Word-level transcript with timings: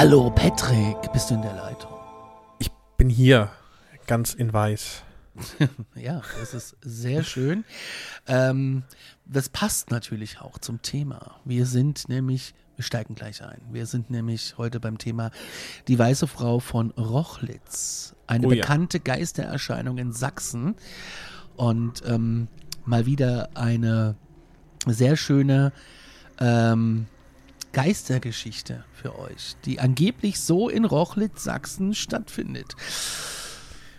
Hallo 0.00 0.30
Patrick, 0.30 1.12
bist 1.12 1.28
du 1.28 1.34
in 1.34 1.42
der 1.42 1.56
Leitung? 1.56 1.90
Ich 2.60 2.70
bin 2.96 3.10
hier, 3.10 3.50
ganz 4.06 4.32
in 4.32 4.52
weiß. 4.52 5.02
Ja, 5.96 6.22
das 6.38 6.54
ist 6.54 6.76
sehr 6.82 7.24
schön. 7.24 7.64
Ähm, 8.28 8.84
das 9.24 9.48
passt 9.48 9.90
natürlich 9.90 10.40
auch 10.40 10.58
zum 10.58 10.82
Thema. 10.82 11.40
Wir 11.44 11.66
sind 11.66 12.08
nämlich, 12.08 12.54
wir 12.76 12.84
steigen 12.84 13.16
gleich 13.16 13.42
ein. 13.42 13.60
Wir 13.72 13.86
sind 13.86 14.08
nämlich 14.08 14.56
heute 14.56 14.78
beim 14.78 14.98
Thema 14.98 15.32
die 15.88 15.98
weiße 15.98 16.28
Frau 16.28 16.60
von 16.60 16.92
Rochlitz. 16.92 18.14
Eine 18.28 18.46
Oh 18.46 18.52
ja. 18.52 18.60
bekannte 18.60 19.00
Geistererscheinung 19.00 19.98
in 19.98 20.12
Sachsen. 20.12 20.76
Und 21.56 22.04
ähm, 22.06 22.46
mal 22.84 23.04
wieder 23.04 23.48
eine 23.54 24.14
sehr 24.86 25.16
schöne 25.16 25.72
ähm, 26.38 27.08
Geistergeschichte 27.78 28.82
für 28.92 29.16
euch, 29.16 29.54
die 29.64 29.78
angeblich 29.78 30.40
so 30.40 30.68
in 30.68 30.84
Rochlitz, 30.84 31.44
Sachsen 31.44 31.94
stattfindet. 31.94 32.74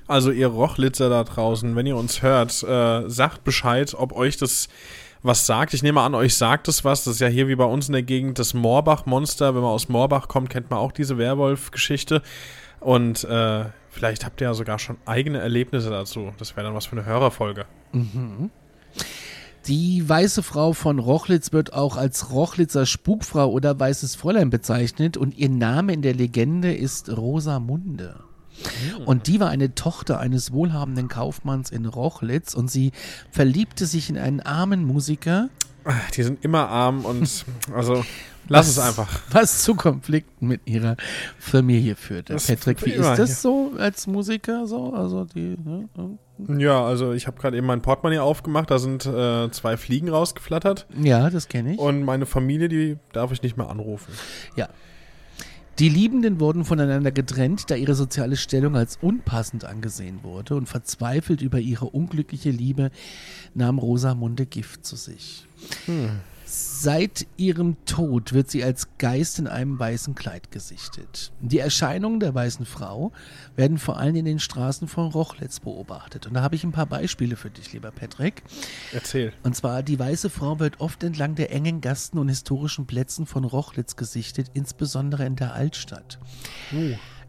Also 0.06 0.32
ihr 0.32 0.48
Rochlitzer 0.48 1.10
da 1.10 1.24
draußen, 1.24 1.78
wenn 1.78 1.86
ihr 1.86 1.96
uns 1.96 2.22
hört, 2.22 2.62
äh, 2.62 3.10
sagt 3.10 3.46
Bescheid, 3.46 3.96
ob 3.98 4.12
euch 4.12 4.36
das 4.36 4.68
was 5.24 5.46
sagt. 5.46 5.74
Ich 5.74 5.82
nehme 5.82 6.02
an, 6.02 6.14
euch 6.14 6.36
sagt 6.36 6.68
es 6.68 6.84
was. 6.84 7.06
Das 7.06 7.14
ist 7.14 7.20
ja 7.22 7.30
hier 7.30 7.48
wie 7.48 7.56
bei 7.56 7.64
uns 7.64 7.88
in 7.88 7.94
der 7.94 8.04
Gegend 8.04 8.38
das 8.38 8.54
Moorbach-Monster. 8.54 9.56
Wenn 9.56 9.62
man 9.62 9.72
aus 9.72 9.88
Moorbach 9.88 10.28
kommt, 10.28 10.50
kennt 10.50 10.70
man 10.70 10.80
auch 10.80 10.92
diese 10.92 11.18
Werwolf-Geschichte. 11.18 12.22
Und 12.82 13.24
äh, 13.24 13.64
vielleicht 13.90 14.26
habt 14.26 14.42
ihr 14.42 14.48
ja 14.48 14.54
sogar 14.56 14.78
schon 14.78 14.98
eigene 15.06 15.40
Erlebnisse 15.40 15.90
dazu. 15.90 16.34
Das 16.38 16.58
wäre 16.58 16.66
dann 16.66 16.76
was 16.76 16.88
für 16.88 16.98
eine 16.98 17.06
Hörerfolge. 17.06 17.66
Die 19.68 20.08
weiße 20.08 20.42
Frau 20.42 20.74
von 20.74 21.00
Rochlitz 21.00 21.52
wird 21.52 21.74
auch 21.74 21.98
als 21.98 22.32
Rochlitzer 22.32 22.86
Spukfrau 22.86 23.52
oder 23.52 23.80
weißes 23.80 24.16
Fräulein 24.16 24.50
bezeichnet 24.50 25.18
und 25.18 25.38
ihr 25.38 25.50
Name 25.50 25.94
in 25.94 26.02
der 26.02 26.14
Legende 26.14 26.74
ist 26.74 27.10
Rosamunde. 27.10 28.24
Und 29.06 29.28
die 29.28 29.40
war 29.40 29.50
eine 29.50 29.76
Tochter 29.76 30.20
eines 30.20 30.52
wohlhabenden 30.52 31.08
Kaufmanns 31.08 31.72
in 31.72 31.86
Rochlitz 31.86 32.54
und 32.54 32.70
sie 32.70 32.92
verliebte 33.32 33.86
sich 33.86 34.10
in 34.10 34.18
einen 34.18 34.42
armen 34.42 34.86
Musiker, 34.86 35.50
Die 36.16 36.24
sind 36.24 36.44
immer 36.44 36.68
arm 36.70 37.06
und 37.06 37.46
also 37.74 38.04
lass 38.48 38.68
es 38.70 38.78
was- 38.78 38.88
einfach. 38.88 39.22
Was 39.32 39.64
zu 39.64 39.76
Konflikten 39.76 40.48
mit 40.48 40.62
ihrer 40.66 40.98
Familie 41.40 41.96
führte. 41.96 42.34
Das 42.34 42.48
Patrick, 42.48 42.86
wie 42.86 42.92
ist 42.92 43.18
das 43.18 43.42
so 43.42 43.72
als 43.78 44.08
Musiker 44.08 44.68
so? 44.68 44.94
Also 44.94 45.26
die, 45.26 45.56
ne? 45.64 45.88
Ja, 46.58 46.86
also 46.86 47.12
ich 47.14 47.28
habe 47.28 47.38
gerade 47.40 47.58
eben 47.58 47.68
mein 47.68 47.82
Portemonnaie 47.82 48.20
aufgemacht. 48.20 48.72
Da 48.72 48.80
sind 48.80 49.06
äh, 49.06 49.52
zwei 49.52 49.76
Fliegen 49.78 50.10
rausgeflattert. 50.10 50.88
ja, 51.02 51.30
das 51.30 51.48
kenne 51.50 51.74
ich. 51.74 51.80
Und 51.80 52.04
meine 52.04 52.26
Familie, 52.26 52.70
die 52.70 52.98
darf 53.12 53.32
ich 53.32 53.42
nicht 53.44 53.58
mehr 53.58 53.70
anrufen. 53.70 54.14
Ja. 54.56 54.70
Die 55.80 55.88
Liebenden 55.88 56.42
wurden 56.42 56.66
voneinander 56.66 57.10
getrennt, 57.10 57.72
da 57.72 57.76
ihre 57.76 57.96
soziale 57.96 58.36
Stellung 58.36 58.76
als 58.76 58.98
unpassend 59.02 59.64
angesehen 59.64 60.24
wurde 60.24 60.56
und 60.56 60.68
verzweifelt 60.68 61.42
über 61.42 61.60
ihre 61.60 61.86
unglückliche 61.86 62.52
Liebe 62.52 62.92
nahm 63.54 63.80
Rosamunde 63.80 64.46
Gift 64.46 64.86
zu 64.86 64.98
sich. 64.98 65.48
Seit 66.52 67.28
ihrem 67.38 67.78
Tod 67.86 68.34
wird 68.34 68.50
sie 68.50 68.64
als 68.64 68.88
Geist 68.98 69.38
in 69.38 69.46
einem 69.46 69.78
weißen 69.78 70.16
Kleid 70.16 70.50
gesichtet. 70.50 71.32
Die 71.42 71.60
Erscheinungen 71.60 72.20
der 72.20 72.34
weißen 72.34 72.66
Frau 72.66 73.12
werden 73.56 73.78
vor 73.78 74.00
allem 74.00 74.16
in 74.16 74.26
den 74.26 74.40
Straßen 74.40 74.88
von 74.88 75.12
Rochlitz 75.12 75.60
beobachtet. 75.60 76.26
Und 76.26 76.34
da 76.34 76.42
habe 76.42 76.56
ich 76.56 76.64
ein 76.64 76.72
paar 76.72 76.88
Beispiele 76.88 77.36
für 77.36 77.52
dich, 77.52 77.72
lieber 77.74 77.92
Patrick. 77.92 78.42
Erzähl. 78.92 79.32
Und 79.44 79.56
zwar, 79.56 79.84
die 79.84 80.00
weiße 80.00 80.32
Frau 80.32 80.60
wird 80.60 80.80
oft 80.80 81.04
entlang 81.04 81.36
der 81.36 81.52
engen 81.52 81.82
Gasten 81.82 82.18
und 82.18 82.30
historischen 82.30 82.88
Plätzen 82.88 83.28
von 83.28 83.44
Rochlitz 83.44 83.96
gesichtet, 83.96 84.50
insbesondere 84.56 85.26
in 85.26 85.36
der 85.36 85.54
Altstadt. 85.54 86.18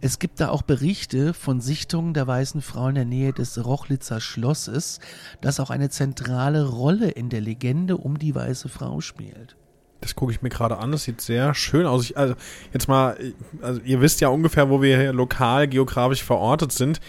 Es 0.03 0.19
gibt 0.19 0.41
da 0.41 0.49
auch 0.49 0.63
Berichte 0.63 1.35
von 1.35 1.61
Sichtungen 1.61 2.15
der 2.15 2.27
weißen 2.27 2.63
Frau 2.63 2.89
in 2.89 2.95
der 2.95 3.05
Nähe 3.05 3.35
des 3.35 3.63
Rochlitzer 3.63 4.21
Schlosses, 4.21 4.99
das 5.43 5.61
auch 5.61 5.69
eine 5.69 5.91
zentrale 5.91 6.67
Rolle 6.67 7.11
in 7.11 7.29
der 7.29 7.43
Legende 7.43 7.99
um 7.99 8.19
die 8.19 8.35
weiße 8.35 8.71
Frau 8.71 9.03
spielt. 9.03 9.57
Das 10.01 10.15
gucke 10.15 10.33
ich 10.33 10.41
mir 10.41 10.49
gerade 10.49 10.79
an. 10.79 10.93
Das 10.93 11.05
sieht 11.05 11.21
sehr 11.21 11.55
schön 11.55 11.85
aus. 11.85 12.05
Ich, 12.05 12.17
also 12.17 12.35
jetzt 12.73 12.89
mal, 12.89 13.19
also 13.61 13.83
ihr 13.83 14.01
wisst 14.01 14.23
ja 14.23 14.29
ungefähr, 14.29 14.71
wo 14.71 14.81
wir 14.81 14.99
hier 14.99 15.13
lokal 15.13 15.69
geografisch 15.69 16.25
verortet 16.25 16.73
sind. 16.73 17.01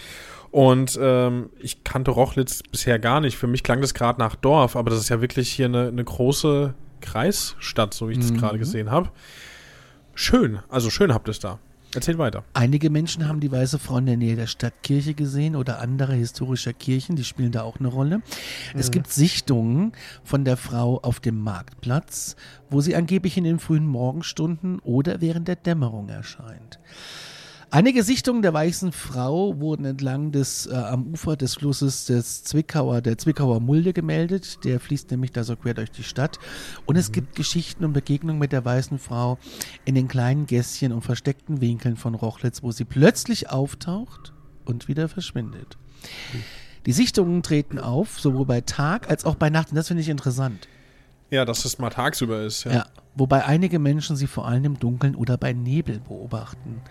Und 0.50 0.98
ähm, 1.00 1.48
ich 1.60 1.84
kannte 1.84 2.10
Rochlitz 2.10 2.62
bisher 2.62 2.98
gar 2.98 3.22
nicht. 3.22 3.38
Für 3.38 3.46
mich 3.46 3.62
klang 3.62 3.80
das 3.80 3.94
gerade 3.94 4.18
nach 4.18 4.36
Dorf, 4.36 4.76
aber 4.76 4.90
das 4.90 4.98
ist 5.00 5.08
ja 5.08 5.22
wirklich 5.22 5.50
hier 5.50 5.64
eine, 5.64 5.88
eine 5.88 6.04
große 6.04 6.74
Kreisstadt, 7.00 7.94
so 7.94 8.10
wie 8.10 8.12
ich 8.12 8.18
das 8.18 8.34
gerade 8.34 8.58
gesehen 8.58 8.90
habe. 8.90 9.08
Schön, 10.14 10.58
also 10.68 10.90
schön 10.90 11.14
habt 11.14 11.26
ihr 11.26 11.30
es 11.30 11.40
da. 11.40 11.58
Erzählt 11.94 12.16
weiter. 12.16 12.42
Einige 12.54 12.88
Menschen 12.88 13.28
haben 13.28 13.40
die 13.40 13.52
Weiße 13.52 13.78
Frau 13.78 13.98
in 13.98 14.06
der 14.06 14.16
Nähe 14.16 14.34
der 14.34 14.46
Stadtkirche 14.46 15.12
gesehen 15.12 15.54
oder 15.54 15.78
anderer 15.80 16.14
historischer 16.14 16.72
Kirchen, 16.72 17.16
die 17.16 17.24
spielen 17.24 17.52
da 17.52 17.62
auch 17.62 17.78
eine 17.78 17.88
Rolle. 17.88 18.22
Es 18.74 18.90
gibt 18.90 19.12
Sichtungen 19.12 19.92
von 20.24 20.46
der 20.46 20.56
Frau 20.56 21.00
auf 21.02 21.20
dem 21.20 21.38
Marktplatz, 21.38 22.36
wo 22.70 22.80
sie 22.80 22.96
angeblich 22.96 23.36
in 23.36 23.44
den 23.44 23.58
frühen 23.58 23.86
Morgenstunden 23.86 24.78
oder 24.78 25.20
während 25.20 25.48
der 25.48 25.56
Dämmerung 25.56 26.08
erscheint. 26.08 26.78
Einige 27.74 28.02
Sichtungen 28.02 28.42
der 28.42 28.52
weißen 28.52 28.92
Frau 28.92 29.58
wurden 29.58 29.86
entlang 29.86 30.30
des 30.30 30.66
äh, 30.66 30.74
am 30.74 31.06
Ufer 31.06 31.36
des 31.36 31.54
Flusses 31.54 32.04
des 32.04 32.44
Zwickauer, 32.44 33.00
der 33.00 33.16
Zwickauer 33.16 33.60
Mulde 33.60 33.94
gemeldet. 33.94 34.62
Der 34.64 34.78
fließt 34.78 35.10
nämlich 35.10 35.32
da 35.32 35.42
so 35.42 35.56
quer 35.56 35.72
durch 35.72 35.90
die 35.90 36.02
Stadt. 36.02 36.38
Und 36.84 36.96
es 36.96 37.12
gibt 37.12 37.34
Geschichten 37.34 37.86
und 37.86 37.94
Begegnungen 37.94 38.38
mit 38.38 38.52
der 38.52 38.62
weißen 38.62 38.98
Frau 38.98 39.38
in 39.86 39.94
den 39.94 40.06
kleinen 40.06 40.44
Gässchen 40.44 40.92
und 40.92 41.00
versteckten 41.00 41.62
Winkeln 41.62 41.96
von 41.96 42.14
Rochlitz, 42.14 42.62
wo 42.62 42.72
sie 42.72 42.84
plötzlich 42.84 43.48
auftaucht 43.48 44.34
und 44.66 44.86
wieder 44.86 45.08
verschwindet. 45.08 45.78
Die 46.84 46.92
Sichtungen 46.92 47.42
treten 47.42 47.78
auf, 47.78 48.20
sowohl 48.20 48.44
bei 48.44 48.60
Tag 48.60 49.08
als 49.08 49.24
auch 49.24 49.36
bei 49.36 49.48
Nacht. 49.48 49.70
Und 49.70 49.76
das 49.76 49.88
finde 49.88 50.02
ich 50.02 50.10
interessant. 50.10 50.68
Ja, 51.30 51.46
dass 51.46 51.64
es 51.64 51.78
mal 51.78 51.88
tagsüber 51.88 52.42
ist. 52.42 52.64
Ja. 52.64 52.72
Ja, 52.72 52.86
wobei 53.14 53.44
einige 53.44 53.78
Menschen 53.78 54.16
sie 54.16 54.26
vor 54.26 54.46
allem 54.46 54.64
im 54.64 54.78
Dunkeln 54.78 55.14
oder 55.14 55.36
bei 55.36 55.52
Nebel 55.52 56.00
beobachten. 56.00 56.82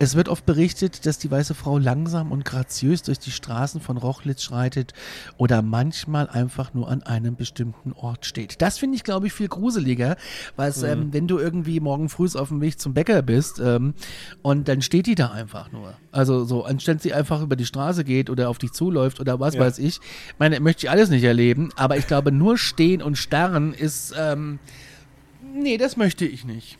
Es 0.00 0.14
wird 0.14 0.28
oft 0.28 0.46
berichtet, 0.46 1.06
dass 1.06 1.18
die 1.18 1.28
weiße 1.28 1.54
Frau 1.54 1.76
langsam 1.76 2.30
und 2.30 2.44
graziös 2.44 3.02
durch 3.02 3.18
die 3.18 3.32
Straßen 3.32 3.80
von 3.80 3.96
Rochlitz 3.96 4.42
schreitet 4.42 4.92
oder 5.38 5.60
manchmal 5.60 6.28
einfach 6.28 6.72
nur 6.72 6.88
an 6.88 7.02
einem 7.02 7.34
bestimmten 7.34 7.92
Ort 7.92 8.24
steht. 8.24 8.62
Das 8.62 8.78
finde 8.78 8.94
ich, 8.94 9.02
glaube 9.02 9.26
ich, 9.26 9.32
viel 9.32 9.48
gruseliger, 9.48 10.16
weil 10.54 10.70
es, 10.70 10.84
ähm, 10.84 11.12
wenn 11.12 11.26
du 11.26 11.38
irgendwie 11.38 11.80
morgen 11.80 12.08
früh 12.08 12.28
auf 12.34 12.48
dem 12.48 12.60
Weg 12.60 12.78
zum 12.78 12.94
Bäcker 12.94 13.22
bist 13.22 13.58
ähm, 13.58 13.94
und 14.42 14.68
dann 14.68 14.82
steht 14.82 15.06
die 15.06 15.16
da 15.16 15.32
einfach 15.32 15.72
nur. 15.72 15.94
Also 16.12 16.44
so, 16.44 16.64
anstatt 16.64 17.02
sie 17.02 17.12
einfach 17.12 17.42
über 17.42 17.56
die 17.56 17.66
Straße 17.66 18.04
geht 18.04 18.30
oder 18.30 18.50
auf 18.50 18.58
dich 18.58 18.72
zuläuft 18.72 19.18
oder 19.18 19.40
was 19.40 19.54
Ja. 19.54 19.62
weiß 19.62 19.78
ich. 19.78 19.96
Ich 19.96 20.38
meine, 20.38 20.60
möchte 20.60 20.86
ich 20.86 20.90
alles 20.90 21.10
nicht 21.10 21.24
erleben, 21.24 21.70
aber 21.74 21.96
ich 21.96 22.06
glaube, 22.06 22.30
nur 22.30 22.56
stehen 22.56 23.02
und 23.02 23.18
starren 23.18 23.74
ist, 23.74 24.14
ähm, 24.16 24.60
nee, 25.54 25.76
das 25.78 25.96
möchte 25.96 26.24
ich 26.24 26.44
nicht. 26.44 26.78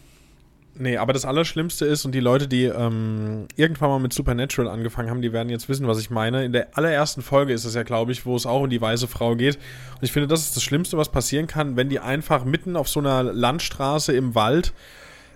Nee, 0.81 0.97
aber 0.97 1.13
das 1.13 1.25
Allerschlimmste 1.25 1.87
ist, 1.87 2.05
und 2.05 2.13
die 2.13 2.21
Leute, 2.21 2.47
die 2.47 2.65
ähm, 2.65 3.49
irgendwann 3.57 3.91
mal 3.91 3.99
mit 3.99 4.13
Supernatural 4.13 4.71
angefangen 4.71 5.11
haben, 5.11 5.23
die 5.23 5.33
werden 5.33 5.51
jetzt 5.51 5.69
wissen, 5.69 5.89
was 5.89 5.99
ich 5.99 6.09
meine. 6.09 6.45
In 6.45 6.53
der 6.53 6.77
allerersten 6.79 7.21
Folge 7.21 7.53
ist 7.53 7.65
es 7.65 7.75
ja, 7.75 7.83
glaube 7.83 8.13
ich, 8.13 8.27
wo 8.27 8.37
es 8.37 8.47
auch 8.47 8.63
um 8.63 8.71
die 8.71 8.81
weiße 8.81 9.09
Frau 9.09 9.35
geht. 9.35 9.57
Und 9.57 10.03
ich 10.03 10.13
finde, 10.13 10.29
das 10.29 10.43
ist 10.43 10.55
das 10.55 10.63
Schlimmste, 10.63 10.97
was 10.97 11.11
passieren 11.11 11.49
kann, 11.49 11.77
wenn 11.77 11.89
die 11.89 11.99
einfach 11.99 12.45
mitten 12.45 12.77
auf 12.77 12.89
so 12.89 13.01
einer 13.01 13.25
Landstraße 13.25 14.13
im 14.13 14.37
Wald 14.37 14.73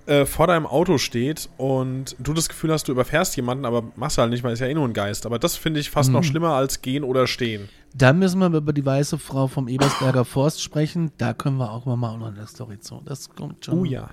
äh, 0.06 0.26
vor 0.26 0.46
deinem 0.46 0.66
Auto 0.66 0.98
steht 0.98 1.48
und 1.56 2.16
du 2.18 2.32
das 2.32 2.48
Gefühl 2.48 2.72
hast, 2.72 2.88
du 2.88 2.92
überfährst 2.92 3.36
jemanden, 3.36 3.64
aber 3.64 3.84
machst 3.96 4.18
halt 4.18 4.30
nicht, 4.30 4.42
weil 4.42 4.52
es 4.52 4.60
ja 4.60 4.66
eh 4.66 4.74
nur 4.74 4.86
ein 4.86 4.92
Geist. 4.92 5.26
Aber 5.26 5.38
das 5.38 5.56
finde 5.56 5.80
ich 5.80 5.90
fast 5.90 6.10
noch 6.10 6.24
schlimmer 6.24 6.54
als 6.54 6.82
gehen 6.82 7.04
oder 7.04 7.26
stehen. 7.26 7.68
Da 7.94 8.12
müssen 8.12 8.38
wir 8.38 8.46
über 8.52 8.72
die 8.72 8.84
weiße 8.84 9.18
Frau 9.18 9.46
vom 9.46 9.68
Ebersberger 9.68 10.24
Forst 10.24 10.62
sprechen. 10.62 11.12
Da 11.18 11.34
können 11.34 11.58
wir 11.58 11.70
auch 11.70 11.84
mal, 11.84 11.96
mal 11.96 12.16
noch 12.18 12.28
eine 12.28 12.46
Story 12.46 12.80
zu. 12.80 13.02
Das 13.04 13.30
kommt 13.30 13.64
schon. 13.64 13.78
Oh 13.78 13.84
ja. 13.84 14.10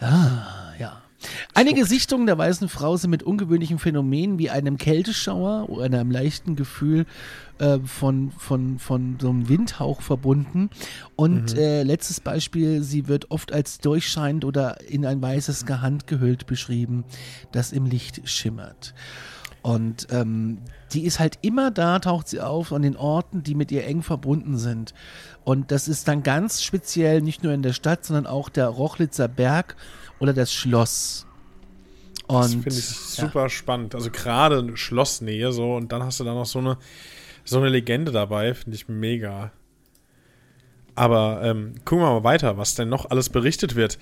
Ah, 0.00 0.72
ja. 0.78 1.02
Einige 1.54 1.84
Sichtungen 1.84 2.26
der 2.26 2.38
weißen 2.38 2.68
Frau 2.68 2.96
sind 2.96 3.10
mit 3.10 3.22
ungewöhnlichen 3.22 3.78
Phänomenen 3.78 4.38
wie 4.38 4.50
einem 4.50 4.78
Kälteschauer 4.78 5.68
oder 5.68 5.84
einem 5.84 6.10
leichten 6.10 6.56
Gefühl 6.56 7.06
äh, 7.58 7.78
von, 7.80 8.30
von, 8.30 8.78
von 8.78 9.18
so 9.20 9.28
einem 9.28 9.48
Windhauch 9.48 10.00
verbunden. 10.00 10.70
Und 11.16 11.56
äh, 11.56 11.82
letztes 11.82 12.20
Beispiel, 12.20 12.82
sie 12.82 13.08
wird 13.08 13.30
oft 13.30 13.52
als 13.52 13.78
durchscheinend 13.78 14.44
oder 14.44 14.80
in 14.88 15.04
ein 15.04 15.20
weißes 15.20 15.66
Gehand 15.66 16.06
gehüllt 16.06 16.46
beschrieben, 16.46 17.04
das 17.52 17.72
im 17.72 17.86
Licht 17.86 18.28
schimmert. 18.28 18.94
Und 19.62 20.06
ähm, 20.10 20.58
die 20.92 21.04
ist 21.04 21.20
halt 21.20 21.38
immer 21.42 21.70
da, 21.70 21.98
taucht 21.98 22.28
sie 22.28 22.40
auf 22.40 22.72
an 22.72 22.82
den 22.82 22.96
Orten, 22.96 23.42
die 23.42 23.54
mit 23.54 23.70
ihr 23.70 23.86
eng 23.86 24.02
verbunden 24.02 24.56
sind. 24.56 24.94
Und 25.44 25.70
das 25.70 25.86
ist 25.86 26.08
dann 26.08 26.22
ganz 26.22 26.62
speziell 26.62 27.20
nicht 27.20 27.42
nur 27.42 27.52
in 27.52 27.62
der 27.62 27.74
Stadt, 27.74 28.04
sondern 28.04 28.26
auch 28.26 28.48
der 28.48 28.68
Rochlitzer 28.68 29.28
Berg 29.28 29.76
oder 30.20 30.32
das 30.32 30.52
Schloss. 30.52 31.26
Und 32.28 32.42
Das 32.42 32.52
finde 32.52 32.68
ich 32.70 32.84
super 32.84 33.48
spannend. 33.48 33.96
Also 33.96 34.10
gerade 34.10 34.76
Schlossnähe 34.76 35.50
so 35.50 35.74
und 35.74 35.90
dann 35.90 36.04
hast 36.04 36.20
du 36.20 36.24
da 36.24 36.32
noch 36.32 36.46
so 36.46 36.60
eine, 36.60 36.78
so 37.44 37.58
eine 37.58 37.68
Legende 37.68 38.12
dabei, 38.12 38.54
finde 38.54 38.76
ich 38.76 38.88
mega. 38.88 39.50
Aber 40.94 41.40
ähm, 41.42 41.74
gucken 41.84 42.04
wir 42.04 42.12
mal 42.12 42.24
weiter, 42.24 42.56
was 42.58 42.74
denn 42.74 42.88
noch 42.88 43.10
alles 43.10 43.30
berichtet 43.30 43.74
wird. 43.74 43.98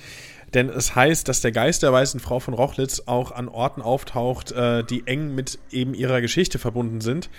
Denn 0.52 0.68
es 0.68 0.94
heißt, 0.94 1.28
dass 1.28 1.40
der 1.40 1.52
Geist 1.52 1.82
der 1.82 1.92
weißen 1.92 2.20
Frau 2.20 2.40
von 2.40 2.54
Rochlitz 2.54 3.02
auch 3.06 3.32
an 3.32 3.48
Orten 3.48 3.82
auftaucht, 3.82 4.52
äh, 4.52 4.82
die 4.82 5.06
eng 5.06 5.34
mit 5.34 5.58
eben 5.70 5.94
ihrer 5.94 6.20
Geschichte 6.20 6.58
verbunden 6.58 7.00
sind. 7.00 7.30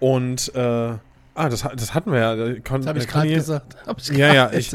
Und 0.00 0.54
äh, 0.54 0.94
ah, 1.34 1.48
das, 1.48 1.62
das 1.76 1.94
hatten 1.94 2.12
wir 2.12 2.18
ja. 2.20 2.34
Kon- 2.60 2.80
Das 2.80 2.86
habe 2.88 2.98
ich 2.98 3.06
gerade 3.08 3.28
gesagt. 3.28 3.76
Ich 3.98 4.08
Ja, 4.10 4.32
ja, 4.34 4.52
ich- 4.52 4.72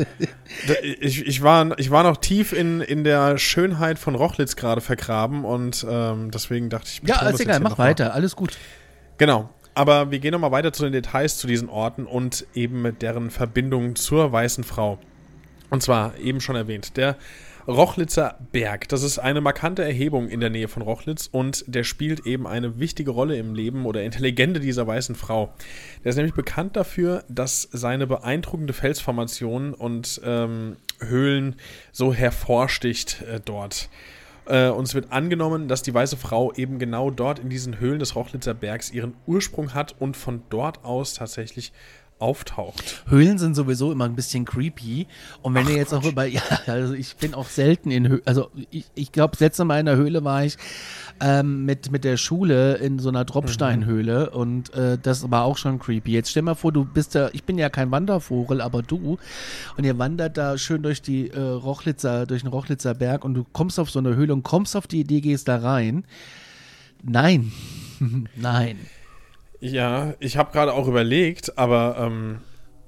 Ich, 1.02 1.26
ich, 1.28 1.42
war, 1.44 1.78
ich 1.80 1.92
war 1.92 2.04
noch 2.04 2.18
tief 2.18 2.54
in, 2.54 2.82
in 2.82 3.04
der 3.04 3.38
Schönheit 3.38 4.00
von 4.00 4.16
Rochlitz 4.16 4.56
gerade 4.56 4.82
vergraben 4.82 5.46
und 5.46 5.86
ähm, 5.90 6.32
deswegen 6.32 6.70
dachte 6.70 6.88
ich, 6.92 7.02
Ja, 7.08 7.16
ist 7.16 7.22
das 7.22 7.32
jetzt 7.34 7.42
egal, 7.42 7.60
mach 7.60 7.72
noch 7.72 7.78
mal. 7.78 7.90
weiter, 7.90 8.14
alles 8.14 8.36
gut. 8.36 8.58
Genau. 9.18 9.50
Aber 9.76 10.12
wir 10.12 10.20
gehen 10.20 10.32
nochmal 10.32 10.52
weiter 10.52 10.74
zu 10.74 10.84
den 10.84 10.92
Details 10.92 11.38
zu 11.38 11.48
diesen 11.48 11.70
Orten 11.70 12.06
und 12.06 12.46
eben 12.54 12.82
mit 12.82 13.02
deren 13.02 13.30
Verbindung 13.30 13.96
zur 13.96 14.32
Weißen 14.32 14.64
Frau. 14.64 14.98
Und 15.70 15.84
zwar 15.84 16.18
eben 16.18 16.42
schon 16.42 16.56
erwähnt, 16.56 16.98
der 16.98 17.16
Rochlitzer 17.70 18.40
Berg. 18.52 18.90
Das 18.90 19.04
ist 19.04 19.20
eine 19.20 19.42
markante 19.42 19.84
Erhebung 19.84 20.28
in 20.28 20.40
der 20.40 20.50
Nähe 20.50 20.68
von 20.68 20.82
Rochlitz 20.82 21.30
und 21.32 21.64
der 21.68 21.84
spielt 21.84 22.26
eben 22.26 22.48
eine 22.48 22.80
wichtige 22.80 23.12
Rolle 23.12 23.38
im 23.38 23.54
Leben 23.54 23.86
oder 23.86 24.02
in 24.02 24.10
der 24.10 24.22
Legende 24.22 24.60
dieser 24.60 24.88
weißen 24.88 25.14
Frau. 25.14 25.54
Der 26.04 26.10
ist 26.10 26.16
nämlich 26.16 26.34
bekannt 26.34 26.76
dafür, 26.76 27.24
dass 27.30 27.70
seine 27.72 28.08
beeindruckende 28.08 28.74
Felsformation 28.74 29.76
und 29.76 30.20
ähm, 30.26 30.78
Höhlen 31.00 31.58
so 31.92 32.12
hervorsticht 32.12 33.22
äh, 33.22 33.40
dort. 33.40 33.90
Äh, 34.48 34.70
und 34.70 34.88
es 34.88 34.96
wird 34.96 35.12
angenommen, 35.12 35.68
dass 35.68 35.84
die 35.84 35.94
weiße 35.94 36.18
Frau 36.18 36.52
eben 36.54 36.80
genau 36.80 37.12
dort 37.12 37.38
in 37.38 37.50
diesen 37.50 37.80
Höhlen 37.80 38.00
des 38.00 38.16
Rochlitzer 38.16 38.56
Bergs 38.56 38.92
ihren 38.92 39.14
Ursprung 39.28 39.76
hat 39.76 39.96
und 40.00 40.18
von 40.18 40.42
dort 40.50 40.84
aus 40.84 41.14
tatsächlich 41.14 41.72
auftaucht. 42.20 43.04
Höhlen 43.08 43.38
sind 43.38 43.56
sowieso 43.56 43.92
immer 43.92 44.06
ein 44.06 44.16
bisschen 44.16 44.46
creepy. 44.46 45.08
Und 45.42 45.54
wenn 45.54 45.68
ihr 45.68 45.76
jetzt 45.76 45.94
auch 45.94 46.04
über, 46.04 46.26
ja, 46.26 46.42
also 46.68 46.94
ich 46.94 47.16
bin 47.16 47.34
auch 47.34 47.48
selten 47.48 47.92
in 47.92 48.08
Höhlen, 48.08 48.22
also 48.26 48.50
ich, 48.72 48.86
ich 48.96 49.12
glaube, 49.12 49.32
das 49.32 49.40
letzte 49.40 49.66
Mal 49.66 49.80
in 49.80 49.86
der 49.86 49.96
Höhle 49.96 50.24
war 50.24 50.44
ich 50.44 50.58
ähm, 51.22 51.66
mit, 51.66 51.92
mit 51.92 52.04
der 52.04 52.18
Schule 52.18 52.76
in 52.76 53.00
so 53.00 53.10
einer 53.10 53.26
Tropfsteinhöhle 53.26 54.30
und 54.32 54.74
äh, 54.74 54.98
das 55.02 55.32
war 55.32 55.44
auch 55.44 55.58
schon 55.58 55.80
creepy. 55.80 56.12
Jetzt 56.12 56.32
stell 56.32 56.44
mal 56.44 56.56
vor, 56.56 56.72
du 56.72 56.86
bist 56.86 57.16
ja, 57.16 57.30
ich 57.34 57.44
bin 57.44 57.58
ja 57.58 57.70
kein 57.70 57.92
Wandervogel, 57.92 58.62
aber 58.62 58.82
du 58.82 59.18
und 59.78 59.84
ihr 59.84 59.98
wandert 59.98 60.38
da 60.38 60.58
schön 60.58 60.84
durch 60.84 61.02
die 61.02 61.30
äh, 61.30 61.40
Rochlitzer, 61.40 62.26
durch 62.26 62.42
den 62.42 62.50
Rochlitzer 62.50 62.94
Berg 62.94 63.24
und 63.24 63.34
du 63.34 63.46
kommst 63.52 63.80
auf 63.80 63.90
so 63.90 64.00
eine 64.00 64.16
Höhle 64.16 64.34
und 64.34 64.44
kommst 64.44 64.76
auf 64.76 64.88
die 64.88 65.02
Idee, 65.02 65.22
gehst 65.22 65.48
da 65.48 65.58
rein. 65.58 66.06
Nein. 67.04 67.52
Nein. 68.36 68.78
Ja, 69.60 70.14
ich 70.20 70.38
habe 70.38 70.52
gerade 70.52 70.74
auch 70.74 70.88
überlegt, 70.88 71.58
aber 71.58 71.98
ähm, 72.00 72.40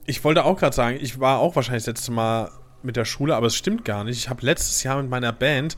ich 0.06 0.24
wollte 0.24 0.46
auch 0.46 0.58
gerade 0.58 0.76
sagen, 0.76 0.98
ich 1.02 1.20
war 1.20 1.40
auch 1.40 1.56
wahrscheinlich 1.56 1.84
das 1.84 1.96
letzte 1.96 2.12
Mal 2.12 2.50
mit 2.84 2.96
der 2.96 3.06
Schule, 3.06 3.36
aber 3.36 3.48
es 3.48 3.56
stimmt 3.56 3.86
gar 3.86 4.04
nicht. 4.04 4.18
Ich 4.18 4.30
habe 4.30 4.46
letztes 4.46 4.84
Jahr 4.84 5.02
mit 5.02 5.10
meiner 5.10 5.34
Band 5.34 5.78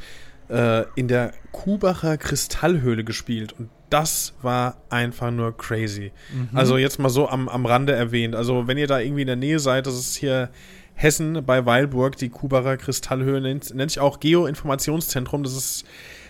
äh, 0.49 0.83
in 0.95 1.07
der 1.07 1.33
Kubacher 1.51 2.17
Kristallhöhle 2.17 3.03
gespielt 3.03 3.53
und 3.53 3.69
das 3.89 4.33
war 4.41 4.77
einfach 4.89 5.29
nur 5.29 5.55
crazy. 5.55 6.11
Also 6.53 6.77
jetzt 6.77 6.97
mal 6.97 7.09
so 7.09 7.29
am, 7.29 7.47
am 7.47 7.65
Rande 7.65 7.93
erwähnt. 7.93 8.35
Also 8.35 8.67
wenn 8.67 8.77
ihr 8.77 8.87
da 8.87 8.99
irgendwie 8.99 9.21
in 9.21 9.27
der 9.27 9.35
Nähe 9.35 9.59
seid, 9.59 9.85
das 9.85 9.95
ist 9.95 10.15
hier 10.15 10.49
Hessen 10.95 11.43
bei 11.45 11.65
Weilburg, 11.65 12.17
die 12.17 12.29
Kubacher 12.29 12.77
Kristallhöhle, 12.77 13.41
nennt, 13.41 13.73
nennt 13.75 13.91
sich 13.91 13.99
auch 13.99 14.19
Geoinformationszentrum. 14.19 15.43
Das 15.43 15.55
ist 15.55 15.85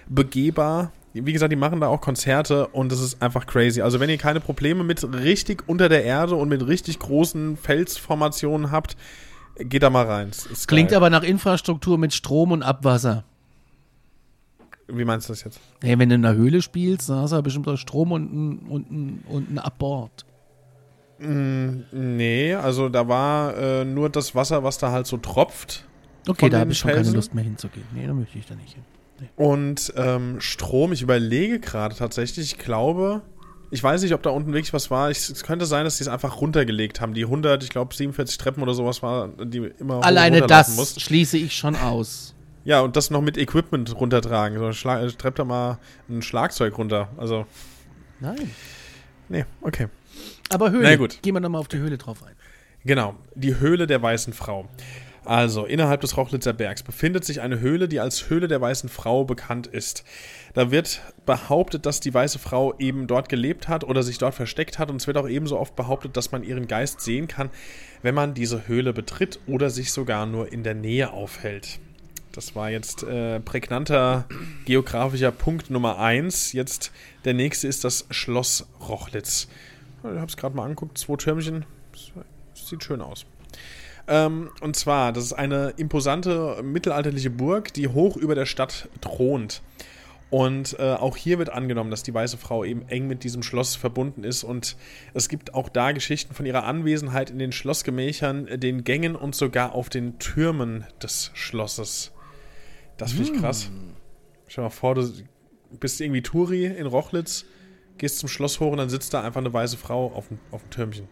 begehbar. 0.08 0.92
Wie 1.14 1.32
gesagt, 1.32 1.52
die 1.52 1.58
machen 1.58 1.80
da 1.80 1.88
auch 1.88 2.02
Konzerte 2.02 2.68
und 2.68 2.92
das 2.92 3.00
ist 3.00 3.22
einfach 3.22 3.46
crazy. 3.46 3.82
Also 3.82 4.00
wenn 4.00 4.10
ihr 4.10 4.18
keine 4.18 4.40
Probleme 4.40 4.84
mit 4.84 5.04
richtig 5.14 5.64
unter 5.68 5.88
der 5.88 6.04
Erde 6.04 6.36
und 6.36 6.50
mit 6.50 6.66
richtig 6.66 6.98
großen 6.98 7.56
Felsformationen 7.56 8.72
habt, 8.72 8.98
geht 9.60 9.84
da 9.84 9.92
mal 9.92 10.06
rein. 10.06 10.30
Es 10.30 10.66
Klingt 10.66 10.90
geil. 10.90 10.98
aber 10.98 11.12
nach 11.12 11.22
Infrastruktur 11.22 12.00
mit 12.00 12.14
Strom 12.14 12.52
und 12.52 12.64
Abwasser. 12.64 13.24
Wie 14.88 15.06
meinst 15.06 15.30
du 15.30 15.34
das 15.34 15.44
jetzt? 15.44 15.60
Hey, 15.82 15.98
wenn 16.00 16.10
du 16.10 16.16
in 16.16 16.26
einer 16.26 16.36
Höhle 16.36 16.62
spielst, 16.64 17.10
dann 17.10 17.20
hast 17.20 17.32
du 17.32 17.36
ja 17.36 17.42
bestimmt 17.42 17.68
auch 17.68 17.78
Strom 17.78 18.12
und 18.12 18.34
ein, 18.34 18.60
und 18.68 18.92
ein, 18.92 19.24
und 19.30 19.52
ein 19.52 19.60
Abbord. 19.60 20.26
Nee, 21.20 22.54
also 22.56 22.90
da 22.90 23.08
war 23.08 23.56
äh, 23.56 23.86
nur 23.86 24.10
das 24.10 24.36
Wasser, 24.36 24.64
was 24.64 24.78
da 24.80 24.92
halt 24.92 25.08
so 25.08 25.18
tropft. 25.18 25.86
Okay, 26.28 26.50
da 26.50 26.60
habe 26.60 26.72
ich 26.72 26.80
schon 26.80 26.92
keine? 26.92 27.10
Lust 27.12 27.34
mehr 27.34 27.44
hinzugehen. 27.44 27.86
Nee, 27.94 28.08
da 28.08 28.14
möchte 28.14 28.38
ich 28.38 28.46
da 28.46 28.56
nicht 28.56 28.74
hin. 28.74 28.84
Und 29.36 29.94
ähm, 29.96 30.40
Strom, 30.42 30.92
ich 30.92 31.02
überlege 31.02 31.60
gerade 31.60 31.96
tatsächlich, 31.96 32.54
ich 32.54 32.58
glaube, 32.58 33.22
ich 33.72 33.82
weiß 33.82 34.04
nicht, 34.04 34.14
ob 34.14 34.22
da 34.22 34.30
unten 34.30 34.54
wirklich 34.54 34.74
was 34.74 34.92
war. 34.92 35.10
Ich, 35.10 35.18
es 35.30 35.44
könnte 35.44 35.66
sein, 35.66 35.86
dass 35.86 35.98
die 35.98 36.04
es 36.04 36.08
einfach 36.08 36.42
runtergelegt 36.42 37.02
haben. 37.02 37.14
Die 37.14 37.24
100, 37.24 37.64
ich 37.64 37.70
glaube 37.70 37.96
47 37.96 38.38
Treppen 38.38 38.62
oder 38.62 38.74
sowas 38.74 39.02
war, 39.02 39.30
die 39.30 39.72
immer 39.80 40.04
Alleine 40.04 40.42
das 40.42 40.76
musst. 40.76 41.02
schließe 41.02 41.38
ich 41.38 41.56
schon 41.56 41.76
aus. 41.76 42.36
Ja, 42.66 42.82
und 42.82 42.96
das 42.96 43.10
noch 43.10 43.22
mit 43.22 43.38
Equipment 43.38 44.00
runtertragen. 44.00 44.58
So, 44.58 44.72
schlag, 44.74 45.02
äh, 45.04 45.08
treppt 45.12 45.40
da 45.40 45.46
mal 45.46 45.80
ein 46.10 46.22
Schlagzeug 46.22 46.78
runter. 46.78 47.10
Also, 47.18 47.46
Nein. 48.20 48.52
nee, 49.28 49.46
okay. 49.62 49.88
Aber 50.50 50.72
Höhle. 50.72 50.84
Na 50.84 50.96
gut. 50.96 51.22
Gehen 51.22 51.34
wir 51.34 51.40
nochmal 51.40 51.62
auf 51.62 51.68
die 51.68 51.78
Höhle 51.78 51.98
drauf 51.98 52.24
ein. 52.24 52.36
Genau, 52.86 53.16
die 53.36 53.60
Höhle 53.60 53.88
der 53.88 54.02
Weißen 54.02 54.34
Frau. 54.34 54.70
Also, 55.26 55.66
innerhalb 55.66 56.02
des 56.02 56.18
Rochlitzer 56.18 56.52
Bergs 56.52 56.84
befindet 56.84 57.24
sich 57.24 57.40
eine 57.40 57.60
Höhle, 57.60 57.88
die 57.88 58.00
als 58.00 58.30
Höhle 58.30 58.48
der 58.48 58.60
Weißen 58.60 58.90
Frau 58.90 59.24
bekannt 59.24 59.68
ist. 59.68 60.04
Da 60.54 60.70
wird 60.70 61.02
behauptet, 61.26 61.86
dass 61.86 62.02
die 62.02 62.14
Weiße 62.14 62.40
Frau 62.40 62.74
eben 62.78 63.08
dort 63.08 63.30
gelebt 63.30 63.70
hat 63.70 63.86
oder 63.86 64.04
sich 64.04 64.18
dort 64.18 64.36
versteckt 64.36 64.80
hat. 64.80 64.90
Und 64.90 64.98
es 64.98 65.08
wird 65.08 65.18
auch 65.18 65.30
ebenso 65.30 65.58
oft 65.58 65.76
behauptet, 65.76 66.18
dass 66.18 66.32
man 66.32 66.44
ihren 66.44 66.68
Geist 66.68 67.02
sehen 67.02 67.28
kann, 67.28 67.50
wenn 68.02 68.16
man 68.16 68.34
diese 68.34 68.68
Höhle 68.68 68.92
betritt 68.92 69.40
oder 69.48 69.70
sich 69.70 69.94
sogar 69.94 70.26
nur 70.26 70.52
in 70.52 70.64
der 70.64 70.76
Nähe 70.76 71.12
aufhält. 71.12 71.80
Das 72.34 72.56
war 72.56 72.70
jetzt 72.70 73.04
äh, 73.04 73.40
prägnanter 73.40 74.26
geografischer 74.66 75.32
Punkt 75.32 75.70
Nummer 75.70 76.00
1. 76.00 76.52
Jetzt 76.54 76.92
der 77.26 77.34
nächste 77.34 77.68
ist 77.68 77.84
das 77.84 78.08
Schloss 78.10 78.68
Rochlitz. 78.90 79.48
Ich 80.00 80.10
habe 80.10 80.26
es 80.26 80.36
gerade 80.36 80.56
mal 80.56 80.64
angeguckt, 80.64 80.98
zwei 80.98 81.16
Türmchen. 81.16 81.66
Sieht 82.56 82.84
schön 82.84 83.02
aus. 83.02 83.26
Ähm, 84.08 84.50
und 84.62 84.76
zwar, 84.76 85.14
das 85.14 85.26
ist 85.26 85.34
eine 85.34 85.74
imposante 85.78 86.62
mittelalterliche 86.64 87.30
Burg, 87.30 87.74
die 87.74 87.88
hoch 87.88 88.18
über 88.18 88.36
der 88.36 88.46
Stadt 88.46 88.90
thront. 89.02 89.62
Und 90.30 90.80
äh, 90.80 90.94
auch 90.94 91.16
hier 91.16 91.38
wird 91.38 91.52
angenommen, 91.52 91.92
dass 91.92 92.02
die 92.02 92.14
weiße 92.14 92.38
Frau 92.38 92.64
eben 92.64 92.90
eng 92.90 93.08
mit 93.08 93.24
diesem 93.24 93.44
Schloss 93.44 93.76
verbunden 93.76 94.24
ist. 94.24 94.44
Und 94.44 94.78
es 95.14 95.30
gibt 95.30 95.54
auch 95.54 95.70
da 95.70 95.92
Geschichten 95.92 96.34
von 96.34 96.48
ihrer 96.48 96.64
Anwesenheit 96.64 97.30
in 97.30 97.38
den 97.38 97.52
Schlossgemächern, 97.52 98.60
den 98.60 98.84
Gängen 98.84 99.16
und 99.16 99.36
sogar 99.36 99.74
auf 99.74 99.90
den 99.90 100.18
Türmen 100.18 100.86
des 101.04 101.30
Schlosses. 101.36 102.12
Das 102.98 103.12
finde 103.12 103.32
ich 103.32 103.40
krass. 103.40 103.70
Stell 104.48 104.64
dir 104.64 104.70
mal 104.70 104.70
vor, 104.72 104.96
du 104.96 105.08
bist 105.80 106.02
irgendwie 106.02 106.24
Touri 106.24 106.66
in 106.66 106.88
Rochlitz, 106.88 107.46
gehst 108.00 108.18
zum 108.18 108.28
Schloss 108.28 108.60
hoch 108.60 108.72
und 108.72 108.78
dann 108.78 108.90
sitzt 108.90 109.14
da 109.14 109.22
einfach 109.22 109.40
eine 109.42 109.54
weiße 109.54 109.78
Frau 109.78 110.12
auf 110.14 110.30
dem, 110.30 110.40
auf 110.50 110.64
dem 110.64 110.70
Türmchen. 110.72 111.08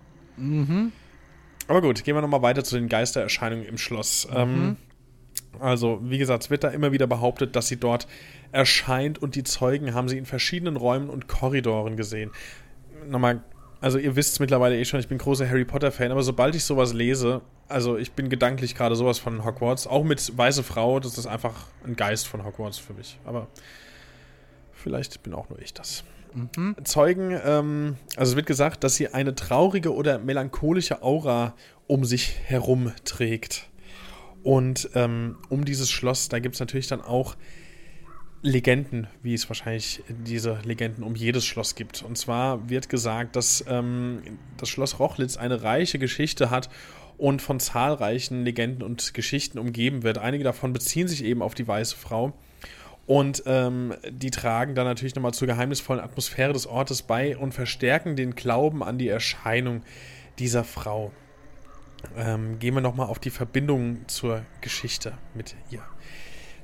Aber 1.71 1.81
gut, 1.81 2.03
gehen 2.03 2.15
wir 2.15 2.21
nochmal 2.21 2.41
weiter 2.41 2.65
zu 2.65 2.75
den 2.75 2.89
Geistererscheinungen 2.89 3.65
im 3.65 3.77
Schloss. 3.77 4.27
Ähm, 4.35 4.75
also, 5.57 6.01
wie 6.03 6.17
gesagt, 6.17 6.43
es 6.43 6.49
wird 6.49 6.65
da 6.65 6.67
immer 6.67 6.91
wieder 6.91 7.07
behauptet, 7.07 7.55
dass 7.55 7.69
sie 7.69 7.77
dort 7.77 8.07
erscheint 8.51 9.21
und 9.21 9.35
die 9.35 9.45
Zeugen 9.45 9.93
haben 9.93 10.09
sie 10.09 10.17
in 10.17 10.25
verschiedenen 10.25 10.75
Räumen 10.75 11.09
und 11.09 11.29
Korridoren 11.29 11.95
gesehen. 11.95 12.31
Nochmal, 13.07 13.41
also 13.79 13.99
ihr 13.99 14.17
wisst 14.17 14.33
es 14.33 14.39
mittlerweile 14.41 14.77
eh 14.77 14.83
schon, 14.83 14.99
ich 14.99 15.07
bin 15.07 15.17
großer 15.17 15.47
Harry 15.47 15.63
Potter-Fan, 15.63 16.11
aber 16.11 16.23
sobald 16.23 16.55
ich 16.55 16.65
sowas 16.65 16.91
lese, 16.91 17.39
also 17.69 17.95
ich 17.95 18.11
bin 18.11 18.27
gedanklich 18.27 18.75
gerade 18.75 18.97
sowas 18.97 19.17
von 19.17 19.45
Hogwarts, 19.45 19.87
auch 19.87 20.03
mit 20.03 20.37
Weiße 20.37 20.63
Frau, 20.63 20.99
das 20.99 21.17
ist 21.17 21.25
einfach 21.25 21.67
ein 21.85 21.95
Geist 21.95 22.27
von 22.27 22.43
Hogwarts 22.43 22.79
für 22.79 22.91
mich. 22.91 23.17
Aber 23.23 23.47
vielleicht 24.73 25.23
bin 25.23 25.33
auch 25.33 25.47
nur 25.47 25.61
ich 25.61 25.73
das. 25.73 26.03
Zeugen, 26.83 27.37
ähm, 27.43 27.97
also 28.15 28.31
es 28.31 28.35
wird 28.35 28.45
gesagt, 28.45 28.83
dass 28.83 28.95
sie 28.95 29.09
eine 29.09 29.35
traurige 29.35 29.93
oder 29.93 30.19
melancholische 30.19 31.01
Aura 31.01 31.55
um 31.87 32.05
sich 32.05 32.39
herum 32.45 32.91
trägt. 33.03 33.69
Und 34.43 34.89
ähm, 34.95 35.37
um 35.49 35.65
dieses 35.65 35.89
Schloss, 35.89 36.29
da 36.29 36.39
gibt 36.39 36.55
es 36.55 36.59
natürlich 36.59 36.87
dann 36.87 37.01
auch 37.01 37.35
Legenden, 38.43 39.07
wie 39.21 39.35
es 39.35 39.47
wahrscheinlich 39.49 40.01
diese 40.09 40.59
Legenden 40.63 41.03
um 41.03 41.15
jedes 41.15 41.45
Schloss 41.45 41.75
gibt. 41.75 42.01
Und 42.01 42.17
zwar 42.17 42.69
wird 42.69 42.89
gesagt, 42.89 43.35
dass 43.35 43.63
ähm, 43.67 44.21
das 44.57 44.69
Schloss 44.69 44.99
Rochlitz 44.99 45.37
eine 45.37 45.61
reiche 45.61 45.99
Geschichte 45.99 46.49
hat 46.49 46.69
und 47.17 47.43
von 47.43 47.59
zahlreichen 47.59 48.43
Legenden 48.43 48.81
und 48.81 49.13
Geschichten 49.13 49.59
umgeben 49.59 50.01
wird. 50.01 50.17
Einige 50.17 50.43
davon 50.43 50.73
beziehen 50.73 51.07
sich 51.07 51.23
eben 51.23 51.43
auf 51.43 51.53
die 51.53 51.67
weiße 51.67 51.95
Frau. 51.95 52.33
Und 53.11 53.43
ähm, 53.45 53.93
die 54.09 54.31
tragen 54.31 54.73
dann 54.73 54.85
natürlich 54.85 55.15
nochmal 55.15 55.33
zur 55.33 55.45
geheimnisvollen 55.45 56.01
Atmosphäre 56.01 56.53
des 56.53 56.65
Ortes 56.65 57.01
bei 57.01 57.35
und 57.35 57.53
verstärken 57.53 58.15
den 58.15 58.35
Glauben 58.35 58.81
an 58.81 58.97
die 58.97 59.09
Erscheinung 59.09 59.81
dieser 60.39 60.63
Frau. 60.63 61.11
Ähm, 62.15 62.57
gehen 62.59 62.73
wir 62.73 62.79
nochmal 62.79 63.07
auf 63.07 63.19
die 63.19 63.29
Verbindung 63.29 64.07
zur 64.07 64.43
Geschichte 64.61 65.11
mit 65.33 65.57
ihr. 65.69 65.81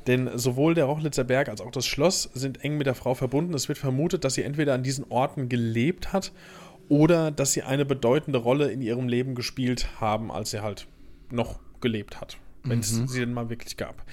Denn 0.08 0.38
sowohl 0.38 0.74
der 0.74 0.86
Rochlitzer 0.86 1.26
Berg 1.26 1.50
als 1.50 1.60
auch 1.60 1.70
das 1.72 1.86
Schloss 1.86 2.30
sind 2.34 2.64
eng 2.64 2.78
mit 2.78 2.88
der 2.88 2.96
Frau 2.96 3.14
verbunden. 3.14 3.54
Es 3.54 3.68
wird 3.68 3.78
vermutet, 3.78 4.24
dass 4.24 4.36
sie 4.36 4.44
entweder 4.44 4.74
an 4.74 4.84
diesen 4.84 5.04
Orten 5.10 5.50
gelebt 5.50 6.14
hat 6.14 6.32
oder 6.88 7.30
dass 7.30 7.52
sie 7.52 7.64
eine 7.64 7.84
bedeutende 7.84 8.40
Rolle 8.40 8.72
in 8.72 8.82
ihrem 8.82 9.10
Leben 9.10 9.36
gespielt 9.36 10.00
haben, 10.00 10.32
als 10.32 10.52
sie 10.52 10.62
halt 10.62 10.88
noch 11.30 11.60
gelebt 11.82 12.22
hat 12.22 12.38
wenn 12.70 12.80
es 12.80 12.94
mhm. 12.94 13.08
sie 13.08 13.20
denn 13.20 13.34
mal 13.34 13.50
wirklich 13.50 13.78
gab. 13.78 14.04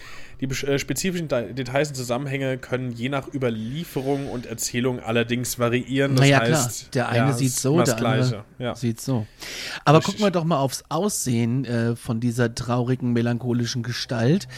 Die 0.41 0.47
äh, 0.47 0.79
spezifischen 0.79 1.29
Details 1.29 1.89
und 1.89 1.95
Zusammenhänge 1.95 2.59
können 2.59 2.93
je 2.93 3.09
nach 3.09 3.33
Überlieferung 3.33 4.29
und 4.29 4.47
Erzählung 4.47 5.01
allerdings 5.01 5.59
variieren. 5.59 6.13
Das 6.17 6.21
naja, 6.21 6.41
heißt, 6.41 6.93
klar. 6.93 7.07
Der 7.07 7.09
eine 7.09 7.31
ja, 7.31 7.37
sieht 7.37 7.53
so, 7.53 7.83
der 7.83 7.97
andere 7.97 8.45
ja. 8.59 8.75
sieht 8.75 9.01
so. 9.01 9.27
Aber 9.85 9.99
Richtig. 9.99 10.15
gucken 10.15 10.27
wir 10.27 10.31
doch 10.31 10.45
mal 10.45 10.59
aufs 10.59 10.85
Aussehen 10.89 11.65
äh, 11.65 11.97
von 11.97 12.21
dieser 12.21 12.55
traurigen, 12.55 13.13
melancholischen 13.13 13.83
Gestalt. 13.83 14.49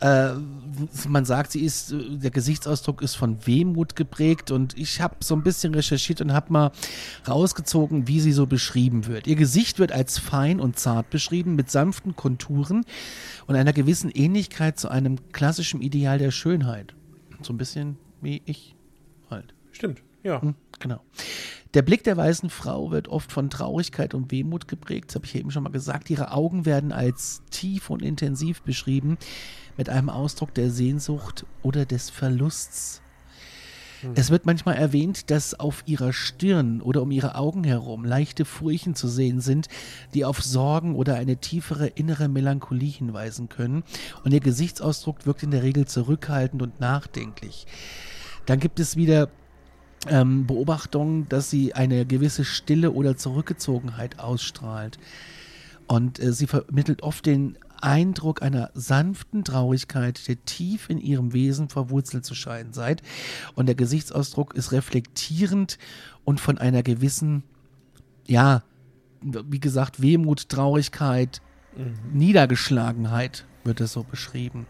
Äh, 0.00 0.30
man 1.08 1.24
sagt, 1.24 1.52
sie 1.52 1.60
ist, 1.60 1.92
äh, 1.92 2.18
der 2.18 2.30
Gesichtsausdruck 2.30 3.02
ist 3.02 3.14
von 3.14 3.46
Wehmut 3.46 3.96
geprägt 3.96 4.50
und 4.50 4.76
ich 4.76 5.00
habe 5.00 5.16
so 5.20 5.34
ein 5.34 5.42
bisschen 5.42 5.74
recherchiert 5.74 6.20
und 6.20 6.32
habe 6.32 6.52
mal 6.52 6.72
rausgezogen, 7.26 8.08
wie 8.08 8.20
sie 8.20 8.32
so 8.32 8.46
beschrieben 8.46 9.06
wird. 9.06 9.26
Ihr 9.26 9.36
Gesicht 9.36 9.78
wird 9.78 9.92
als 9.92 10.18
fein 10.18 10.60
und 10.60 10.78
zart 10.78 11.10
beschrieben, 11.10 11.56
mit 11.56 11.70
sanften 11.70 12.14
Konturen 12.16 12.84
und 13.46 13.56
einer 13.56 13.72
gewissen 13.72 14.10
Ähnlichkeit 14.10 14.78
zu 14.78 14.88
einem 14.88 15.16
klassischen 15.32 15.82
Ideal 15.82 16.18
der 16.18 16.30
Schönheit. 16.30 16.94
So 17.42 17.52
ein 17.52 17.58
bisschen 17.58 17.98
wie 18.20 18.42
ich 18.44 18.74
halt. 19.30 19.54
Stimmt, 19.72 20.02
ja. 20.22 20.40
Hm, 20.40 20.54
genau. 20.78 21.00
Der 21.74 21.82
Blick 21.82 22.04
der 22.04 22.16
weißen 22.16 22.48
Frau 22.48 22.90
wird 22.90 23.08
oft 23.08 23.30
von 23.30 23.50
Traurigkeit 23.50 24.14
und 24.14 24.30
Wehmut 24.30 24.66
geprägt, 24.66 25.10
das 25.10 25.16
habe 25.16 25.26
ich 25.26 25.34
eben 25.34 25.50
schon 25.50 25.62
mal 25.62 25.70
gesagt. 25.70 26.08
Ihre 26.08 26.32
Augen 26.32 26.64
werden 26.64 26.90
als 26.90 27.42
tief 27.50 27.90
und 27.90 28.02
intensiv 28.02 28.62
beschrieben, 28.62 29.18
mit 29.76 29.90
einem 29.90 30.08
Ausdruck 30.08 30.54
der 30.54 30.70
Sehnsucht 30.70 31.44
oder 31.62 31.84
des 31.84 32.08
Verlusts. 32.08 33.02
Hm. 34.06 34.12
Es 34.14 34.30
wird 34.30 34.46
manchmal 34.46 34.76
erwähnt, 34.76 35.30
dass 35.30 35.58
auf 35.58 35.82
ihrer 35.86 36.12
Stirn 36.12 36.80
oder 36.80 37.02
um 37.02 37.10
ihre 37.10 37.34
Augen 37.34 37.64
herum 37.64 38.04
leichte 38.04 38.44
Furchen 38.44 38.94
zu 38.94 39.08
sehen 39.08 39.40
sind, 39.40 39.68
die 40.14 40.24
auf 40.24 40.42
Sorgen 40.42 40.94
oder 40.94 41.16
eine 41.16 41.36
tiefere 41.36 41.88
innere 41.88 42.28
Melancholie 42.28 42.90
hinweisen 42.90 43.48
können. 43.48 43.82
Und 44.24 44.32
ihr 44.32 44.40
Gesichtsausdruck 44.40 45.26
wirkt 45.26 45.42
in 45.42 45.50
der 45.50 45.62
Regel 45.62 45.86
zurückhaltend 45.86 46.62
und 46.62 46.80
nachdenklich. 46.80 47.66
Dann 48.46 48.60
gibt 48.60 48.80
es 48.80 48.96
wieder 48.96 49.28
ähm, 50.08 50.46
Beobachtungen, 50.46 51.28
dass 51.28 51.50
sie 51.50 51.74
eine 51.74 52.06
gewisse 52.06 52.44
Stille 52.44 52.92
oder 52.92 53.16
Zurückgezogenheit 53.16 54.18
ausstrahlt. 54.20 54.98
Und 55.88 56.20
äh, 56.20 56.32
sie 56.32 56.46
vermittelt 56.46 57.02
oft 57.02 57.26
den 57.26 57.58
Eindruck 57.82 58.42
einer 58.42 58.70
sanften 58.74 59.44
Traurigkeit, 59.44 60.26
der 60.28 60.44
tief 60.44 60.88
in 60.90 60.98
ihrem 60.98 61.32
Wesen 61.32 61.68
verwurzelt 61.68 62.24
zu 62.24 62.34
scheinen 62.34 62.72
seid. 62.72 63.02
Und 63.54 63.66
der 63.66 63.74
Gesichtsausdruck 63.74 64.54
ist 64.54 64.72
reflektierend 64.72 65.78
und 66.24 66.40
von 66.40 66.58
einer 66.58 66.82
gewissen, 66.82 67.42
ja, 68.26 68.62
wie 69.22 69.60
gesagt, 69.60 70.02
Wehmut, 70.02 70.48
Traurigkeit, 70.48 71.40
mhm. 71.76 71.94
Niedergeschlagenheit 72.12 73.44
wird 73.64 73.80
es 73.80 73.92
so 73.92 74.02
beschrieben. 74.02 74.66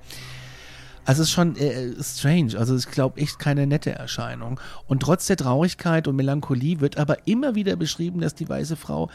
Also 1.07 1.23
es 1.23 1.29
ist 1.29 1.35
schon 1.35 1.55
äh, 1.57 1.93
strange. 2.03 2.59
Also 2.59 2.77
ich 2.77 2.91
glaube 2.91 3.21
echt 3.21 3.39
keine 3.39 3.67
nette 3.67 3.93
Erscheinung. 3.93 4.59
Und 4.89 5.01
trotz 5.01 5.27
der 5.29 5.37
Traurigkeit 5.37 6.09
und 6.09 6.17
Melancholie 6.17 6.81
wird 6.81 6.99
aber 6.99 7.29
immer 7.29 7.55
wieder 7.55 7.77
beschrieben, 7.77 8.21
dass 8.21 8.35
die 8.35 8.49
weiße 8.49 8.75
Frau 8.75 9.09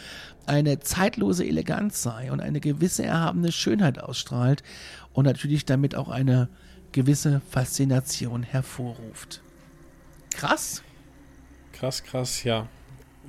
eine 0.46 0.80
zeitlose 0.80 1.46
Eleganz 1.46 2.02
sei 2.02 2.32
und 2.32 2.40
eine 2.40 2.62
gewisse 2.62 3.04
erhabene 3.04 3.52
Schönheit 3.52 4.00
ausstrahlt 4.00 4.64
und 5.12 5.26
natürlich 5.26 5.66
damit 5.66 5.96
auch 5.96 6.08
eine 6.08 6.48
gewisse 6.94 7.42
Faszination 7.50 8.44
hervorruft. 8.44 9.42
Krass. 10.34 10.84
Krass, 11.74 12.04
krass, 12.04 12.46
ja. 12.46 12.70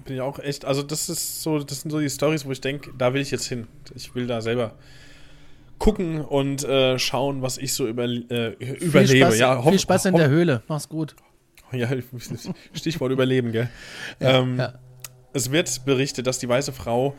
Bin 0.05 0.17
ich 0.17 0.21
auch 0.21 0.39
echt, 0.39 0.65
also 0.65 0.85
das 0.85 1.09
ist 1.09 1.43
so, 1.43 1.59
das 1.59 1.81
sind 1.81 1.91
so 1.91 1.99
die 1.99 2.09
Stories, 2.09 2.45
wo 2.45 2.53
ich 2.53 2.61
denke, 2.61 2.93
da 2.97 3.13
will 3.13 3.21
ich 3.21 3.33
jetzt 3.33 3.47
hin. 3.47 3.67
Ich 3.95 4.15
will 4.15 4.29
da 4.29 4.41
selber 4.41 4.77
gucken 5.83 6.21
und 6.21 6.63
äh, 6.63 6.97
schauen, 6.97 7.43
was 7.43 7.59
ich 7.59 7.75
so 7.75 7.89
über, 7.89 8.05
äh, 8.05 8.53
überlebe. 8.53 9.27
Spaß, 9.27 9.39
ja, 9.41 9.59
hoff, 9.59 9.71
viel 9.71 9.81
Spaß 9.81 10.05
in 10.07 10.15
der 10.15 10.29
Höhle. 10.29 10.63
Mach's 10.69 10.89
gut. 10.89 11.17
Ja, 11.73 11.89
Stichwort 12.73 13.11
Überleben, 13.11 13.51
gell? 13.51 13.69
Ja, 14.21 14.39
ähm, 14.39 14.59
ja. 14.59 14.75
Es 15.33 15.51
wird 15.51 15.85
berichtet, 15.85 16.29
dass 16.29 16.39
die 16.39 16.49
weiße 16.49 16.73
Frau 16.73 17.17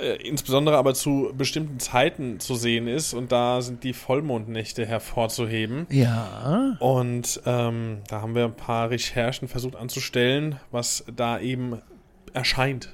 äh, 0.00 0.16
insbesondere 0.26 0.76
aber 0.76 0.94
zu 0.94 1.32
bestimmten 1.38 1.78
Zeiten 1.78 2.40
zu 2.40 2.56
sehen 2.56 2.88
ist 2.88 3.14
und 3.14 3.30
da 3.30 3.62
sind 3.62 3.84
die 3.84 3.92
Vollmondnächte 3.92 4.84
hervorzuheben. 4.84 5.86
Ja. 5.88 6.76
Und 6.80 7.42
ähm, 7.46 7.98
da 8.08 8.22
haben 8.22 8.34
wir 8.34 8.46
ein 8.46 8.56
paar 8.56 8.90
Recherchen 8.90 9.46
versucht 9.46 9.76
anzustellen, 9.76 10.58
was 10.72 11.04
da 11.14 11.38
eben 11.38 11.80
erscheint 12.32 12.92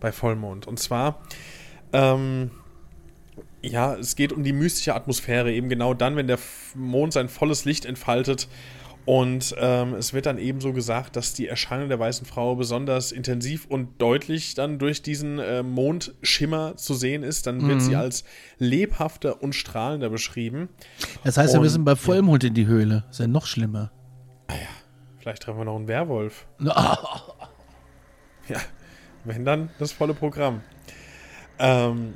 bei 0.00 0.10
Vollmond. 0.10 0.66
Und 0.66 0.80
zwar 0.80 1.20
ähm, 1.92 2.50
ja, 3.62 3.94
es 3.94 4.16
geht 4.16 4.32
um 4.32 4.42
die 4.42 4.52
mystische 4.52 4.94
Atmosphäre, 4.94 5.52
eben 5.52 5.68
genau 5.68 5.94
dann, 5.94 6.16
wenn 6.16 6.26
der 6.26 6.38
Mond 6.74 7.12
sein 7.12 7.28
volles 7.28 7.64
Licht 7.64 7.84
entfaltet. 7.84 8.48
Und 9.06 9.54
ähm, 9.58 9.94
es 9.94 10.12
wird 10.12 10.26
dann 10.26 10.38
ebenso 10.38 10.72
gesagt, 10.72 11.16
dass 11.16 11.32
die 11.32 11.48
Erscheinung 11.48 11.88
der 11.88 11.98
weißen 11.98 12.26
Frau 12.26 12.54
besonders 12.54 13.12
intensiv 13.12 13.66
und 13.66 14.00
deutlich 14.00 14.54
dann 14.54 14.78
durch 14.78 15.02
diesen 15.02 15.38
äh, 15.38 15.62
Mondschimmer 15.62 16.76
zu 16.76 16.94
sehen 16.94 17.22
ist. 17.22 17.46
Dann 17.46 17.62
wird 17.66 17.76
mhm. 17.76 17.80
sie 17.80 17.96
als 17.96 18.24
lebhafter 18.58 19.42
und 19.42 19.54
strahlender 19.54 20.10
beschrieben. 20.10 20.68
Das 21.24 21.38
heißt, 21.38 21.54
und, 21.54 21.60
wir 21.60 21.64
müssen 21.64 21.84
bei 21.84 21.96
Vollmond 21.96 22.42
ja. 22.42 22.48
in 22.48 22.54
die 22.54 22.66
Höhle. 22.66 23.04
ist 23.10 23.20
ja 23.20 23.26
noch 23.26 23.46
schlimmer. 23.46 23.90
Naja, 24.48 24.60
ah 24.68 24.80
vielleicht 25.18 25.42
treffen 25.42 25.58
wir 25.58 25.64
noch 25.64 25.76
einen 25.76 25.88
Werwolf. 25.88 26.46
Ja, 28.48 28.58
wenn 29.24 29.44
dann 29.44 29.70
das 29.78 29.92
volle 29.92 30.12
Programm. 30.12 30.62
Ähm, 31.60 32.14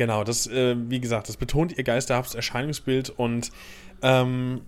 Genau, 0.00 0.24
das, 0.24 0.46
äh, 0.46 0.76
wie 0.88 0.98
gesagt, 0.98 1.28
das 1.28 1.36
betont 1.36 1.76
ihr 1.76 1.84
geisterhaftes 1.84 2.34
Erscheinungsbild 2.34 3.10
und 3.10 3.50
ähm, 4.00 4.62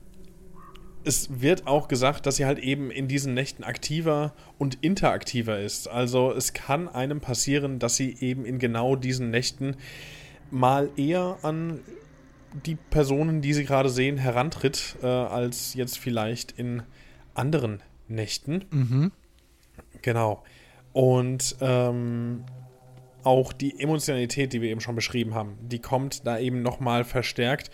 es 1.04 1.40
wird 1.40 1.66
auch 1.66 1.88
gesagt, 1.88 2.26
dass 2.26 2.36
sie 2.36 2.44
halt 2.44 2.58
eben 2.58 2.90
in 2.90 3.08
diesen 3.08 3.32
Nächten 3.32 3.64
aktiver 3.64 4.34
und 4.58 4.84
interaktiver 4.84 5.58
ist. 5.58 5.88
Also 5.88 6.32
es 6.32 6.52
kann 6.52 6.86
einem 6.86 7.22
passieren, 7.22 7.78
dass 7.78 7.96
sie 7.96 8.14
eben 8.20 8.44
in 8.44 8.58
genau 8.58 8.94
diesen 8.94 9.30
Nächten 9.30 9.76
mal 10.50 10.90
eher 10.98 11.38
an 11.40 11.80
die 12.66 12.74
Personen, 12.74 13.40
die 13.40 13.54
sie 13.54 13.64
gerade 13.64 13.88
sehen, 13.88 14.18
herantritt, 14.18 14.96
äh, 15.02 15.06
als 15.06 15.72
jetzt 15.72 15.98
vielleicht 15.98 16.52
in 16.58 16.82
anderen 17.32 17.82
Nächten. 18.06 18.66
Mhm. 18.70 19.12
Genau. 20.02 20.42
Und 20.92 21.56
ähm, 21.62 22.44
auch 23.24 23.52
die 23.52 23.80
Emotionalität, 23.80 24.52
die 24.52 24.60
wir 24.60 24.70
eben 24.70 24.80
schon 24.80 24.94
beschrieben 24.94 25.34
haben, 25.34 25.56
die 25.60 25.78
kommt 25.78 26.26
da 26.26 26.38
eben 26.38 26.62
nochmal 26.62 27.04
verstärkt 27.04 27.70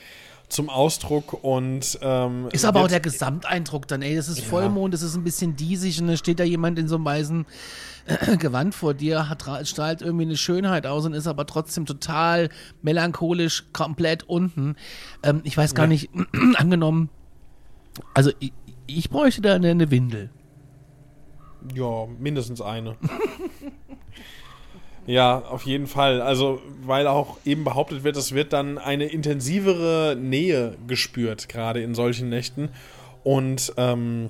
zum 0.49 0.71
Ausdruck 0.71 1.45
und 1.45 1.99
ähm, 2.01 2.49
ist 2.53 2.65
aber 2.65 2.81
auch 2.81 2.89
der 2.89 3.01
Gesamteindruck 3.01 3.87
dann, 3.87 4.01
ey, 4.01 4.17
das 4.17 4.29
ist 4.29 4.41
Vollmond, 4.41 4.95
das 4.95 5.03
ist 5.03 5.15
ein 5.15 5.25
bisschen 5.25 5.57
diesig 5.57 6.01
und 6.01 6.09
dann 6.09 6.17
steht 6.17 6.41
da 6.41 6.45
jemand 6.45 6.79
in 6.79 6.89
so 6.89 6.97
einem 6.97 7.05
weißen 7.05 7.47
äh, 8.07 8.37
Gewand 8.39 8.75
vor 8.75 8.95
dir, 8.95 9.29
hat, 9.29 9.45
strahlt 9.69 10.01
irgendwie 10.01 10.25
eine 10.25 10.37
Schönheit 10.37 10.87
aus 10.87 11.05
und 11.05 11.13
ist 11.13 11.27
aber 11.27 11.45
trotzdem 11.45 11.85
total 11.85 12.49
melancholisch, 12.81 13.67
komplett 13.75 14.23
unten. 14.25 14.77
Ähm, 15.23 15.43
ich 15.45 15.57
weiß 15.57 15.75
gar 15.75 15.85
ja. 15.85 15.89
nicht, 15.89 16.11
angenommen, 16.57 17.11
also 18.15 18.31
ich, 18.41 18.53
ich 18.87 19.11
bräuchte 19.11 19.43
da 19.43 19.55
eine, 19.55 19.71
eine 19.71 19.91
Windel. 19.91 20.31
Ja, 21.75 22.07
mindestens 22.19 22.63
eine. 22.63 22.97
Ja, 25.09 25.39
auf 25.39 25.63
jeden 25.65 25.87
Fall. 25.87 26.21
Also, 26.21 26.61
weil 26.83 27.07
auch 27.07 27.39
eben 27.47 27.65
behauptet 27.65 28.05
wird, 28.05 28.19
es 28.19 28.33
wird 28.33 28.53
dann 28.53 28.77
eine 28.77 29.07
intensivere 29.07 30.15
Nähe 30.21 30.77
gespürt, 30.87 31.49
gerade 31.49 31.81
in 31.81 31.95
solchen 31.95 32.29
Nächten. 32.29 32.69
Und 33.25 33.73
ähm, 33.79 34.29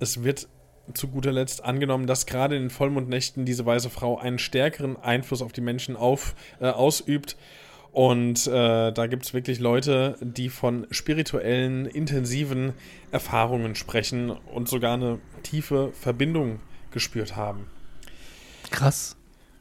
es 0.00 0.24
wird 0.24 0.48
zu 0.94 1.06
guter 1.06 1.30
Letzt 1.30 1.64
angenommen, 1.64 2.08
dass 2.08 2.26
gerade 2.26 2.56
in 2.56 2.62
den 2.62 2.70
Vollmondnächten 2.70 3.44
diese 3.44 3.64
weiße 3.64 3.88
Frau 3.88 4.18
einen 4.18 4.40
stärkeren 4.40 4.96
Einfluss 4.96 5.42
auf 5.42 5.52
die 5.52 5.60
Menschen 5.60 5.94
auf, 5.94 6.34
äh, 6.58 6.66
ausübt 6.66 7.36
Und 7.92 8.46
äh, 8.46 8.92
da 8.92 9.06
gibt 9.06 9.24
es 9.24 9.34
wirklich 9.34 9.60
Leute, 9.60 10.16
die 10.20 10.50
von 10.50 10.86
spirituellen, 10.90 11.86
intensiven 11.86 12.72
Erfahrungen 13.10 13.74
sprechen 13.74 14.30
und 14.30 14.68
sogar 14.68 14.94
eine 14.94 15.18
tiefe 15.42 15.92
Verbindung 15.92 16.60
gespürt 16.90 17.36
haben. 17.36 17.66
Krass. 18.70 19.17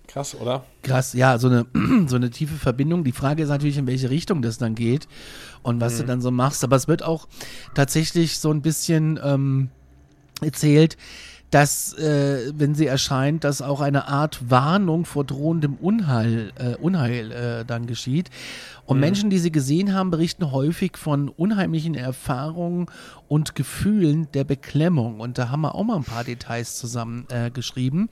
Krass, 0.07 0.35
oder? 0.35 0.65
Krass, 0.83 1.13
ja, 1.13 1.37
so 1.37 1.47
eine, 1.47 1.65
so 2.07 2.15
eine 2.15 2.29
tiefe 2.31 2.55
Verbindung. 2.55 3.03
Die 3.03 3.11
Frage 3.11 3.43
ist 3.43 3.49
natürlich, 3.49 3.77
in 3.77 3.87
welche 3.87 4.09
Richtung 4.09 4.41
das 4.41 4.57
dann 4.57 4.73
geht 4.73 5.07
und 5.63 5.81
was 5.81 5.97
du 5.97 6.05
dann 6.05 6.21
so 6.21 6.31
machst. 6.31 6.63
Aber 6.63 6.75
es 6.75 6.87
wird 6.87 7.03
auch 7.03 7.27
tatsächlich 7.75 8.39
so 8.39 8.51
ein 8.51 8.61
bisschen 8.61 9.19
ähm, 9.21 9.69
erzählt, 10.41 10.97
dass, 11.49 11.93
äh, 11.93 12.51
wenn 12.55 12.75
sie 12.75 12.87
erscheint, 12.87 13.43
dass 13.43 13.61
auch 13.61 13.79
eine 13.79 14.07
Art 14.07 14.49
Warnung 14.49 15.05
vor 15.05 15.23
drohendem 15.23 15.75
Unheil, 15.75 16.51
äh, 16.55 16.75
Unheil 16.75 17.31
äh, 17.31 17.65
dann 17.65 17.87
geschieht. 17.87 18.29
Und 18.85 19.01
Menschen, 19.01 19.29
die 19.29 19.37
sie 19.37 19.51
gesehen 19.51 19.93
haben, 19.93 20.11
berichten 20.11 20.53
häufig 20.53 20.95
von 20.95 21.27
unheimlichen 21.27 21.93
Erfahrungen 21.93 22.85
und 23.27 23.53
Gefühlen 23.53 24.29
der 24.33 24.45
Beklemmung. 24.45 25.19
Und 25.19 25.37
da 25.37 25.49
haben 25.49 25.59
wir 25.61 25.75
auch 25.75 25.83
mal 25.83 25.97
ein 25.97 26.05
paar 26.05 26.23
Details 26.23 26.77
zusammen 26.77 27.25
äh, 27.29 27.51
geschrieben. 27.51 28.07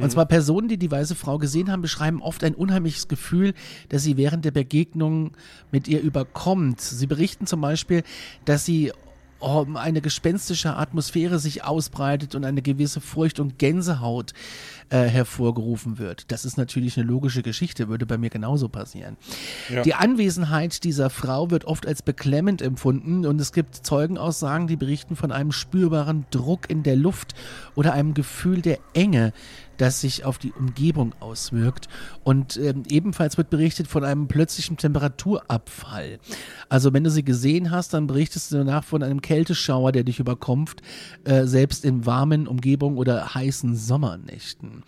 Und 0.00 0.10
zwar 0.10 0.26
Personen, 0.26 0.66
die 0.66 0.78
die 0.78 0.90
weiße 0.90 1.14
Frau 1.14 1.38
gesehen 1.38 1.70
haben, 1.70 1.80
beschreiben 1.80 2.22
oft 2.22 2.42
ein 2.42 2.56
unheimliches 2.56 3.06
Gefühl, 3.06 3.54
das 3.88 4.02
sie 4.02 4.16
während 4.16 4.44
der 4.44 4.50
Begegnung 4.50 5.30
mit 5.70 5.86
ihr 5.86 6.00
überkommt. 6.00 6.80
Sie 6.80 7.06
berichten 7.06 7.46
zum 7.46 7.60
Beispiel, 7.60 8.02
dass 8.44 8.64
sie 8.64 8.92
oh, 9.40 9.66
eine 9.74 10.00
gespenstische 10.00 10.76
Atmosphäre 10.76 11.38
sich 11.38 11.64
ausbreitet 11.64 12.34
und 12.34 12.44
eine 12.44 12.62
gewisse 12.62 13.00
Furcht 13.00 13.40
und 13.40 13.58
Gänsehaut 13.58 14.32
äh, 14.90 15.04
hervorgerufen 15.04 15.98
wird. 15.98 16.30
Das 16.30 16.44
ist 16.44 16.56
natürlich 16.56 16.96
eine 16.96 17.06
logische 17.06 17.42
Geschichte, 17.42 17.88
würde 17.88 18.06
bei 18.06 18.18
mir 18.18 18.30
genauso 18.30 18.68
passieren. 18.68 19.16
Ja. 19.68 19.82
Die 19.82 19.94
Anwesenheit 19.94 20.84
dieser 20.84 21.10
Frau 21.10 21.50
wird 21.50 21.64
oft 21.64 21.86
als 21.86 22.02
beklemmend 22.02 22.62
empfunden 22.62 23.26
und 23.26 23.40
es 23.40 23.52
gibt 23.52 23.74
Zeugenaussagen, 23.74 24.66
die 24.66 24.76
berichten 24.76 25.16
von 25.16 25.32
einem 25.32 25.52
spürbaren 25.52 26.26
Druck 26.30 26.68
in 26.68 26.82
der 26.82 26.96
Luft 26.96 27.34
oder 27.74 27.92
einem 27.92 28.14
Gefühl 28.14 28.62
der 28.62 28.78
Enge, 28.94 29.32
das 29.80 30.00
sich 30.00 30.24
auf 30.24 30.38
die 30.38 30.52
Umgebung 30.52 31.14
auswirkt. 31.20 31.88
Und 32.22 32.56
ähm, 32.56 32.82
ebenfalls 32.88 33.38
wird 33.38 33.50
berichtet 33.50 33.86
von 33.86 34.04
einem 34.04 34.28
plötzlichen 34.28 34.76
Temperaturabfall. 34.76 36.18
Also 36.68 36.92
wenn 36.92 37.04
du 37.04 37.10
sie 37.10 37.24
gesehen 37.24 37.70
hast, 37.70 37.94
dann 37.94 38.06
berichtest 38.06 38.52
du 38.52 38.58
danach 38.58 38.84
von 38.84 39.02
einem 39.02 39.22
Kälteschauer, 39.22 39.92
der 39.92 40.04
dich 40.04 40.20
überkommt, 40.20 40.82
äh, 41.24 41.46
selbst 41.46 41.84
in 41.84 42.04
warmen 42.04 42.46
Umgebungen 42.46 42.98
oder 42.98 43.34
heißen 43.34 43.74
Sommernächten. 43.74 44.82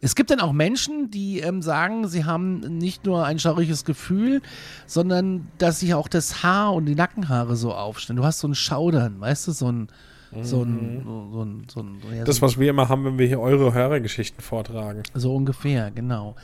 Es 0.00 0.14
gibt 0.14 0.30
dann 0.30 0.40
auch 0.40 0.52
Menschen, 0.52 1.10
die 1.10 1.38
ähm, 1.38 1.62
sagen, 1.62 2.08
sie 2.08 2.24
haben 2.24 2.60
nicht 2.60 3.06
nur 3.06 3.24
ein 3.24 3.38
schauriges 3.38 3.84
Gefühl, 3.84 4.42
sondern 4.86 5.48
dass 5.58 5.80
sich 5.80 5.94
auch 5.94 6.08
das 6.08 6.42
Haar 6.42 6.74
und 6.74 6.86
die 6.86 6.94
Nackenhaare 6.94 7.56
so 7.56 7.72
aufstellen. 7.72 8.16
Du 8.16 8.24
hast 8.24 8.40
so 8.40 8.48
ein 8.48 8.54
Schaudern, 8.54 9.20
weißt 9.20 9.48
du, 9.48 9.52
so 9.52 9.70
ein 9.70 9.88
so 10.42 10.62
ein, 10.62 11.02
so, 11.04 11.28
so 11.32 11.42
ein, 11.42 11.66
so 11.68 11.80
ein 11.80 12.16
ja, 12.16 12.24
Das, 12.24 12.42
was 12.42 12.58
wir 12.58 12.70
immer 12.70 12.88
haben, 12.88 13.04
wenn 13.04 13.18
wir 13.18 13.26
hier 13.26 13.40
eure 13.40 13.72
Hörergeschichten 13.72 14.42
vortragen. 14.42 15.02
so 15.14 15.34
ungefähr, 15.34 15.90
genau. 15.90 16.34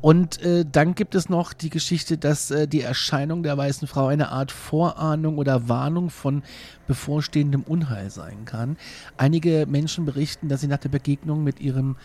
Und 0.00 0.40
äh, 0.42 0.64
dann 0.70 0.94
gibt 0.94 1.14
es 1.14 1.28
noch 1.28 1.52
die 1.52 1.68
Geschichte, 1.68 2.16
dass 2.16 2.50
äh, 2.50 2.66
die 2.66 2.80
Erscheinung 2.80 3.42
der 3.42 3.56
weißen 3.58 3.86
Frau 3.86 4.06
eine 4.06 4.30
Art 4.30 4.50
Vorahnung 4.50 5.36
oder 5.36 5.68
Warnung 5.68 6.08
von 6.08 6.42
bevorstehendem 6.86 7.62
Unheil 7.62 8.10
sein 8.10 8.46
kann. 8.46 8.78
Einige 9.18 9.66
Menschen 9.68 10.06
berichten, 10.06 10.48
dass 10.48 10.62
sie 10.62 10.68
nach 10.68 10.78
der 10.78 10.88
Begegnung 10.88 11.44
mit 11.44 11.60
ihrem 11.60 11.96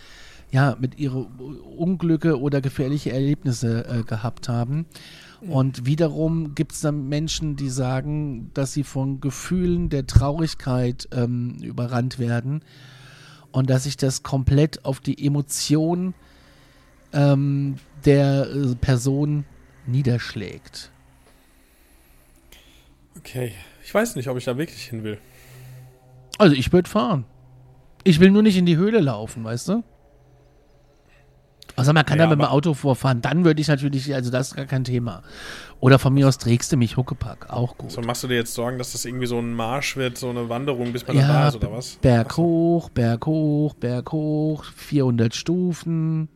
ja, 0.51 0.77
mit 0.79 0.99
ihre 0.99 1.25
Unglücke 1.75 2.39
oder 2.39 2.61
gefährliche 2.61 3.11
Erlebnisse 3.11 3.85
äh, 3.87 4.03
gehabt 4.03 4.47
haben. 4.47 4.85
Und 5.49 5.85
wiederum 5.85 6.55
gibt 6.55 6.71
es 6.71 6.81
dann 6.81 7.07
Menschen, 7.07 7.55
die 7.55 7.69
sagen, 7.69 8.51
dass 8.53 8.73
sie 8.73 8.83
von 8.83 9.21
Gefühlen 9.21 9.89
der 9.89 10.07
Traurigkeit 10.07 11.07
ähm, 11.11 11.57
überrannt 11.61 12.17
werden 12.17 12.63
und 13.51 13.69
dass 13.69 13.83
sich 13.83 13.95
das 13.95 14.23
komplett 14.23 14.85
auf 14.85 14.99
die 14.99 15.23
Emotion 15.25 16.13
ähm, 17.13 17.75
der 18.05 18.49
äh, 18.49 18.75
Person 18.75 19.45
niederschlägt. 19.85 20.91
Okay. 23.17 23.53
Ich 23.83 23.93
weiß 23.93 24.15
nicht, 24.15 24.27
ob 24.27 24.37
ich 24.37 24.45
da 24.45 24.57
wirklich 24.57 24.85
hin 24.85 25.03
will. 25.03 25.19
Also 26.37 26.55
ich 26.55 26.73
würde 26.73 26.89
fahren. 26.89 27.25
Ich 28.03 28.19
will 28.19 28.31
nur 28.31 28.41
nicht 28.41 28.57
in 28.57 28.65
die 28.65 28.77
Höhle 28.77 28.99
laufen, 28.99 29.43
weißt 29.43 29.69
du? 29.69 29.83
Also 31.75 31.91
man 31.91 32.05
kann 32.05 32.17
Ja, 32.17 32.25
da 32.25 32.29
mit 32.29 32.39
dem 32.39 32.45
Auto 32.45 32.73
vorfahren, 32.73 33.21
dann 33.21 33.43
würde 33.43 33.59
ich 33.59 33.67
natürlich, 33.67 34.13
also 34.13 34.31
das 34.31 34.49
ist 34.49 34.55
gar 34.55 34.65
kein 34.65 34.85
Thema. 34.85 35.23
Oder 35.81 35.99
von 35.99 36.13
mir 36.13 36.27
aus 36.27 36.37
trägst 36.37 36.71
du 36.71 36.77
mich 36.77 36.95
Huckepack, 36.95 37.49
auch 37.49 37.77
gut. 37.77 37.91
So 37.91 38.01
machst 38.01 38.23
du 38.23 38.27
dir 38.27 38.35
jetzt 38.35 38.53
Sorgen, 38.53 38.77
dass 38.77 38.93
das 38.93 39.03
irgendwie 39.03 39.27
so 39.27 39.37
ein 39.37 39.53
Marsch 39.53 39.97
wird, 39.97 40.17
so 40.17 40.29
eine 40.29 40.47
Wanderung, 40.47 40.93
bis 40.93 41.05
man 41.05 41.17
da 41.17 41.21
ja, 41.21 41.47
ist, 41.49 41.55
oder 41.57 41.71
was? 41.71 41.95
Berg 41.97 42.37
hoch, 42.37 42.89
Berg 42.89 43.25
hoch, 43.25 43.73
Berg 43.73 44.11
hoch, 44.13 44.63
400 44.63 45.35
Stufen. 45.35 46.29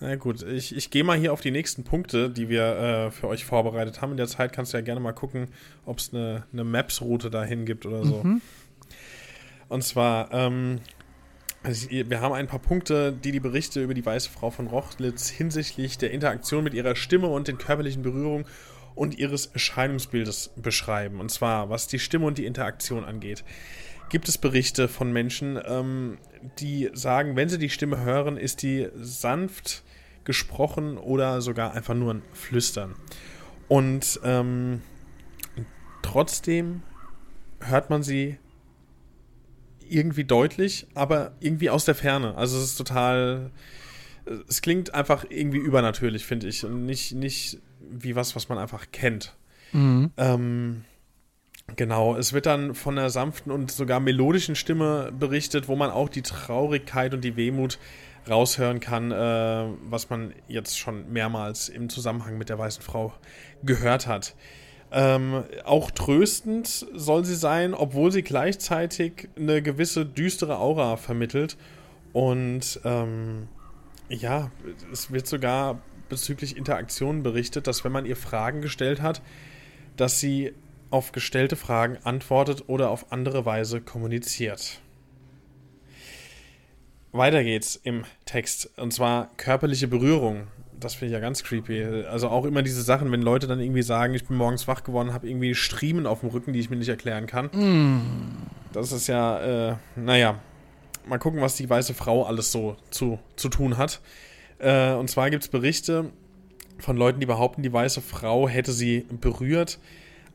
Na 0.00 0.16
gut, 0.16 0.42
ich, 0.42 0.74
ich 0.74 0.90
gehe 0.90 1.04
mal 1.04 1.16
hier 1.16 1.32
auf 1.32 1.42
die 1.42 1.52
nächsten 1.52 1.84
Punkte, 1.84 2.28
die 2.28 2.48
wir 2.48 2.64
äh, 2.64 3.10
für 3.12 3.28
euch 3.28 3.44
vorbereitet 3.44 4.00
haben. 4.00 4.12
In 4.12 4.16
der 4.16 4.26
Zeit 4.26 4.52
kannst 4.52 4.72
du 4.72 4.78
ja 4.78 4.82
gerne 4.82 5.00
mal 5.00 5.12
gucken, 5.12 5.48
ob 5.84 5.98
es 5.98 6.12
eine, 6.12 6.44
eine 6.52 6.64
Maps-Route 6.64 7.30
dahin 7.30 7.66
gibt 7.66 7.86
oder 7.86 8.04
so. 8.04 8.24
Und 9.68 9.84
zwar, 9.84 10.32
ähm, 10.32 10.80
also 11.62 11.86
ich- 11.90 12.08
wir 12.10 12.20
haben 12.20 12.32
ein 12.32 12.46
paar 12.46 12.58
Punkte, 12.58 13.12
die 13.12 13.32
die 13.32 13.40
Berichte 13.40 13.82
über 13.82 13.94
die 13.94 14.04
weiße 14.04 14.30
Frau 14.30 14.50
von 14.50 14.66
Rochlitz 14.66 15.28
hinsichtlich 15.28 15.98
der 15.98 16.10
Interaktion 16.10 16.64
mit 16.64 16.74
ihrer 16.74 16.96
Stimme 16.96 17.28
und 17.28 17.48
den 17.48 17.58
körperlichen 17.58 18.02
Berührungen 18.02 18.46
und 18.94 19.18
ihres 19.18 19.46
Erscheinungsbildes 19.46 20.50
beschreiben. 20.56 21.20
Und 21.20 21.30
zwar, 21.30 21.70
was 21.70 21.86
die 21.86 21.98
Stimme 21.98 22.26
und 22.26 22.38
die 22.38 22.46
Interaktion 22.46 23.04
angeht. 23.04 23.44
Gibt 24.10 24.28
es 24.28 24.36
Berichte 24.36 24.88
von 24.88 25.10
Menschen, 25.12 25.58
ähm, 25.64 26.18
die 26.58 26.90
sagen, 26.92 27.36
wenn 27.36 27.48
sie 27.48 27.58
die 27.58 27.70
Stimme 27.70 28.00
hören, 28.00 28.36
ist 28.36 28.62
die 28.62 28.88
sanft 28.94 29.82
gesprochen 30.24 30.98
oder 30.98 31.40
sogar 31.40 31.72
einfach 31.72 31.94
nur 31.94 32.14
ein 32.14 32.22
Flüstern. 32.32 32.94
Und 33.68 34.20
ähm, 34.24 34.82
trotzdem 36.02 36.82
hört 37.60 37.88
man 37.88 38.02
sie 38.02 38.36
irgendwie 39.92 40.24
deutlich, 40.24 40.86
aber 40.94 41.32
irgendwie 41.40 41.70
aus 41.70 41.84
der 41.84 41.94
Ferne. 41.94 42.34
Also 42.36 42.56
es 42.58 42.64
ist 42.64 42.76
total. 42.76 43.50
Es 44.48 44.62
klingt 44.62 44.94
einfach 44.94 45.24
irgendwie 45.28 45.58
übernatürlich, 45.58 46.24
finde 46.24 46.48
ich. 46.48 46.64
Und 46.64 46.86
nicht, 46.86 47.12
nicht 47.12 47.58
wie 47.80 48.14
was, 48.14 48.36
was 48.36 48.48
man 48.48 48.58
einfach 48.58 48.86
kennt. 48.92 49.34
Ähm, 50.16 50.84
genau, 51.76 52.16
es 52.16 52.32
wird 52.32 52.46
dann 52.46 52.74
von 52.74 52.98
einer 52.98 53.10
sanften 53.10 53.50
und 53.50 53.70
sogar 53.70 54.00
melodischen 54.00 54.54
Stimme 54.54 55.12
berichtet, 55.18 55.68
wo 55.68 55.76
man 55.76 55.90
auch 55.90 56.08
die 56.08 56.22
Traurigkeit 56.22 57.14
und 57.14 57.22
die 57.22 57.36
Wehmut 57.36 57.78
raushören 58.28 58.78
kann, 58.80 59.10
äh, 59.10 59.66
was 59.88 60.08
man 60.08 60.32
jetzt 60.46 60.78
schon 60.78 61.12
mehrmals 61.12 61.68
im 61.68 61.88
Zusammenhang 61.88 62.38
mit 62.38 62.48
der 62.48 62.58
weißen 62.58 62.82
Frau 62.82 63.12
gehört 63.64 64.06
hat. 64.06 64.34
Ähm, 64.94 65.44
auch 65.64 65.90
tröstend 65.90 66.68
soll 66.68 67.24
sie 67.24 67.34
sein, 67.34 67.72
obwohl 67.72 68.12
sie 68.12 68.22
gleichzeitig 68.22 69.28
eine 69.36 69.62
gewisse 69.62 70.04
düstere 70.04 70.58
Aura 70.58 70.98
vermittelt. 70.98 71.56
Und 72.12 72.78
ähm, 72.84 73.48
ja, 74.10 74.50
es 74.92 75.10
wird 75.10 75.26
sogar 75.26 75.80
bezüglich 76.10 76.58
Interaktionen 76.58 77.22
berichtet, 77.22 77.66
dass 77.66 77.84
wenn 77.84 77.92
man 77.92 78.04
ihr 78.04 78.16
Fragen 78.16 78.60
gestellt 78.60 79.00
hat, 79.00 79.22
dass 79.96 80.20
sie 80.20 80.52
auf 80.90 81.12
gestellte 81.12 81.56
Fragen 81.56 81.96
antwortet 82.04 82.64
oder 82.66 82.90
auf 82.90 83.12
andere 83.12 83.46
Weise 83.46 83.80
kommuniziert. 83.80 84.82
Weiter 87.12 87.42
geht's 87.44 87.76
im 87.76 88.04
Text, 88.26 88.70
und 88.76 88.92
zwar 88.92 89.30
körperliche 89.38 89.88
Berührung. 89.88 90.48
Das 90.82 90.94
finde 90.94 91.06
ich 91.06 91.12
ja 91.12 91.20
ganz 91.20 91.42
creepy. 91.42 92.04
Also 92.10 92.28
auch 92.28 92.44
immer 92.44 92.62
diese 92.62 92.82
Sachen, 92.82 93.10
wenn 93.12 93.22
Leute 93.22 93.46
dann 93.46 93.60
irgendwie 93.60 93.82
sagen, 93.82 94.14
ich 94.14 94.26
bin 94.26 94.36
morgens 94.36 94.68
wach 94.68 94.84
geworden, 94.84 95.12
habe 95.12 95.28
irgendwie 95.28 95.54
Striemen 95.54 96.06
auf 96.06 96.20
dem 96.20 96.30
Rücken, 96.30 96.52
die 96.52 96.60
ich 96.60 96.70
mir 96.70 96.76
nicht 96.76 96.88
erklären 96.88 97.26
kann. 97.26 97.50
Das 98.72 98.92
ist 98.92 99.06
ja, 99.06 99.70
äh, 99.70 99.76
naja, 99.96 100.38
mal 101.06 101.18
gucken, 101.18 101.40
was 101.40 101.56
die 101.56 101.68
weiße 101.68 101.94
Frau 101.94 102.24
alles 102.24 102.52
so 102.52 102.76
zu, 102.90 103.18
zu 103.36 103.48
tun 103.48 103.76
hat. 103.76 104.00
Äh, 104.58 104.92
und 104.92 105.10
zwar 105.10 105.30
gibt 105.30 105.42
es 105.42 105.48
Berichte 105.48 106.10
von 106.78 106.96
Leuten, 106.96 107.20
die 107.20 107.26
behaupten, 107.26 107.62
die 107.62 107.72
weiße 107.72 108.00
Frau 108.00 108.48
hätte 108.48 108.72
sie 108.72 109.06
berührt. 109.20 109.78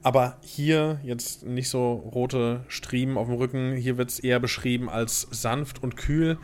Aber 0.04 0.38
hier 0.42 1.00
jetzt 1.04 1.46
nicht 1.46 1.70
so 1.70 1.94
rote 2.14 2.64
Striemen 2.68 3.18
auf 3.18 3.28
dem 3.28 3.36
Rücken, 3.36 3.76
hier 3.76 3.98
wird 3.98 4.10
es 4.10 4.20
eher 4.20 4.40
beschrieben 4.40 4.90
als 4.90 5.28
sanft 5.32 5.82
und 5.84 5.98
kühl. 5.98 6.38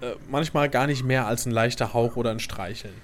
Äh, 0.00 0.14
manchmal 0.28 0.68
gar 0.68 0.86
nicht 0.86 1.04
mehr 1.04 1.26
als 1.26 1.46
ein 1.46 1.50
leichter 1.50 1.92
Hauch 1.92 2.16
oder 2.16 2.30
ein 2.30 2.40
Streicheln. 2.40 2.94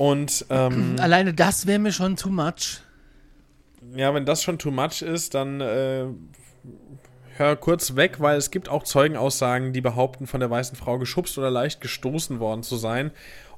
Und 0.00 0.46
ähm, 0.48 0.96
Alleine 0.98 1.34
das 1.34 1.66
wäre 1.66 1.78
mir 1.78 1.92
schon 1.92 2.16
too 2.16 2.30
much. 2.30 2.80
ja, 3.94 4.14
wenn 4.14 4.24
das 4.24 4.42
schon 4.42 4.58
too 4.58 4.70
much 4.70 5.02
ist, 5.02 5.34
dann 5.34 5.60
äh, 5.60 6.06
hör 7.36 7.56
kurz 7.56 7.96
weg, 7.96 8.18
weil 8.18 8.38
es 8.38 8.50
gibt 8.50 8.70
auch 8.70 8.84
Zeugenaussagen, 8.84 9.74
die 9.74 9.82
behaupten, 9.82 10.26
von 10.26 10.40
der 10.40 10.48
weißen 10.48 10.74
Frau 10.74 10.98
geschubst 10.98 11.36
oder 11.36 11.50
leicht 11.50 11.82
gestoßen 11.82 12.40
worden 12.40 12.62
zu 12.62 12.76
sein. 12.76 13.10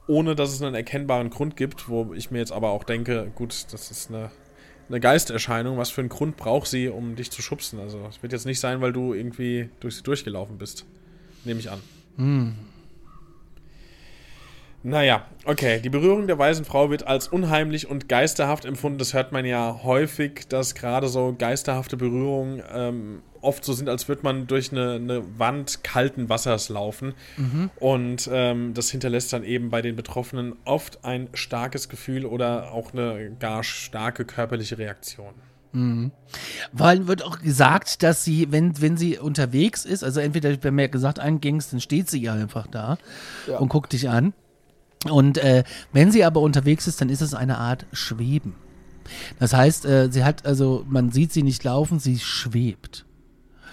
ohne 0.09 0.35
dass 0.35 0.53
es 0.53 0.61
einen 0.61 0.75
erkennbaren 0.75 1.31
Grund 1.31 1.57
gibt, 1.57 1.89
wo 1.89 2.13
ich 2.13 2.33
mir 2.33 2.41
jetzt 2.41 2.51
aber 2.51 2.71
auch 2.71 2.83
denke, 2.83 3.31
gut, 3.37 3.67
das 3.73 3.93
ist 3.93 4.09
eine, 4.11 4.33
eine 4.89 4.99
Geisterscheinung, 4.99 5.79
was 5.79 5.91
für 5.91 6.01
einen 6.01 6.09
Grund 6.09 6.37
braucht 6.37 6.67
sie, 6.67 6.89
um 6.89 7.15
dich 7.15 7.31
zu 7.31 7.41
schubsen? 7.41 7.79
Also 7.79 8.05
es 8.11 8.21
wird 8.21 8.33
jetzt 8.33 8.47
nicht 8.47 8.59
sein, 8.59 8.81
weil 8.81 8.93
du 8.93 9.15
irgendwie 9.15 9.71
durch 9.79 9.95
sie 9.95 10.03
durchgelaufen 10.03 10.59
bist. 10.59 10.87
Nehme 11.45 11.61
ich 11.61 11.71
an. 11.71 11.79
Hm. 12.17 12.57
Naja, 14.85 15.27
okay. 15.45 15.81
Die 15.81 15.91
Berührung 15.91 16.27
der 16.27 16.39
weißen 16.39 16.65
Frau 16.65 16.91
wird 16.91 17.07
als 17.07 17.29
unheimlich 17.29 17.89
und 17.89 18.09
geisterhaft 18.09 18.65
empfunden. 18.65 18.99
Das 18.99 19.15
hört 19.15 19.31
man 19.31 19.45
ja 19.45 19.81
häufig, 19.85 20.49
dass 20.49 20.75
gerade 20.75 21.09
so 21.09 21.35
geisterhafte 21.39 21.97
Berührungen 21.97 22.63
ähm, 22.73 23.23
oft 23.41 23.65
so 23.65 23.73
sind, 23.73 23.89
als 23.89 24.09
würde 24.09 24.23
man 24.23 24.47
durch 24.47 24.73
eine, 24.73 24.95
eine 24.95 25.39
Wand 25.39 25.85
kalten 25.85 26.29
Wassers 26.29 26.69
laufen. 26.69 27.15
Und 27.79 28.29
ähm, 28.33 28.75
das 28.75 28.91
hinterlässt 28.91 29.33
dann 29.33 29.45
eben 29.45 29.71
bei 29.71 29.83
den 29.83 29.95
Betroffenen 29.95 30.55
oft 30.65 31.05
ein 31.05 31.29
starkes 31.33 31.89
Gefühl 31.89 32.27
oder 32.27 32.73
auch 32.73 32.93
eine 32.93 33.37
gar 33.39 33.63
starke 33.63 34.25
körperliche 34.25 34.79
Reaktion. 34.79 35.35
Weil 36.73 37.07
wird 37.07 37.25
auch 37.25 37.41
gesagt, 37.41 38.03
dass 38.03 38.25
sie, 38.25 38.51
wenn, 38.51 38.81
wenn 38.81 38.97
sie 38.97 39.19
unterwegs 39.19 39.85
ist, 39.85 40.05
also 40.05 40.21
entweder, 40.21 40.63
wenn 40.63 40.79
ja 40.79 40.87
gesagt 40.89 41.19
eingingst, 41.19 41.73
dann 41.73 41.81
steht 41.81 42.11
sie 42.11 42.21
ja 42.21 42.35
einfach 42.35 42.67
da 42.67 42.99
und 43.59 43.69
guckt 43.69 43.93
dich 43.93 44.09
an. 44.09 44.35
Und 45.11 45.39
äh, 45.39 45.65
wenn 45.93 46.13
sie 46.13 46.25
aber 46.25 46.41
unterwegs 46.41 46.87
ist, 46.87 47.01
dann 47.01 47.09
ist 47.09 47.23
es 47.23 47.35
eine 47.35 47.59
Art 47.59 47.87
Schweben. 47.93 48.55
Das 49.39 49.53
heißt, 49.53 49.85
äh, 49.85 50.11
sie 50.11 50.25
hat, 50.25 50.47
also 50.47 50.85
man 50.89 51.11
sieht 51.11 51.33
sie 51.33 51.43
nicht 51.43 51.65
laufen, 51.65 51.99
sie 51.99 52.19
schwebt. 52.19 53.05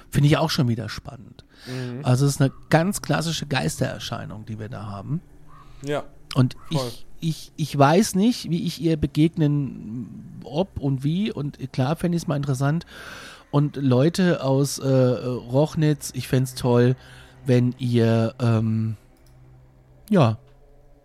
Finde 0.09 0.27
ich 0.27 0.37
auch 0.37 0.49
schon 0.49 0.67
wieder 0.67 0.89
spannend. 0.89 1.45
Also 2.03 2.25
es 2.25 2.33
ist 2.33 2.41
eine 2.41 2.51
ganz 2.69 3.01
klassische 3.01 3.45
Geistererscheinung, 3.45 4.45
die 4.45 4.59
wir 4.59 4.69
da 4.69 4.87
haben. 4.87 5.21
Ja. 5.85 6.03
Und 6.35 6.55
Voll. 6.71 6.87
ich, 6.87 7.05
ich, 7.19 7.51
ich 7.57 7.77
weiß 7.77 8.15
nicht, 8.15 8.49
wie 8.49 8.65
ich 8.65 8.81
ihr 8.81 8.97
begegnen, 8.97 10.39
ob 10.43 10.79
und 10.79 11.03
wie. 11.03 11.31
Und 11.31 11.59
klar 11.71 11.95
fände 11.95 12.15
ich 12.15 12.23
es 12.23 12.27
mal 12.27 12.37
interessant. 12.37 12.85
Und 13.51 13.75
Leute 13.75 14.43
aus 14.43 14.79
äh, 14.79 14.87
Rochnitz, 14.87 16.11
ich 16.15 16.27
fände 16.27 16.45
es 16.45 16.55
toll, 16.55 16.95
wenn 17.45 17.73
ihr, 17.77 18.35
ähm, 18.39 18.95
ja, 20.09 20.37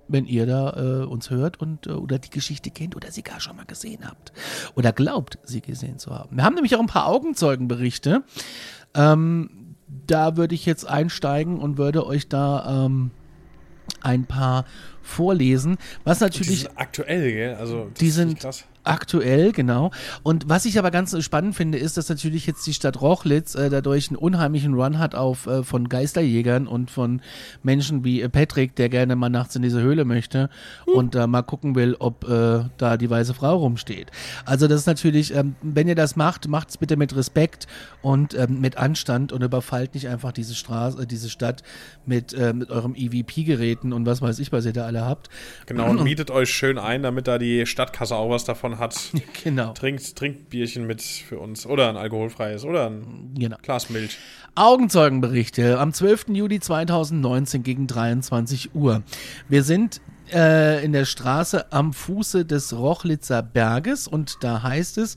wenn 0.09 0.27
ihr 0.27 0.47
da 0.47 1.03
äh, 1.03 1.05
uns 1.05 1.31
hört 1.31 1.61
und 1.61 1.87
äh, 1.87 1.91
oder 1.91 2.19
die 2.19 2.31
Geschichte 2.31 2.71
kennt 2.71 2.97
oder 2.97 3.11
sie 3.11 3.23
gar 3.23 3.41
schon 3.41 3.57
mal 3.57 3.67
gesehen 3.67 4.07
habt. 4.07 4.33
Oder 4.75 4.93
glaubt, 4.93 5.39
sie 5.45 5.61
gesehen 5.61 5.99
zu 5.99 6.11
haben. 6.11 6.37
Wir 6.37 6.45
haben 6.45 6.55
nämlich 6.55 6.77
auch 6.77 6.81
ein 6.81 6.87
paar 6.87 7.07
Augenzeugenberichte. 7.07 8.23
Ähm, 8.95 9.77
da 10.07 10.37
würde 10.37 10.55
ich 10.55 10.67
jetzt 10.67 10.87
einsteigen 10.87 11.59
und 11.59 11.79
würde 11.79 12.07
euch 12.07 12.29
da 12.29 12.85
ähm, 12.87 13.11
ein 14.01 14.27
paar 14.27 14.65
vorlesen. 15.03 15.77
Was 16.05 16.19
Die 16.19 16.25
natürlich 16.25 16.61
sind 16.63 16.73
aktuell, 16.77 17.33
gell? 17.33 17.55
Also, 17.55 17.91
die 17.99 18.11
sind 18.11 18.41
krass. 18.41 18.65
Aktuell, 18.85 19.53
genau. 19.53 19.91
Und 20.23 20.49
was 20.49 20.65
ich 20.65 20.79
aber 20.79 20.91
ganz 20.91 21.17
spannend 21.25 21.57
finde, 21.57 21.79
ist, 21.79 21.97
dass 21.97 22.09
natürlich 22.09 22.47
jetzt 22.47 22.67
die 22.67 22.75
Stadt 22.75 23.01
Rochlitz 23.01 23.55
äh, 23.55 23.71
dadurch 23.71 24.09
einen 24.09 24.17
unheimlichen 24.17 24.75
Run 24.75 24.99
hat 24.99 25.15
auf 25.15 25.47
äh, 25.47 25.63
von 25.63 25.89
Geisterjägern 25.89 26.67
und 26.67 26.91
von 26.91 27.21
Menschen 27.63 28.05
wie 28.05 28.23
äh, 28.23 28.29
Patrick, 28.29 28.77
der 28.77 28.89
gerne 28.89 29.17
mal 29.17 29.29
nachts 29.29 29.57
in 29.57 29.63
diese 29.63 29.81
Höhle 29.81 30.05
möchte 30.05 30.51
und 30.87 31.15
da 31.15 31.27
mal 31.27 31.43
gucken 31.43 31.75
will, 31.75 31.97
ob 31.99 32.29
äh, 32.29 32.65
da 32.77 32.97
die 32.97 33.11
weiße 33.11 33.35
Frau 33.35 33.57
rumsteht. 33.57 34.11
Also 34.45 34.69
das 34.69 34.81
ist 34.81 34.87
natürlich, 34.87 35.35
ähm, 35.35 35.57
wenn 35.63 35.89
ihr 35.89 35.95
das 35.95 36.17
macht, 36.17 36.49
macht 36.49 36.71
es 36.71 36.79
bitte 36.79 36.97
mit 36.97 37.17
Respekt 37.17 37.67
und 38.03 38.35
ähm, 38.35 38.61
mit 38.61 38.77
Anstand 38.77 39.33
und 39.33 39.43
überfallt 39.43 39.95
nicht 39.95 40.09
einfach 40.09 40.33
diese 40.33 40.55
Straße, 40.55 41.03
äh, 41.03 41.07
diese 41.07 41.31
Stadt 41.31 41.63
mit, 42.07 42.33
äh, 42.35 42.53
mit 42.53 42.71
eurem 42.71 42.95
EVP-Geräten 42.95 43.93
und 43.93 44.07
was 44.07 44.21
weiß 44.21 44.39
ich, 44.39 44.53
was 44.53 44.67
ihr 44.67 44.73
da 44.73 44.85
alle 44.85 45.05
habt. 45.05 45.31
Genau, 45.67 45.89
und 45.89 46.03
mietet 46.05 46.31
euch 46.31 46.51
schön 46.51 46.79
ein, 46.79 47.03
damit 47.03 47.27
da 47.27 47.39
die 47.39 47.67
Stadtkasse 47.67 48.15
auch 48.15 48.31
was 48.31 48.45
davon 48.45 48.74
hat. 48.79 48.99
Genau. 49.43 49.73
Trinkt, 49.73 50.17
trinkt 50.17 50.49
Bierchen 50.49 50.87
mit 50.87 51.03
für 51.03 51.39
uns. 51.39 51.67
Oder 51.67 51.89
ein 51.89 51.97
alkoholfreies. 51.97 52.65
Oder 52.65 52.89
ein 52.89 53.35
Genau. 53.39 53.57
Glas 53.63 53.91
Milch. 53.91 54.17
Augenzeugenberichte 54.55 55.79
am 55.79 55.93
12. 55.93 56.27
Juli 56.29 56.61
2019 56.61 57.63
gegen 57.63 57.87
23 57.87 58.75
Uhr. 58.75 59.03
Wir 59.49 59.63
sind 59.65 60.01
äh, 60.33 60.85
in 60.85 60.93
der 60.93 61.05
Straße 61.05 61.73
am 61.73 61.93
Fuße 61.93 62.45
des 62.45 62.77
Rochlitzer 62.77 63.43
Berges 63.43 64.09
und 64.09 64.39
da 64.41 64.63
heißt 64.63 64.99
es, 64.99 65.17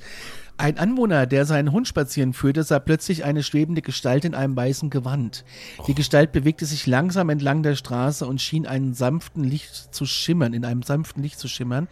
ein 0.57 0.79
Anwohner, 0.79 1.27
der 1.27 1.45
seinen 1.45 1.71
Hund 1.71 1.87
spazieren 1.87 2.33
führte, 2.33 2.63
sah 2.63 2.79
plötzlich 2.79 3.23
eine 3.23 3.43
schwebende 3.43 3.83
Gestalt 3.83 4.25
in 4.25 4.33
einem 4.33 4.55
weißen 4.55 4.89
Gewand. 4.89 5.45
Die 5.85 5.93
Gestalt 5.93 6.31
bewegte 6.31 6.65
sich 6.65 6.87
langsam 6.87 7.29
entlang 7.29 7.61
der 7.61 7.75
Straße 7.75 8.25
und 8.25 8.41
schien 8.41 8.65
einen 8.65 8.95
sanften 8.95 9.43
Licht 9.43 9.93
zu 9.93 10.05
schimmern, 10.05 10.53
in 10.53 10.65
einem 10.65 10.81
sanften 10.81 11.21
Licht 11.21 11.39
zu 11.39 11.47
schimmern. 11.47 11.87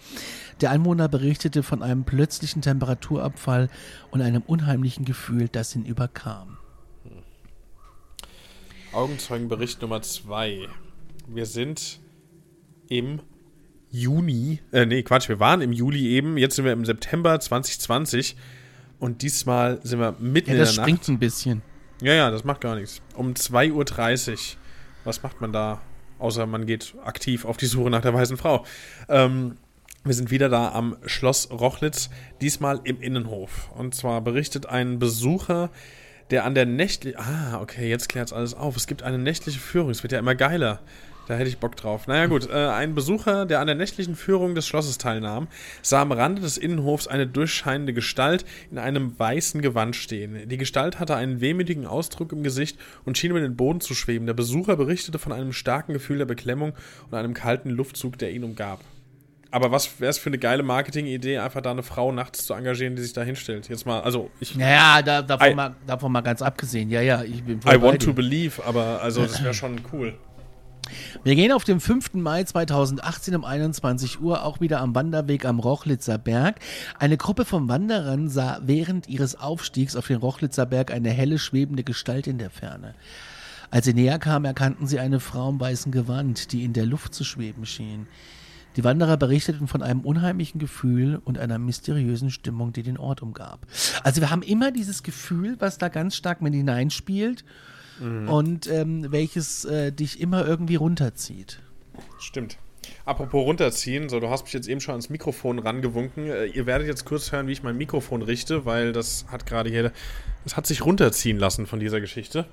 Der 0.61 0.71
Anwohner 0.71 1.07
berichtete 1.07 1.61
von 1.61 1.83
einem 1.83 2.05
plötzlichen 2.05 2.63
Temperaturabfall 2.63 3.69
und 4.09 4.21
einem 4.21 4.41
unheimlichen 4.41 5.05
Gefühl, 5.05 5.47
das 5.47 5.75
ihn 5.75 5.85
überkam. 5.85 6.57
Augenzeugenbericht 8.93 9.81
Nummer 9.81 10.01
2. 10.01 10.67
Wir 11.27 11.45
sind 11.45 11.99
im 12.87 13.19
Juni, 13.95 14.59
äh, 14.71 14.85
nee, 14.85 15.03
Quatsch, 15.03 15.29
wir 15.29 15.39
waren 15.39 15.61
im 15.61 15.71
Juli 15.71 16.07
eben, 16.09 16.37
jetzt 16.37 16.55
sind 16.55 16.65
wir 16.65 16.73
im 16.73 16.83
September 16.85 17.39
2020 17.39 18.35
und 18.99 19.21
diesmal 19.21 19.79
sind 19.83 19.99
wir 19.99 20.15
mitten 20.19 20.49
Ja, 20.49 20.55
in 20.55 20.59
das 20.59 20.75
der 20.75 20.81
springt 20.81 20.99
Nacht. 20.99 21.09
ein 21.09 21.19
bisschen. 21.19 21.61
Ja, 22.01 22.13
ja, 22.13 22.29
das 22.29 22.43
macht 22.43 22.61
gar 22.61 22.75
nichts. 22.75 23.01
Um 23.15 23.33
2.30 23.33 24.31
Uhr. 24.31 24.37
Was 25.05 25.23
macht 25.23 25.39
man 25.39 25.53
da? 25.53 25.81
Außer 26.19 26.45
man 26.45 26.65
geht 26.65 26.93
aktiv 27.03 27.45
auf 27.45 27.57
die 27.57 27.65
Suche 27.67 27.89
nach 27.89 28.01
der 28.01 28.13
weißen 28.13 28.37
Frau. 28.37 28.65
Ähm, 29.07 29.55
wir 30.03 30.13
sind 30.13 30.29
wieder 30.29 30.49
da 30.49 30.71
am 30.71 30.97
Schloss 31.05 31.49
Rochlitz, 31.51 32.09
diesmal 32.41 32.81
im 32.83 33.01
Innenhof. 33.01 33.71
Und 33.75 33.95
zwar 33.95 34.21
berichtet 34.21 34.65
ein 34.65 34.99
Besucher, 34.99 35.69
der 36.31 36.45
an 36.45 36.53
der 36.53 36.65
nächtlichen. 36.65 37.19
Ah, 37.19 37.59
okay, 37.61 37.89
jetzt 37.89 38.09
klärt's 38.09 38.33
alles 38.33 38.53
auf. 38.53 38.75
Es 38.75 38.87
gibt 38.87 39.03
eine 39.03 39.17
nächtliche 39.17 39.59
Führung. 39.59 39.89
Es 39.89 40.03
wird 40.03 40.11
ja 40.11 40.19
immer 40.19 40.35
geiler. 40.35 40.81
Da 41.27 41.33
hätte 41.35 41.49
ich 41.49 41.57
Bock 41.57 41.75
drauf. 41.75 42.05
Naja, 42.07 42.27
gut. 42.27 42.47
Äh, 42.49 42.53
ein 42.53 42.93
Besucher, 42.93 43.45
der 43.47 43.59
an 43.59 43.65
der 43.67 43.75
nächtlichen 43.75 44.15
Führung 44.15 44.53
des 44.53 44.67
Schlosses 44.67 44.97
teilnahm, 44.99 45.47
sah 45.81 46.01
am 46.03 46.11
Rande 46.11 46.41
des 46.41 46.57
Innenhofs 46.57 47.07
eine 47.07 47.25
durchscheinende 47.25 47.93
Gestalt 47.93 48.45
in 48.69 48.77
einem 48.77 49.17
weißen 49.17 49.61
Gewand 49.61 49.95
stehen. 49.95 50.47
Die 50.47 50.57
Gestalt 50.57 50.99
hatte 50.99 51.15
einen 51.15 51.41
wehmütigen 51.41 51.87
Ausdruck 51.87 52.31
im 52.31 52.43
Gesicht 52.43 52.77
und 53.05 53.17
schien 53.17 53.31
über 53.31 53.39
den 53.39 53.55
Boden 53.55 53.81
zu 53.81 53.95
schweben. 53.95 54.27
Der 54.27 54.33
Besucher 54.35 54.75
berichtete 54.75 55.17
von 55.17 55.31
einem 55.31 55.51
starken 55.51 55.93
Gefühl 55.93 56.19
der 56.19 56.25
Beklemmung 56.25 56.73
und 57.09 57.17
einem 57.17 57.33
kalten 57.33 57.71
Luftzug, 57.71 58.17
der 58.19 58.31
ihn 58.31 58.43
umgab. 58.43 58.81
Aber 59.51 59.71
was 59.71 59.99
wäre 60.01 60.09
es 60.09 60.17
für 60.17 60.29
eine 60.29 60.37
geile 60.37 60.63
Marketingidee, 60.63 61.37
einfach 61.37 61.61
da 61.61 61.71
eine 61.71 61.81
Frau 61.83 62.11
nachts 62.11 62.45
zu 62.45 62.53
engagieren, 62.53 62.95
die 62.97 63.01
sich 63.01 63.13
da 63.13 63.23
hinstellt? 63.23 63.69
Jetzt 63.69 63.85
mal, 63.85 64.01
also 64.01 64.29
ich. 64.41 64.55
Naja, 64.55 65.01
da, 65.01 65.21
davon, 65.21 65.47
I- 65.49 65.55
mal, 65.55 65.75
davon 65.87 66.11
mal 66.11 66.21
ganz 66.21 66.41
abgesehen. 66.41 66.89
Ja, 66.89 66.99
ja, 67.01 67.23
ich 67.23 67.41
bin 67.43 67.59
I 67.59 67.81
want 67.81 68.01
dir. 68.01 68.07
to 68.07 68.13
believe, 68.13 68.61
aber 68.65 69.01
also 69.01 69.21
das 69.23 69.41
wäre 69.41 69.53
schon 69.55 69.79
cool. 69.93 70.13
Wir 71.23 71.35
gehen 71.35 71.51
auf 71.51 71.63
den 71.63 71.79
5. 71.79 72.15
Mai 72.15 72.43
2018 72.43 73.35
um 73.35 73.45
21 73.45 74.21
Uhr 74.21 74.43
auch 74.43 74.59
wieder 74.59 74.81
am 74.81 74.93
Wanderweg 74.95 75.45
am 75.45 75.59
Rochlitzer 75.59 76.17
Berg. 76.17 76.59
Eine 76.99 77.17
Gruppe 77.17 77.45
von 77.45 77.67
Wanderern 77.67 78.29
sah 78.29 78.59
während 78.63 79.07
ihres 79.07 79.39
Aufstiegs 79.39 79.95
auf 79.95 80.07
den 80.07 80.17
Rochlitzer 80.17 80.65
Berg 80.65 80.91
eine 80.91 81.09
helle 81.09 81.39
schwebende 81.39 81.83
Gestalt 81.83 82.27
in 82.27 82.37
der 82.37 82.49
Ferne. 82.49 82.95
Als 83.71 83.85
sie 83.85 83.93
näher 83.93 84.19
kamen, 84.19 84.45
erkannten 84.45 84.87
sie 84.87 84.99
eine 84.99 85.19
Frau 85.19 85.49
im 85.49 85.59
weißen 85.59 85.91
Gewand, 85.91 86.51
die 86.51 86.63
in 86.63 86.73
der 86.73 86.85
Luft 86.85 87.13
zu 87.13 87.23
schweben 87.23 87.65
schien. 87.65 88.07
Die 88.75 88.83
Wanderer 88.83 89.15
berichteten 89.15 89.67
von 89.67 89.81
einem 89.81 90.01
unheimlichen 90.01 90.59
Gefühl 90.59 91.21
und 91.23 91.39
einer 91.39 91.57
mysteriösen 91.57 92.29
Stimmung, 92.29 92.73
die 92.73 92.83
den 92.83 92.97
Ort 92.97 93.21
umgab. 93.21 93.65
Also 94.03 94.21
wir 94.21 94.31
haben 94.31 94.41
immer 94.41 94.71
dieses 94.71 95.01
Gefühl, 95.01 95.55
was 95.59 95.77
da 95.77 95.87
ganz 95.87 96.15
stark 96.15 96.41
mit 96.41 96.53
hineinspielt 96.53 97.45
und 97.99 98.67
ähm, 98.67 99.11
welches 99.11 99.65
äh, 99.65 99.91
dich 99.91 100.19
immer 100.19 100.45
irgendwie 100.45 100.75
runterzieht. 100.75 101.61
Stimmt. 102.19 102.57
Apropos 103.05 103.45
runterziehen, 103.45 104.09
so 104.09 104.19
du 104.19 104.29
hast 104.29 104.43
mich 104.43 104.53
jetzt 104.53 104.67
eben 104.67 104.81
schon 104.81 104.93
ans 104.93 105.09
Mikrofon 105.09 105.59
rangewunken. 105.59 106.27
Äh, 106.27 106.45
ihr 106.45 106.65
werdet 106.65 106.87
jetzt 106.87 107.05
kurz 107.05 107.31
hören, 107.31 107.47
wie 107.47 107.51
ich 107.51 107.63
mein 107.63 107.77
Mikrofon 107.77 108.21
richte, 108.21 108.65
weil 108.65 108.93
das 108.93 109.25
hat 109.29 109.45
gerade 109.45 109.69
hier, 109.69 109.91
das 110.43 110.57
hat 110.57 110.67
sich 110.67 110.83
runterziehen 110.83 111.37
lassen 111.37 111.67
von 111.67 111.79
dieser 111.79 112.01
Geschichte. 112.01 112.45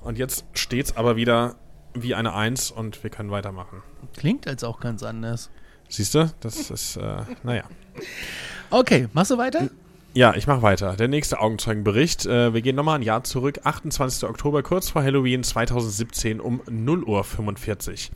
Und 0.00 0.18
jetzt 0.18 0.44
steht's 0.54 0.96
aber 0.96 1.16
wieder 1.16 1.56
wie 1.94 2.14
eine 2.14 2.34
Eins 2.34 2.70
und 2.70 3.02
wir 3.02 3.10
können 3.10 3.30
weitermachen. 3.30 3.82
Klingt 4.16 4.46
als 4.46 4.64
auch 4.64 4.80
ganz 4.80 5.02
anders. 5.02 5.50
Siehst 5.88 6.14
du? 6.14 6.30
Das 6.40 6.70
ist, 6.70 6.96
äh, 6.96 7.22
naja. 7.42 7.64
Okay, 8.70 9.08
machst 9.12 9.30
du 9.30 9.38
weiter? 9.38 9.70
Ja, 10.14 10.34
ich 10.34 10.46
mache 10.46 10.62
weiter. 10.62 10.96
Der 10.96 11.06
nächste 11.06 11.38
Augenzeugenbericht. 11.38 12.24
Äh, 12.24 12.54
wir 12.54 12.62
gehen 12.62 12.76
nochmal 12.76 12.98
ein 12.98 13.02
Jahr 13.02 13.24
zurück. 13.24 13.60
28. 13.64 14.28
Oktober, 14.28 14.62
kurz 14.62 14.90
vor 14.90 15.02
Halloween 15.02 15.42
2017 15.44 16.40
um 16.40 16.62
0 16.68 17.04
Uhr 17.04 17.22
45. 17.24 18.10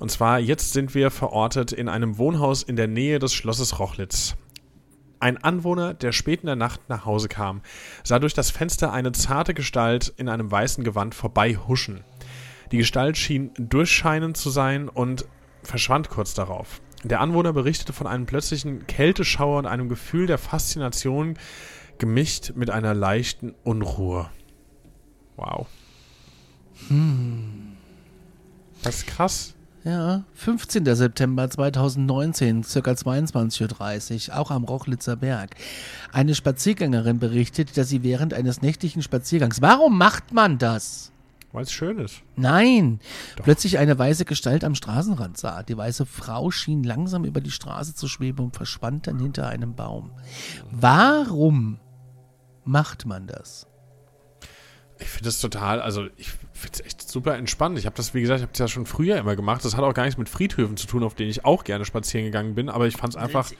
Und 0.00 0.10
zwar, 0.10 0.40
jetzt 0.40 0.72
sind 0.72 0.96
wir 0.96 1.12
verortet 1.12 1.70
in 1.70 1.88
einem 1.88 2.18
Wohnhaus 2.18 2.64
in 2.64 2.74
der 2.74 2.88
Nähe 2.88 3.20
des 3.20 3.32
Schlosses 3.32 3.78
Rochlitz. 3.78 4.34
Ein 5.20 5.38
Anwohner, 5.38 5.94
der 5.94 6.10
spät 6.10 6.40
in 6.40 6.46
der 6.46 6.56
Nacht 6.56 6.80
nach 6.88 7.06
Hause 7.06 7.28
kam, 7.28 7.60
sah 8.02 8.18
durch 8.18 8.34
das 8.34 8.50
Fenster 8.50 8.92
eine 8.92 9.12
zarte 9.12 9.54
Gestalt 9.54 10.12
in 10.16 10.28
einem 10.28 10.50
weißen 10.50 10.82
Gewand 10.82 11.14
vorbei 11.14 11.54
huschen. 11.54 12.02
Die 12.72 12.78
Gestalt 12.78 13.16
schien 13.16 13.52
durchscheinend 13.56 14.36
zu 14.36 14.50
sein 14.50 14.88
und 14.88 15.24
verschwand 15.62 16.10
kurz 16.10 16.34
darauf. 16.34 16.80
Der 17.04 17.20
Anwohner 17.20 17.52
berichtete 17.52 17.92
von 17.92 18.06
einem 18.06 18.26
plötzlichen 18.26 18.86
Kälteschauer 18.86 19.58
und 19.58 19.66
einem 19.66 19.88
Gefühl 19.88 20.26
der 20.26 20.38
Faszination, 20.38 21.36
gemischt 21.98 22.52
mit 22.54 22.70
einer 22.70 22.94
leichten 22.94 23.54
Unruhe. 23.64 24.30
Wow. 25.36 25.66
Hm. 26.88 27.76
Das 28.82 28.98
ist 28.98 29.06
krass. 29.06 29.54
Ja, 29.84 30.22
15. 30.34 30.94
September 30.94 31.50
2019, 31.50 32.62
circa 32.62 32.92
22.30 32.92 34.28
Uhr, 34.28 34.36
auch 34.38 34.52
am 34.52 34.62
Rochlitzer 34.62 35.16
Berg. 35.16 35.56
Eine 36.12 36.36
Spaziergängerin 36.36 37.18
berichtet, 37.18 37.76
dass 37.76 37.88
sie 37.88 38.04
während 38.04 38.32
eines 38.32 38.62
nächtlichen 38.62 39.02
Spaziergangs. 39.02 39.60
Warum 39.60 39.98
macht 39.98 40.32
man 40.32 40.58
das? 40.58 41.11
Weil 41.52 41.64
es 41.64 41.72
schön 41.72 41.98
ist. 41.98 42.22
Nein, 42.34 42.98
Doch. 43.36 43.44
plötzlich 43.44 43.78
eine 43.78 43.98
weiße 43.98 44.24
Gestalt 44.24 44.64
am 44.64 44.74
Straßenrand 44.74 45.36
sah. 45.36 45.62
Die 45.62 45.76
weiße 45.76 46.06
Frau 46.06 46.50
schien 46.50 46.82
langsam 46.82 47.24
über 47.24 47.42
die 47.42 47.50
Straße 47.50 47.94
zu 47.94 48.08
schweben 48.08 48.46
und 48.46 48.56
verschwand 48.56 49.06
dann 49.06 49.18
hinter 49.18 49.48
einem 49.48 49.74
Baum. 49.74 50.12
Warum 50.70 51.78
macht 52.64 53.04
man 53.04 53.26
das? 53.26 53.66
Ich 54.98 55.08
finde 55.08 55.24
das 55.24 55.40
total, 55.40 55.82
also 55.82 56.06
ich 56.16 56.30
finde 56.30 56.74
es 56.74 56.80
echt 56.80 57.10
super 57.10 57.36
entspannt. 57.36 57.78
Ich 57.78 57.86
habe 57.86 57.96
das, 57.96 58.14
wie 58.14 58.20
gesagt, 58.20 58.38
ich 58.38 58.42
habe 58.42 58.52
das 58.52 58.58
ja 58.58 58.68
schon 58.68 58.86
früher 58.86 59.16
immer 59.18 59.36
gemacht. 59.36 59.64
Das 59.64 59.76
hat 59.76 59.84
auch 59.84 59.94
gar 59.94 60.04
nichts 60.04 60.16
mit 60.18 60.28
Friedhöfen 60.28 60.76
zu 60.76 60.86
tun, 60.86 61.02
auf 61.02 61.14
denen 61.14 61.30
ich 61.30 61.44
auch 61.44 61.64
gerne 61.64 61.84
spazieren 61.84 62.24
gegangen 62.24 62.54
bin, 62.54 62.68
aber 62.70 62.86
ich 62.86 62.96
fand 62.96 63.14
es 63.14 63.16
einfach. 63.16 63.50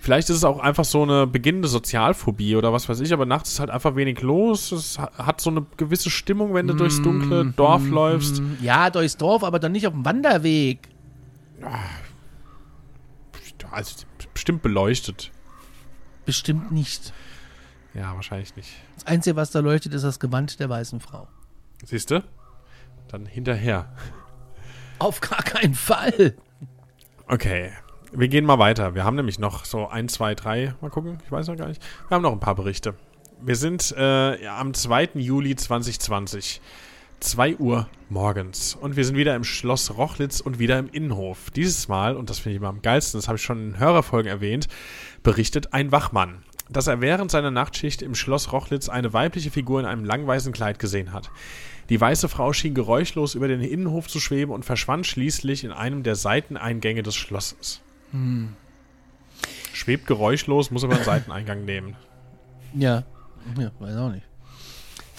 Vielleicht 0.00 0.30
ist 0.30 0.36
es 0.36 0.44
auch 0.44 0.58
einfach 0.58 0.86
so 0.86 1.02
eine 1.02 1.26
beginnende 1.26 1.68
Sozialphobie 1.68 2.56
oder 2.56 2.72
was 2.72 2.88
weiß 2.88 3.00
ich, 3.00 3.12
aber 3.12 3.26
nachts 3.26 3.52
ist 3.52 3.60
halt 3.60 3.68
einfach 3.68 3.96
wenig 3.96 4.22
los. 4.22 4.72
Es 4.72 4.98
hat 4.98 5.42
so 5.42 5.50
eine 5.50 5.66
gewisse 5.76 6.08
Stimmung, 6.08 6.54
wenn 6.54 6.66
du 6.66 6.72
durchs 6.72 7.02
dunkle 7.02 7.44
mm, 7.44 7.54
Dorf 7.56 7.82
mm, 7.82 7.92
läufst. 7.92 8.42
Ja, 8.62 8.88
durchs 8.88 9.18
Dorf, 9.18 9.44
aber 9.44 9.58
dann 9.58 9.72
nicht 9.72 9.86
auf 9.86 9.92
dem 9.92 10.06
Wanderweg. 10.06 10.88
Also 13.70 14.06
bestimmt 14.32 14.62
beleuchtet. 14.62 15.30
Bestimmt 16.24 16.72
nicht. 16.72 17.12
Ja, 17.92 18.14
wahrscheinlich 18.14 18.56
nicht. 18.56 18.70
Das 18.94 19.06
Einzige, 19.06 19.36
was 19.36 19.50
da 19.50 19.60
leuchtet, 19.60 19.92
ist 19.92 20.02
das 20.02 20.18
Gewand 20.18 20.60
der 20.60 20.70
weißen 20.70 21.00
Frau. 21.00 21.28
Siehst 21.84 22.10
du? 22.10 22.24
Dann 23.08 23.26
hinterher. 23.26 23.92
Auf 24.98 25.20
gar 25.20 25.42
keinen 25.42 25.74
Fall. 25.74 26.36
Okay, 27.26 27.72
wir 28.12 28.28
gehen 28.28 28.44
mal 28.44 28.58
weiter. 28.58 28.94
Wir 28.94 29.04
haben 29.04 29.16
nämlich 29.16 29.38
noch 29.38 29.64
so 29.64 29.88
ein, 29.88 30.08
zwei, 30.08 30.34
drei. 30.34 30.74
Mal 30.80 30.90
gucken, 30.90 31.18
ich 31.24 31.30
weiß 31.32 31.48
noch 31.48 31.56
gar 31.56 31.68
nicht. 31.68 31.82
Wir 32.08 32.14
haben 32.16 32.22
noch 32.22 32.32
ein 32.32 32.40
paar 32.40 32.54
Berichte. 32.54 32.94
Wir 33.40 33.56
sind 33.56 33.94
äh, 33.96 34.46
am 34.46 34.74
2. 34.74 35.10
Juli 35.14 35.56
2020. 35.56 36.60
2 37.20 37.56
Uhr 37.56 37.86
morgens. 38.08 38.74
Und 38.74 38.96
wir 38.96 39.04
sind 39.04 39.16
wieder 39.16 39.36
im 39.36 39.44
Schloss 39.44 39.96
Rochlitz 39.96 40.40
und 40.40 40.58
wieder 40.58 40.78
im 40.78 40.88
Innenhof. 40.88 41.50
Dieses 41.50 41.86
Mal, 41.88 42.16
und 42.16 42.30
das 42.30 42.38
finde 42.38 42.54
ich 42.54 42.60
immer 42.60 42.68
am 42.68 42.80
geilsten, 42.80 43.18
das 43.18 43.28
habe 43.28 43.36
ich 43.36 43.42
schon 43.42 43.60
in 43.60 43.78
Hörerfolgen 43.78 44.30
erwähnt, 44.30 44.68
berichtet 45.22 45.74
ein 45.74 45.92
Wachmann 45.92 46.42
dass 46.70 46.86
er 46.86 47.00
während 47.00 47.30
seiner 47.30 47.50
Nachtschicht 47.50 48.00
im 48.00 48.14
Schloss 48.14 48.52
Rochlitz 48.52 48.88
eine 48.88 49.12
weibliche 49.12 49.50
Figur 49.50 49.80
in 49.80 49.86
einem 49.86 50.04
langweißen 50.04 50.52
Kleid 50.52 50.78
gesehen 50.78 51.12
hat. 51.12 51.30
Die 51.88 52.00
weiße 52.00 52.28
Frau 52.28 52.52
schien 52.52 52.74
geräuschlos 52.74 53.34
über 53.34 53.48
den 53.48 53.60
Innenhof 53.60 54.06
zu 54.06 54.20
schweben 54.20 54.52
und 54.52 54.64
verschwand 54.64 55.06
schließlich 55.06 55.64
in 55.64 55.72
einem 55.72 56.04
der 56.04 56.14
Seiteneingänge 56.14 57.02
des 57.02 57.16
Schlosses. 57.16 57.82
Hm. 58.12 58.54
Schwebt 59.72 60.06
geräuschlos, 60.06 60.70
muss 60.70 60.84
aber 60.84 60.94
einen 60.94 61.04
Seiteneingang 61.04 61.64
nehmen. 61.64 61.96
Ja, 62.74 63.04
ja, 63.58 63.70
weiß 63.78 63.96
auch 63.96 64.10
nicht. 64.10 64.26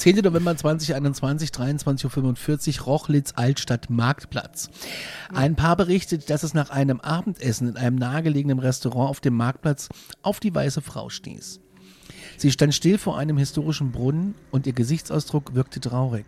10. 0.02 0.18
November 0.18 0.58
2021, 0.58 1.52
23.45 1.52 2.80
Uhr, 2.80 2.86
Rochlitz, 2.86 3.34
Altstadt, 3.36 3.92
Marktplatz. 3.92 4.72
Ein 5.32 5.56
Paar 5.56 5.76
berichtet, 5.76 6.32
dass 6.32 6.42
es 6.42 6.56
nach 6.56 6.72
einem 6.72 7.00
Abendessen 7.02 7.70
in 7.70 7.78
einem 7.78 7.98
nahegelegenen 7.98 8.58
Restaurant 8.58 9.12
auf 9.12 9.20
dem 9.20 9.36
Marktplatz 9.36 9.90
auf 10.24 10.40
die 10.40 10.56
weiße 10.56 10.82
Frau 10.82 11.10
stieß. 11.10 11.60
Sie 12.38 12.52
stand 12.52 12.74
still 12.74 12.98
vor 12.98 13.20
einem 13.20 13.38
historischen 13.38 13.92
Brunnen 13.92 14.34
und 14.50 14.66
ihr 14.66 14.74
Gesichtsausdruck 14.74 15.54
wirkte 15.54 15.80
traurig. 15.80 16.26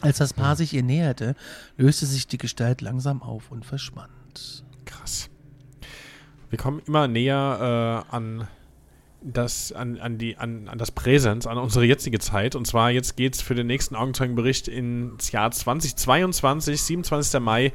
Als 0.00 0.16
das 0.16 0.32
Paar 0.32 0.56
sich 0.56 0.72
ihr 0.72 0.82
näherte, 0.82 1.34
löste 1.76 2.06
sich 2.06 2.26
die 2.26 2.38
Gestalt 2.38 2.80
langsam 2.80 3.20
auf 3.20 3.50
und 3.50 3.66
verschwand. 3.66 4.64
Krass. 4.86 5.28
Wir 6.50 6.58
kommen 6.58 6.82
immer 6.86 7.08
näher 7.08 8.04
äh, 8.10 8.14
an 8.14 8.48
das, 9.24 9.72
an, 9.72 9.98
an, 9.98 10.18
die, 10.18 10.36
an, 10.36 10.68
an 10.68 10.78
das 10.78 10.90
Präsens, 10.90 11.46
an 11.46 11.58
unsere 11.58 11.84
jetzige 11.84 12.18
Zeit. 12.18 12.54
Und 12.54 12.66
zwar 12.66 12.90
jetzt 12.90 13.16
geht 13.16 13.34
es 13.34 13.42
für 13.42 13.54
den 13.54 13.66
nächsten 13.66 13.96
Augenzeugenbericht 13.96 14.68
ins 14.68 15.32
Jahr 15.32 15.50
2022, 15.50 16.80
27. 16.82 17.40
Mai 17.40 17.72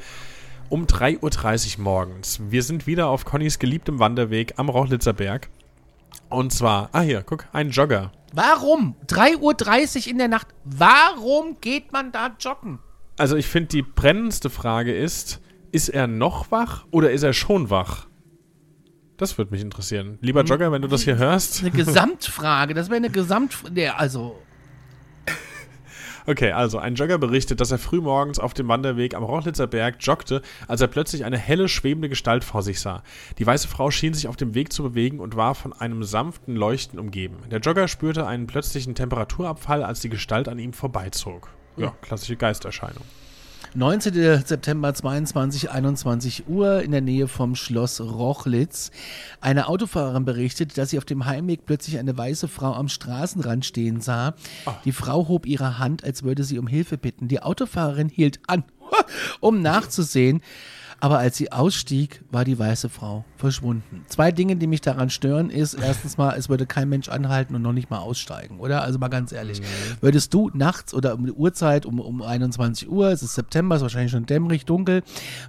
um 0.69 0.85
3.30 0.85 1.77
Uhr 1.77 1.83
morgens. 1.83 2.39
Wir 2.49 2.61
sind 2.61 2.85
wieder 2.85 3.07
auf 3.07 3.25
Connys 3.25 3.57
geliebtem 3.57 3.97
Wanderweg 3.97 4.53
am 4.57 4.69
Rochlitzer 4.69 5.13
Berg. 5.13 5.49
Und 6.29 6.53
zwar, 6.53 6.89
ah 6.91 7.01
hier, 7.01 7.23
guck, 7.23 7.47
ein 7.51 7.71
Jogger. 7.71 8.11
Warum? 8.33 8.95
3.30 9.07 10.05
Uhr 10.05 10.11
in 10.11 10.17
der 10.19 10.27
Nacht. 10.27 10.47
Warum 10.63 11.57
geht 11.59 11.91
man 11.91 12.11
da 12.11 12.35
joggen? 12.39 12.77
Also 13.17 13.35
ich 13.35 13.47
finde, 13.47 13.69
die 13.69 13.81
brennendste 13.81 14.51
Frage 14.51 14.95
ist, 14.95 15.41
ist 15.71 15.89
er 15.89 16.05
noch 16.07 16.51
wach 16.51 16.85
oder 16.91 17.11
ist 17.11 17.23
er 17.23 17.33
schon 17.33 17.71
wach? 17.71 18.08
Das 19.19 19.37
würde 19.37 19.51
mich 19.51 19.61
interessieren. 19.61 20.17
Lieber 20.21 20.43
Jogger, 20.43 20.71
wenn 20.71 20.81
du 20.81 20.87
das 20.87 21.03
hier 21.03 21.17
hörst. 21.17 21.59
Eine 21.59 21.71
Gesamtfrage. 21.71 22.73
Das 22.73 22.87
wäre 22.87 22.95
eine 22.95 23.09
Gesamtfrage. 23.09 23.95
Also. 23.97 24.41
Okay, 26.25 26.53
also 26.53 26.77
ein 26.77 26.95
Jogger 26.95 27.17
berichtet, 27.17 27.59
dass 27.59 27.71
er 27.71 27.79
frühmorgens 27.79 28.39
auf 28.39 28.53
dem 28.53 28.69
Wanderweg 28.69 29.15
am 29.15 29.23
Rochlitzer 29.23 29.67
Berg 29.67 29.97
joggte, 29.99 30.41
als 30.69 30.79
er 30.79 30.87
plötzlich 30.87 31.25
eine 31.25 31.37
helle, 31.37 31.67
schwebende 31.67 32.07
Gestalt 32.07 32.45
vor 32.45 32.61
sich 32.61 32.79
sah. 32.79 33.03
Die 33.39 33.45
weiße 33.45 33.67
Frau 33.67 33.91
schien 33.91 34.13
sich 34.13 34.29
auf 34.29 34.37
dem 34.37 34.53
Weg 34.53 34.71
zu 34.71 34.83
bewegen 34.83 35.19
und 35.19 35.35
war 35.35 35.53
von 35.53 35.73
einem 35.73 36.03
sanften 36.03 36.55
Leuchten 36.55 36.97
umgeben. 36.97 37.37
Der 37.51 37.59
Jogger 37.59 37.89
spürte 37.89 38.25
einen 38.25 38.47
plötzlichen 38.47 38.95
Temperaturabfall, 38.95 39.83
als 39.83 39.99
die 39.99 40.09
Gestalt 40.09 40.47
an 40.47 40.59
ihm 40.59 40.71
vorbeizog. 40.71 41.49
Ja, 41.75 41.93
klassische 42.01 42.37
Geisterscheinung. 42.37 43.03
19. 43.75 44.43
September 44.45 44.93
22, 44.93 45.69
21 45.69 46.47
Uhr 46.47 46.81
in 46.81 46.89
der 46.89 47.01
Nähe 47.01 47.27
vom 47.27 47.55
Schloss 47.55 48.01
Rochlitz. 48.01 48.89
Eine 49.41 49.67
Autofahrerin 49.67 50.25
berichtet, 50.25 50.75
dass 50.77 50.89
sie 50.89 50.97
auf 50.97 51.05
dem 51.05 51.25
Heimweg 51.25 51.67
plötzlich 51.67 51.99
eine 51.99 52.17
weiße 52.17 52.47
Frau 52.47 52.73
am 52.73 52.87
Straßenrand 52.87 53.63
stehen 53.65 54.01
sah. 54.01 54.33
Oh. 54.65 54.71
Die 54.85 54.91
Frau 54.91 55.27
hob 55.27 55.45
ihre 55.45 55.77
Hand, 55.77 56.03
als 56.03 56.23
würde 56.23 56.43
sie 56.43 56.57
um 56.57 56.65
Hilfe 56.65 56.97
bitten. 56.97 57.27
Die 57.27 57.43
Autofahrerin 57.43 58.09
hielt 58.09 58.39
an, 58.47 58.63
um 59.39 59.61
nachzusehen. 59.61 60.41
Aber 61.01 61.19
als 61.19 61.37
sie 61.37 61.51
ausstieg, 61.51 62.23
war 62.29 62.43
die 62.43 62.59
weiße 62.59 62.89
Frau 62.89 63.23
verschwunden. 63.37 64.03
Zwei 64.07 64.31
Dinge, 64.31 64.57
die 64.57 64.67
mich 64.67 64.81
daran 64.81 65.09
stören, 65.09 65.49
ist 65.49 65.73
erstens 65.73 66.17
mal, 66.17 66.35
es 66.37 66.49
würde 66.49 66.65
kein 66.65 66.89
Mensch 66.89 67.07
anhalten 67.07 67.55
und 67.55 67.61
noch 67.61 67.73
nicht 67.73 67.89
mal 67.89 67.99
aussteigen, 67.99 68.59
oder? 68.59 68.81
Also 68.83 68.99
mal 68.99 69.07
ganz 69.07 69.31
ehrlich. 69.31 69.61
Mhm. 69.61 69.65
Würdest 70.01 70.33
du 70.33 70.51
nachts 70.53 70.93
oder 70.93 71.13
um 71.13 71.25
die 71.25 71.31
Uhrzeit, 71.31 71.85
um, 71.85 71.99
um 71.99 72.21
21 72.21 72.89
Uhr, 72.89 73.11
es 73.11 73.23
ist 73.23 73.35
September, 73.35 73.75
es 73.75 73.81
ist 73.81 73.83
wahrscheinlich 73.83 74.11
schon 74.11 74.25
dämmerig, 74.25 74.65
dunkel, 74.65 75.03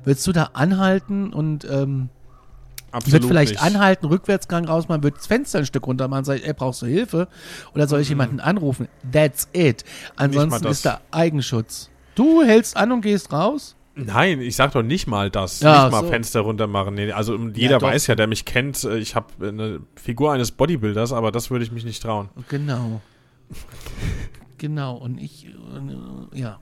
würdest 0.05 0.27
du 0.27 0.33
da 0.33 0.51
anhalten 0.53 1.33
und 1.33 1.65
ähm, 1.65 2.11
Absolut 2.93 3.23
wird 3.23 3.29
vielleicht 3.31 3.53
nicht. 3.53 3.63
anhalten, 3.63 4.07
Rückwärtsgang 4.07 4.65
rausmachen, 4.65 5.03
wird 5.03 5.17
das 5.17 5.27
Fenster 5.27 5.61
ein 5.61 5.67
Stück 5.67 5.87
runter 5.87 6.09
machen, 6.09 6.25
sag 6.25 6.39
ich, 6.39 6.47
ey, 6.47 6.53
brauchst 6.53 6.83
du 6.83 6.87
Hilfe? 6.87 7.29
Oder 7.75 7.89
soll 7.89 8.01
ich 8.01 8.09
mhm. 8.09 8.13
jemanden 8.13 8.41
anrufen? 8.41 8.89
That's 9.13 9.49
it. 9.53 9.85
Ansonsten 10.17 10.67
ist 10.67 10.85
da 10.85 11.01
Eigenschutz. 11.11 11.91
Du 12.15 12.43
hältst 12.43 12.77
an 12.77 12.93
und 12.93 13.01
gehst 13.03 13.33
raus? 13.33 13.77
Nein, 14.07 14.41
ich 14.41 14.57
sag 14.57 14.73
doch 14.73 14.83
nicht 14.83 15.07
mal 15.07 15.31
das. 15.31 15.61
Ja, 15.61 15.85
nicht 15.85 15.93
mal 15.93 16.03
so. 16.03 16.09
Fenster 16.09 16.41
runter 16.41 16.67
machen. 16.67 16.95
Nee, 16.95 17.13
also 17.13 17.37
jeder 17.37 17.77
ja, 17.77 17.83
weiß 17.83 18.07
ja, 18.07 18.15
der 18.15 18.27
mich 18.27 18.45
kennt, 18.45 18.85
äh, 18.85 18.99
ich 18.99 19.15
habe 19.15 19.27
eine 19.47 19.81
Figur 19.97 20.33
eines 20.33 20.51
Bodybuilders, 20.53 21.13
aber 21.13 21.33
das 21.33 21.51
würde 21.51 21.65
ich 21.65 21.73
mich 21.73 21.85
nicht 21.85 22.03
trauen. 22.03 22.29
Genau. 22.49 23.01
genau. 24.59 24.97
Und 24.97 25.19
ich, 25.19 25.47
äh, 25.47 26.39
ja. 26.39 26.61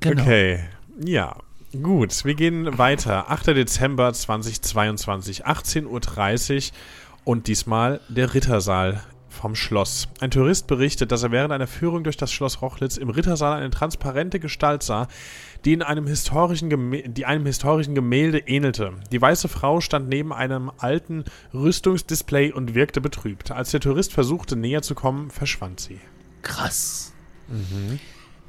Genau. 0.00 0.22
Okay. 0.22 0.60
Ja. 1.04 1.36
Gut, 1.80 2.26
wir 2.26 2.34
gehen 2.34 2.76
weiter. 2.76 3.30
8. 3.30 3.48
Dezember 3.48 4.12
2022, 4.12 5.46
18.30 5.46 5.86
Uhr 5.86 6.76
und 7.24 7.46
diesmal 7.46 8.00
der 8.10 8.34
Rittersaal 8.34 9.02
vom 9.32 9.54
Schloss. 9.54 10.08
Ein 10.20 10.30
Tourist 10.30 10.66
berichtet, 10.66 11.10
dass 11.10 11.22
er 11.22 11.32
während 11.32 11.52
einer 11.52 11.66
Führung 11.66 12.04
durch 12.04 12.16
das 12.16 12.30
Schloss 12.30 12.60
Rochlitz 12.60 12.96
im 12.96 13.08
Rittersaal 13.08 13.56
eine 13.56 13.70
transparente 13.70 14.38
Gestalt 14.38 14.82
sah, 14.82 15.08
die, 15.64 15.72
in 15.72 15.82
einem 15.82 16.06
historischen 16.06 16.70
die 17.14 17.26
einem 17.26 17.46
historischen 17.46 17.94
Gemälde 17.94 18.38
ähnelte. 18.38 18.92
Die 19.10 19.20
weiße 19.20 19.48
Frau 19.48 19.80
stand 19.80 20.08
neben 20.08 20.32
einem 20.32 20.70
alten 20.78 21.24
Rüstungsdisplay 21.54 22.52
und 22.52 22.74
wirkte 22.74 23.00
betrübt. 23.00 23.50
Als 23.50 23.70
der 23.70 23.80
Tourist 23.80 24.12
versuchte 24.12 24.56
näher 24.56 24.82
zu 24.82 24.94
kommen, 24.94 25.30
verschwand 25.30 25.80
sie. 25.80 26.00
Krass. 26.42 27.12
Mhm. 27.48 28.00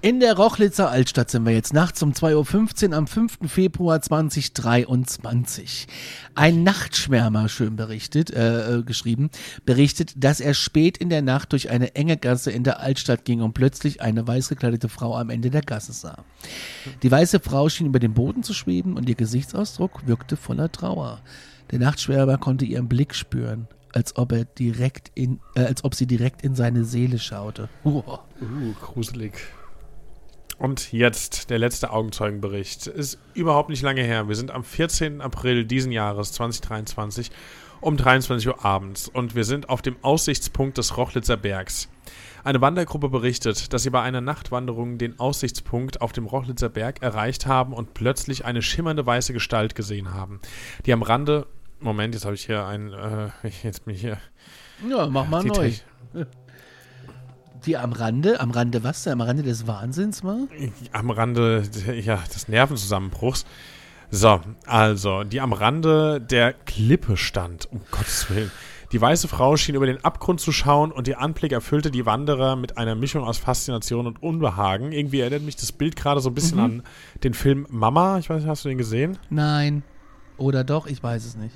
In 0.04 0.20
der 0.20 0.36
Rochlitzer 0.36 0.92
Altstadt 0.92 1.32
sind 1.32 1.46
wir 1.46 1.54
jetzt 1.54 1.74
nachts 1.74 2.04
um 2.04 2.12
2.15 2.12 2.90
Uhr 2.90 2.98
am 2.98 3.08
5. 3.08 3.38
Februar 3.46 4.02
2023. 4.02 5.88
Ein 6.36 6.64
Nachtschwärmer, 6.64 7.48
schön 7.48 7.78
berichtet, 7.78 8.30
äh, 8.30 8.80
äh, 8.80 8.84
geschrieben, 8.84 9.30
berichtet, 9.66 10.12
dass 10.18 10.42
er 10.42 10.56
spät 10.56 10.98
in 10.98 11.08
der 11.08 11.22
Nacht 11.22 11.54
durch 11.54 11.70
eine 11.70 11.96
enge 11.96 12.18
Gasse 12.18 12.52
in 12.52 12.66
der 12.66 12.82
Altstadt 12.82 13.24
ging 13.24 13.40
und 13.40 13.54
plötzlich 13.54 14.02
eine 14.02 14.28
weiß 14.28 14.50
gekleidete 14.50 14.90
Frau 14.90 15.16
am 15.16 15.30
Ende 15.30 15.50
der 15.50 15.62
Gasse 15.62 15.94
sah. 15.94 16.26
Die 17.02 17.10
weiße 17.10 17.40
Frau 17.40 17.70
schien 17.70 17.88
über 17.88 18.00
den 18.00 18.14
Boden 18.14 18.44
zu 18.44 18.54
schweben 18.54 18.98
und 18.98 19.08
ihr 19.08 19.16
Gesichtsausdruck 19.16 20.06
wirkte 20.06 20.36
voller 20.36 20.70
Trauer. 20.70 21.22
Der 21.72 21.80
Nachtschwärmer 21.80 22.38
konnte 22.38 22.66
ihren 22.66 22.90
Blick 22.90 23.16
spüren, 23.16 23.70
als 23.94 24.18
ob 24.18 24.34
er 24.34 24.44
direkt 24.44 25.14
in, 25.16 25.40
äh, 25.56 25.62
als 25.62 25.86
ob 25.86 25.96
sie 25.96 26.08
direkt 26.08 26.42
in 26.42 26.56
seine 26.56 26.84
Seele 26.84 27.20
schaute. 27.20 27.70
Uah. 27.86 28.20
Uh, 28.42 28.74
gruselig. 28.82 29.36
Und 30.58 30.92
jetzt 30.92 31.50
der 31.50 31.60
letzte 31.60 31.92
Augenzeugenbericht. 31.92 32.88
Ist 32.88 33.20
überhaupt 33.34 33.70
nicht 33.70 33.82
lange 33.82 34.04
her. 34.04 34.28
Wir 34.28 34.36
sind 34.36 34.52
am 34.52 34.64
14. 34.64 35.22
April 35.22 35.66
diesen 35.66 35.92
Jahres 35.92 36.32
2023 36.34 37.32
um 37.84 37.98
23 37.98 38.48
Uhr 38.48 38.64
abends 38.66 39.10
und 39.10 39.36
wir 39.36 39.44
sind 39.44 39.70
auf 39.70 39.82
dem 39.82 39.98
Aussichtspunkt 40.02 40.78
des 40.78 40.96
Rochlitzer 40.96 41.36
Bergs. 41.36 41.90
Eine 42.44 42.62
Wandergruppe 42.62 43.10
berichtet, 43.10 43.74
dass 43.74 43.84
sie 43.84 43.90
bei 43.90 44.02
einer 44.02 44.22
Nachtwanderung 44.22 44.98
den 44.98 45.20
Aussichtspunkt 45.20 46.02
auf 46.02 46.12
dem 46.12 46.26
Rochlitzer 46.26 46.70
Berg 46.70 47.02
erreicht 47.02 47.46
haben 47.46 47.74
und 47.74 47.94
plötzlich 47.94 48.46
eine 48.46 48.62
schimmernde 48.62 49.06
weiße 49.06 49.34
Gestalt 49.34 49.76
gesehen 49.76 50.14
haben, 50.14 50.40
die 50.86 50.94
am 50.94 51.02
Rande. 51.02 51.48
Moment, 51.80 52.14
jetzt 52.14 52.26
habe 52.26 52.36
ich 52.36 52.46
hier 52.46 52.66
ein. 52.66 52.94
Äh, 52.94 53.30
jetzt 53.64 53.86
bin 53.86 53.96
ich 53.96 54.02
hier. 54.02 54.18
Ja, 54.90 55.08
mach 55.08 55.28
mal 55.28 55.44
neu. 55.44 55.72
Die 57.66 57.78
am 57.78 57.94
Rande, 57.94 58.40
am 58.40 58.52
Rande 58.52 58.84
was? 58.84 59.08
Am 59.08 59.22
Rande 59.22 59.44
des 59.44 59.68
Wahnsinns 59.68 60.24
war? 60.24 60.48
am 60.92 61.10
Rande 61.10 61.64
ja, 62.02 62.18
des 62.34 62.48
Nervenzusammenbruchs. 62.48 63.46
So, 64.12 64.42
also, 64.68 65.24
die 65.24 65.42
am 65.42 65.54
Rande 65.54 66.22
der 66.22 66.54
Klippe 66.54 67.18
stand, 67.18 67.72
um 67.72 67.82
Gottes 67.92 68.30
Willen. 68.30 68.52
Die 68.92 69.02
weiße 69.02 69.28
Frau 69.28 69.58
schien 69.58 69.74
über 69.74 69.88
den 69.88 70.06
Abgrund 70.06 70.40
zu 70.40 70.52
schauen 70.52 70.92
und 70.92 71.08
ihr 71.08 71.20
Anblick 71.20 71.52
erfüllte 71.52 71.90
die 71.90 72.06
Wanderer 72.06 72.56
mit 72.56 72.78
einer 72.78 72.94
Mischung 72.94 73.24
aus 73.24 73.40
Faszination 73.40 74.06
und 74.06 74.22
Unbehagen. 74.22 74.92
Irgendwie 74.92 75.22
erinnert 75.22 75.42
mich 75.42 75.56
das 75.56 75.72
Bild 75.72 75.96
gerade 75.96 76.22
so 76.22 76.30
ein 76.30 76.36
bisschen 76.36 76.60
an 76.60 76.84
den 77.24 77.34
Film 77.34 77.66
Mama. 77.72 78.20
Ich 78.20 78.30
weiß 78.30 78.42
nicht, 78.42 78.50
hast 78.50 78.66
du 78.66 78.70
den 78.70 78.78
gesehen? 78.78 79.18
Nein. 79.32 79.82
Oder 80.38 80.64
doch? 80.64 80.86
Ich 80.86 81.02
weiß 81.02 81.26
es 81.26 81.36
nicht. 81.36 81.56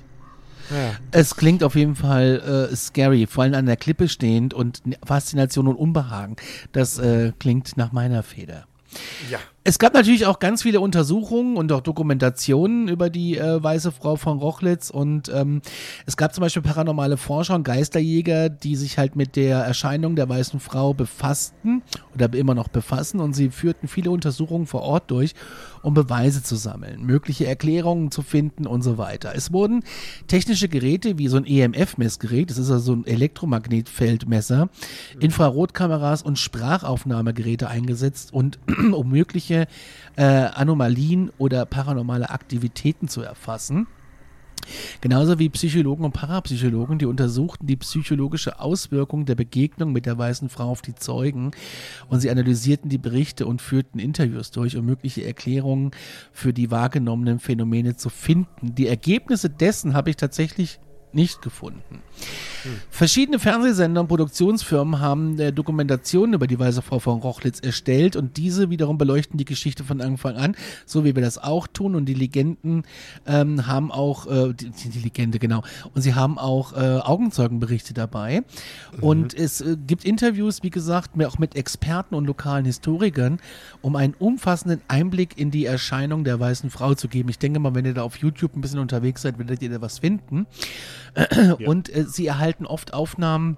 Ja. 0.70 0.92
Es 1.10 1.36
klingt 1.36 1.62
auf 1.62 1.74
jeden 1.74 1.96
Fall 1.96 2.68
äh, 2.70 2.76
scary, 2.76 3.26
vor 3.26 3.44
allem 3.44 3.54
an 3.54 3.66
der 3.66 3.76
Klippe 3.76 4.08
stehend 4.08 4.54
und 4.54 4.82
Faszination 5.04 5.68
und 5.68 5.76
Unbehagen. 5.76 6.36
Das 6.72 6.98
äh, 6.98 7.32
klingt 7.38 7.76
nach 7.76 7.92
meiner 7.92 8.22
Feder. 8.22 8.66
Ja. 9.30 9.38
Es 9.64 9.78
gab 9.78 9.92
natürlich 9.92 10.24
auch 10.24 10.38
ganz 10.38 10.62
viele 10.62 10.80
Untersuchungen 10.80 11.56
und 11.56 11.70
auch 11.72 11.82
Dokumentationen 11.82 12.88
über 12.88 13.10
die 13.10 13.36
äh, 13.36 13.62
weiße 13.62 13.92
Frau 13.92 14.16
von 14.16 14.38
Rochlitz 14.38 14.88
und 14.88 15.30
ähm, 15.34 15.60
es 16.06 16.16
gab 16.16 16.32
zum 16.32 16.40
Beispiel 16.42 16.62
paranormale 16.62 17.18
Forscher 17.18 17.54
und 17.54 17.64
Geisterjäger, 17.64 18.48
die 18.48 18.76
sich 18.76 18.96
halt 18.96 19.14
mit 19.14 19.36
der 19.36 19.58
Erscheinung 19.58 20.16
der 20.16 20.28
weißen 20.28 20.58
Frau 20.58 20.94
befassten 20.94 21.82
oder 22.14 22.32
immer 22.32 22.54
noch 22.54 22.68
befassen 22.68 23.20
und 23.20 23.34
sie 23.34 23.50
führten 23.50 23.88
viele 23.88 24.10
Untersuchungen 24.10 24.66
vor 24.66 24.82
Ort 24.82 25.10
durch, 25.10 25.34
um 25.82 25.92
Beweise 25.92 26.42
zu 26.42 26.56
sammeln, 26.56 27.04
mögliche 27.04 27.46
Erklärungen 27.46 28.10
zu 28.10 28.22
finden 28.22 28.66
und 28.66 28.82
so 28.82 28.96
weiter. 28.96 29.32
Es 29.34 29.52
wurden 29.52 29.84
technische 30.28 30.68
Geräte 30.68 31.18
wie 31.18 31.28
so 31.28 31.36
ein 31.36 31.44
EMF-Messgerät, 31.44 32.48
das 32.48 32.58
ist 32.58 32.70
also 32.70 32.94
ein 32.94 33.06
Elektromagnetfeldmesser, 33.06 34.70
Infrarotkameras 35.20 36.22
und 36.22 36.38
Sprachaufnahmegeräte 36.38 37.68
eingesetzt 37.68 38.32
und 38.32 38.58
um 38.92 39.10
mögliche 39.10 39.57
äh, 40.16 40.22
Anomalien 40.22 41.30
oder 41.38 41.66
paranormale 41.66 42.30
Aktivitäten 42.30 43.08
zu 43.08 43.22
erfassen. 43.22 43.86
Genauso 45.00 45.38
wie 45.38 45.48
Psychologen 45.48 46.04
und 46.04 46.12
Parapsychologen, 46.12 46.98
die 46.98 47.06
untersuchten 47.06 47.66
die 47.66 47.76
psychologische 47.76 48.60
Auswirkung 48.60 49.24
der 49.24 49.34
Begegnung 49.34 49.92
mit 49.92 50.06
der 50.06 50.18
weißen 50.18 50.48
Frau 50.48 50.68
auf 50.70 50.82
die 50.82 50.94
Zeugen 50.94 51.52
und 52.08 52.20
sie 52.20 52.30
analysierten 52.30 52.90
die 52.90 52.98
Berichte 52.98 53.46
und 53.46 53.62
führten 53.62 53.98
Interviews 53.98 54.50
durch, 54.50 54.76
um 54.76 54.84
mögliche 54.84 55.24
Erklärungen 55.24 55.92
für 56.32 56.52
die 56.52 56.70
wahrgenommenen 56.70 57.38
Phänomene 57.38 57.96
zu 57.96 58.10
finden. 58.10 58.74
Die 58.74 58.88
Ergebnisse 58.88 59.48
dessen 59.50 59.94
habe 59.94 60.10
ich 60.10 60.16
tatsächlich 60.16 60.80
nicht 61.14 61.42
gefunden. 61.42 62.02
Verschiedene 62.90 63.38
Fernsehsender 63.38 64.00
und 64.00 64.08
Produktionsfirmen 64.08 65.00
haben 65.00 65.38
äh, 65.38 65.52
Dokumentationen 65.52 66.34
über 66.34 66.46
die 66.46 66.58
Weiße 66.58 66.82
Frau 66.82 66.98
von 66.98 67.20
Rochlitz 67.20 67.60
erstellt 67.60 68.16
und 68.16 68.36
diese 68.36 68.70
wiederum 68.70 68.98
beleuchten 68.98 69.38
die 69.38 69.44
Geschichte 69.44 69.84
von 69.84 70.00
Anfang 70.00 70.36
an, 70.36 70.56
so 70.84 71.04
wie 71.04 71.14
wir 71.14 71.22
das 71.22 71.38
auch 71.38 71.66
tun. 71.66 71.94
Und 71.94 72.06
die 72.06 72.14
Legenden 72.14 72.82
ähm, 73.26 73.66
haben 73.66 73.92
auch, 73.92 74.26
äh, 74.26 74.52
die, 74.54 74.70
die 74.70 74.98
Legende, 74.98 75.38
genau, 75.38 75.62
und 75.94 76.02
sie 76.02 76.14
haben 76.14 76.38
auch 76.38 76.72
äh, 76.72 76.98
Augenzeugenberichte 76.98 77.94
dabei. 77.94 78.42
Und 79.00 79.34
es 79.34 79.60
äh, 79.60 79.76
gibt 79.86 80.04
Interviews, 80.04 80.62
wie 80.62 80.70
gesagt, 80.70 81.16
mehr 81.16 81.28
auch 81.28 81.38
mit 81.38 81.54
Experten 81.54 82.14
und 82.14 82.26
lokalen 82.26 82.64
Historikern, 82.64 83.38
um 83.82 83.96
einen 83.96 84.14
umfassenden 84.14 84.80
Einblick 84.88 85.38
in 85.38 85.50
die 85.50 85.64
Erscheinung 85.64 86.24
der 86.24 86.40
Weißen 86.40 86.70
Frau 86.70 86.94
zu 86.94 87.08
geben. 87.08 87.28
Ich 87.28 87.38
denke 87.38 87.60
mal, 87.60 87.74
wenn 87.74 87.84
ihr 87.84 87.94
da 87.94 88.02
auf 88.02 88.16
YouTube 88.16 88.56
ein 88.56 88.60
bisschen 88.60 88.80
unterwegs 88.80 89.22
seid, 89.22 89.38
werdet 89.38 89.62
ihr 89.62 89.70
da 89.70 89.80
was 89.80 90.00
finden. 90.00 90.46
Und 91.66 91.94
äh, 91.94 92.04
sie 92.04 92.26
erhalten 92.26 92.66
oft 92.66 92.94
Aufnahmen. 92.94 93.56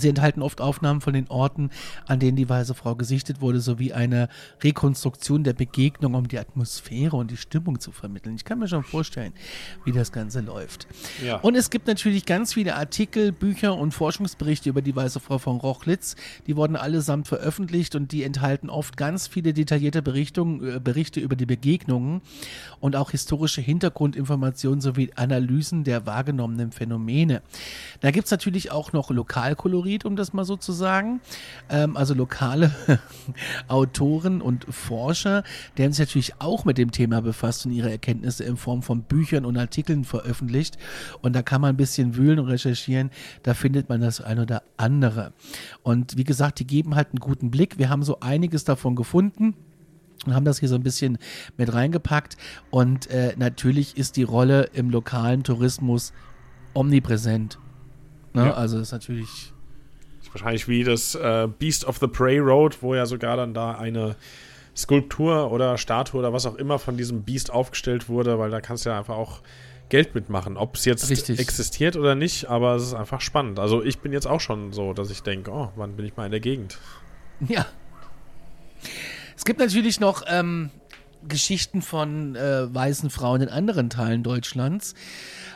Sie 0.00 0.08
enthalten 0.08 0.42
oft 0.42 0.60
Aufnahmen 0.60 1.00
von 1.00 1.12
den 1.12 1.28
Orten, 1.28 1.70
an 2.06 2.18
denen 2.18 2.36
die 2.36 2.48
Weiße 2.48 2.74
Frau 2.74 2.94
gesichtet 2.94 3.40
wurde, 3.40 3.60
sowie 3.60 3.92
eine 3.92 4.28
Rekonstruktion 4.62 5.44
der 5.44 5.52
Begegnung, 5.52 6.14
um 6.14 6.28
die 6.28 6.38
Atmosphäre 6.38 7.16
und 7.16 7.30
die 7.30 7.36
Stimmung 7.36 7.80
zu 7.80 7.92
vermitteln. 7.92 8.36
Ich 8.36 8.44
kann 8.44 8.58
mir 8.58 8.68
schon 8.68 8.84
vorstellen, 8.84 9.32
wie 9.84 9.92
das 9.92 10.12
Ganze 10.12 10.40
läuft. 10.40 10.86
Ja. 11.24 11.36
Und 11.36 11.54
es 11.54 11.70
gibt 11.70 11.86
natürlich 11.86 12.26
ganz 12.26 12.54
viele 12.54 12.76
Artikel, 12.76 13.32
Bücher 13.32 13.76
und 13.76 13.92
Forschungsberichte 13.92 14.68
über 14.68 14.82
die 14.82 14.94
Weiße 14.94 15.20
Frau 15.20 15.38
von 15.38 15.56
Rochlitz. 15.56 16.16
Die 16.46 16.56
wurden 16.56 16.76
allesamt 16.76 17.28
veröffentlicht 17.28 17.94
und 17.94 18.12
die 18.12 18.22
enthalten 18.22 18.70
oft 18.70 18.96
ganz 18.96 19.26
viele 19.26 19.52
detaillierte 19.52 20.02
Berichtungen, 20.02 20.76
äh, 20.76 20.80
Berichte 20.80 21.20
über 21.20 21.36
die 21.36 21.46
Begegnungen 21.46 22.22
und 22.80 22.96
auch 22.96 23.10
historische 23.10 23.60
Hintergrundinformationen 23.60 24.80
sowie 24.80 25.10
Analysen 25.16 25.84
der 25.84 26.06
wahrgenommenen 26.06 26.72
Phänomene. 26.72 27.42
Da 28.00 28.10
gibt 28.10 28.26
es 28.26 28.30
natürlich 28.30 28.70
auch 28.70 28.92
noch 28.92 29.10
Lokalkolorit, 29.82 30.04
um 30.04 30.16
das 30.16 30.32
mal 30.32 30.44
so 30.44 30.56
zu 30.56 30.72
sagen. 30.72 31.20
Ähm, 31.68 31.96
also 31.96 32.14
lokale 32.14 32.72
Autoren 33.68 34.40
und 34.40 34.66
Forscher, 34.68 35.42
die 35.76 35.84
haben 35.84 35.92
sich 35.92 36.06
natürlich 36.06 36.34
auch 36.38 36.64
mit 36.64 36.78
dem 36.78 36.90
Thema 36.90 37.20
befasst 37.20 37.66
und 37.66 37.72
ihre 37.72 37.90
Erkenntnisse 37.90 38.44
in 38.44 38.56
Form 38.56 38.82
von 38.82 39.02
Büchern 39.02 39.44
und 39.44 39.56
Artikeln 39.56 40.04
veröffentlicht. 40.04 40.78
Und 41.20 41.34
da 41.34 41.42
kann 41.42 41.60
man 41.60 41.70
ein 41.70 41.76
bisschen 41.76 42.16
wühlen 42.16 42.38
und 42.38 42.48
recherchieren. 42.48 43.10
Da 43.42 43.54
findet 43.54 43.88
man 43.88 44.00
das 44.00 44.20
ein 44.20 44.38
oder 44.38 44.62
andere. 44.76 45.32
Und 45.82 46.16
wie 46.16 46.24
gesagt, 46.24 46.60
die 46.60 46.66
geben 46.66 46.94
halt 46.94 47.08
einen 47.08 47.20
guten 47.20 47.50
Blick. 47.50 47.78
Wir 47.78 47.90
haben 47.90 48.02
so 48.02 48.20
einiges 48.20 48.64
davon 48.64 48.96
gefunden 48.96 49.54
und 50.26 50.34
haben 50.34 50.44
das 50.44 50.60
hier 50.60 50.68
so 50.68 50.76
ein 50.76 50.82
bisschen 50.82 51.18
mit 51.56 51.72
reingepackt. 51.72 52.36
Und 52.70 53.08
äh, 53.08 53.34
natürlich 53.36 53.96
ist 53.96 54.16
die 54.16 54.22
Rolle 54.22 54.70
im 54.72 54.90
lokalen 54.90 55.42
Tourismus 55.42 56.12
omnipräsent. 56.74 57.58
Ne? 58.34 58.46
Ja. 58.46 58.54
Also 58.54 58.78
ist 58.78 58.92
natürlich. 58.92 59.51
Wahrscheinlich 60.32 60.68
wie 60.68 60.84
das 60.84 61.14
äh, 61.14 61.48
Beast 61.58 61.84
of 61.84 61.98
the 61.98 62.06
Prey 62.06 62.38
Road, 62.38 62.78
wo 62.80 62.94
ja 62.94 63.06
sogar 63.06 63.36
dann 63.36 63.54
da 63.54 63.72
eine 63.72 64.16
Skulptur 64.74 65.52
oder 65.52 65.76
Statue 65.76 66.18
oder 66.18 66.32
was 66.32 66.46
auch 66.46 66.56
immer 66.56 66.78
von 66.78 66.96
diesem 66.96 67.22
Beast 67.22 67.50
aufgestellt 67.50 68.08
wurde, 68.08 68.38
weil 68.38 68.50
da 68.50 68.60
kannst 68.60 68.86
du 68.86 68.90
ja 68.90 68.98
einfach 68.98 69.16
auch 69.16 69.40
Geld 69.90 70.14
mitmachen. 70.14 70.56
Ob 70.56 70.76
es 70.76 70.86
jetzt 70.86 71.10
Richtig. 71.10 71.38
existiert 71.38 71.96
oder 71.96 72.14
nicht, 72.14 72.48
aber 72.48 72.76
es 72.76 72.84
ist 72.84 72.94
einfach 72.94 73.20
spannend. 73.20 73.58
Also 73.58 73.84
ich 73.84 73.98
bin 73.98 74.12
jetzt 74.12 74.26
auch 74.26 74.40
schon 74.40 74.72
so, 74.72 74.94
dass 74.94 75.10
ich 75.10 75.22
denke, 75.22 75.50
oh, 75.50 75.70
wann 75.76 75.96
bin 75.96 76.06
ich 76.06 76.16
mal 76.16 76.24
in 76.24 76.30
der 76.30 76.40
Gegend? 76.40 76.78
Ja. 77.46 77.66
Es 79.36 79.44
gibt 79.44 79.60
natürlich 79.60 80.00
noch 80.00 80.22
ähm, 80.28 80.70
Geschichten 81.28 81.82
von 81.82 82.36
äh, 82.36 82.72
weißen 82.72 83.10
Frauen 83.10 83.42
in 83.42 83.48
anderen 83.48 83.90
Teilen 83.90 84.22
Deutschlands. 84.22 84.94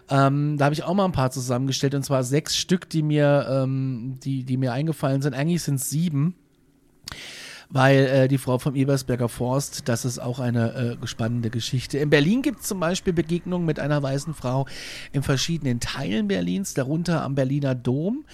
Ähm, 0.08 0.56
da 0.58 0.66
habe 0.66 0.74
ich 0.74 0.84
auch 0.84 0.94
mal 0.94 1.04
ein 1.04 1.12
paar 1.12 1.30
zusammengestellt 1.30 1.94
und 1.94 2.04
zwar 2.04 2.22
sechs 2.24 2.56
Stück, 2.56 2.88
die 2.88 3.02
mir, 3.02 3.46
ähm, 3.50 4.18
die, 4.22 4.44
die 4.44 4.56
mir 4.56 4.72
eingefallen 4.72 5.22
sind. 5.22 5.34
Eigentlich 5.34 5.62
sind 5.62 5.76
es 5.76 5.90
sieben. 5.90 6.34
Weil 7.68 8.06
äh, 8.06 8.28
die 8.28 8.38
Frau 8.38 8.58
vom 8.58 8.76
Ebersberger 8.76 9.28
Forst, 9.28 9.88
das 9.88 10.04
ist 10.04 10.20
auch 10.20 10.38
eine 10.38 10.98
äh, 11.02 11.06
spannende 11.06 11.50
Geschichte. 11.50 11.98
In 11.98 12.10
Berlin 12.10 12.42
gibt 12.42 12.60
es 12.60 12.68
zum 12.68 12.78
Beispiel 12.78 13.12
Begegnungen 13.12 13.66
mit 13.66 13.80
einer 13.80 14.00
weißen 14.00 14.34
Frau 14.34 14.66
in 15.10 15.24
verschiedenen 15.24 15.80
Teilen 15.80 16.28
Berlins, 16.28 16.74
darunter 16.74 17.22
am 17.22 17.34
Berliner 17.34 17.74
Dom. 17.74 18.24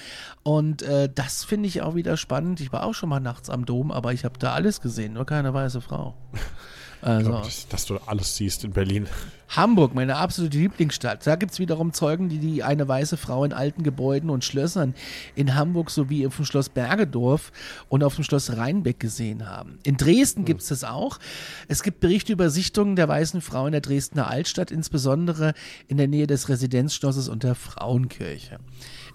Und 0.43 0.83
äh, 0.83 1.09
das 1.13 1.45
finde 1.45 1.69
ich 1.69 1.81
auch 1.81 1.95
wieder 1.95 2.19
spannend. 2.19 2.61
Ich 2.61 2.73
war 2.73 2.85
auch 2.85 2.93
schon 2.93 3.09
mal 3.09 3.21
nachts 3.21 3.49
am 3.49 3.65
Dom, 3.65 3.91
aber 3.91 4.13
ich 4.13 4.27
habe 4.27 4.39
da 4.39 4.53
alles 4.53 4.83
gesehen, 4.83 5.15
nur 5.15 5.25
keine 5.25 5.55
weiße 5.55 5.81
Frau. 5.81 6.15
Also. 7.03 7.31
Glaub, 7.31 7.43
dass, 7.43 7.69
dass 7.69 7.85
du 7.85 7.99
alles 8.07 8.37
siehst 8.37 8.65
in 8.65 8.71
Berlin. 8.71 9.09
Hamburg, 9.49 9.95
meine 9.95 10.17
absolute 10.17 10.57
Lieblingsstadt. 10.57 11.27
Da 11.27 11.37
gibt 11.37 11.53
es 11.53 11.59
wiederum 11.59 11.93
Zeugen, 11.93 12.29
die, 12.31 12.39
die 12.39 12.63
eine 12.63 12.89
weiße 12.89 13.19
Frau 13.19 13.45
in 13.45 13.53
alten 13.53 13.83
Gebäuden 13.83 14.31
und 14.31 14.45
Schlössern 14.45 14.95
in 15.35 15.55
Hamburg 15.55 15.91
sowie 15.91 16.27
auf 16.27 16.37
dem 16.37 16.47
Schloss 16.47 16.71
Bergedorf 16.71 17.53
und 17.89 18.03
auf 18.03 18.15
dem 18.15 18.25
Schloss 18.25 18.57
Rheinbeck 18.57 18.99
gesehen 18.99 19.49
haben. 19.49 19.79
In 19.83 19.99
Dresden 19.99 20.47
gibt 20.47 20.63
es 20.63 20.69
das 20.69 20.85
auch. 20.85 21.19
Es 21.69 21.83
gibt 21.83 22.01
Berichte 22.01 22.33
über 22.33 22.49
Sichtungen 22.49 22.97
der 22.97 23.09
weißen 23.09 23.43
Frau 23.43 23.67
in 23.67 23.73
der 23.73 23.83
Dresdner 23.83 24.29
Altstadt, 24.29 24.71
insbesondere 24.71 25.53
in 25.87 25.99
der 25.99 26.09
Nähe 26.09 26.27
des 26.27 26.49
Residenzschlosses 26.49 27.29
und 27.29 27.43
der 27.43 27.55
Frauenkirche. 27.55 28.59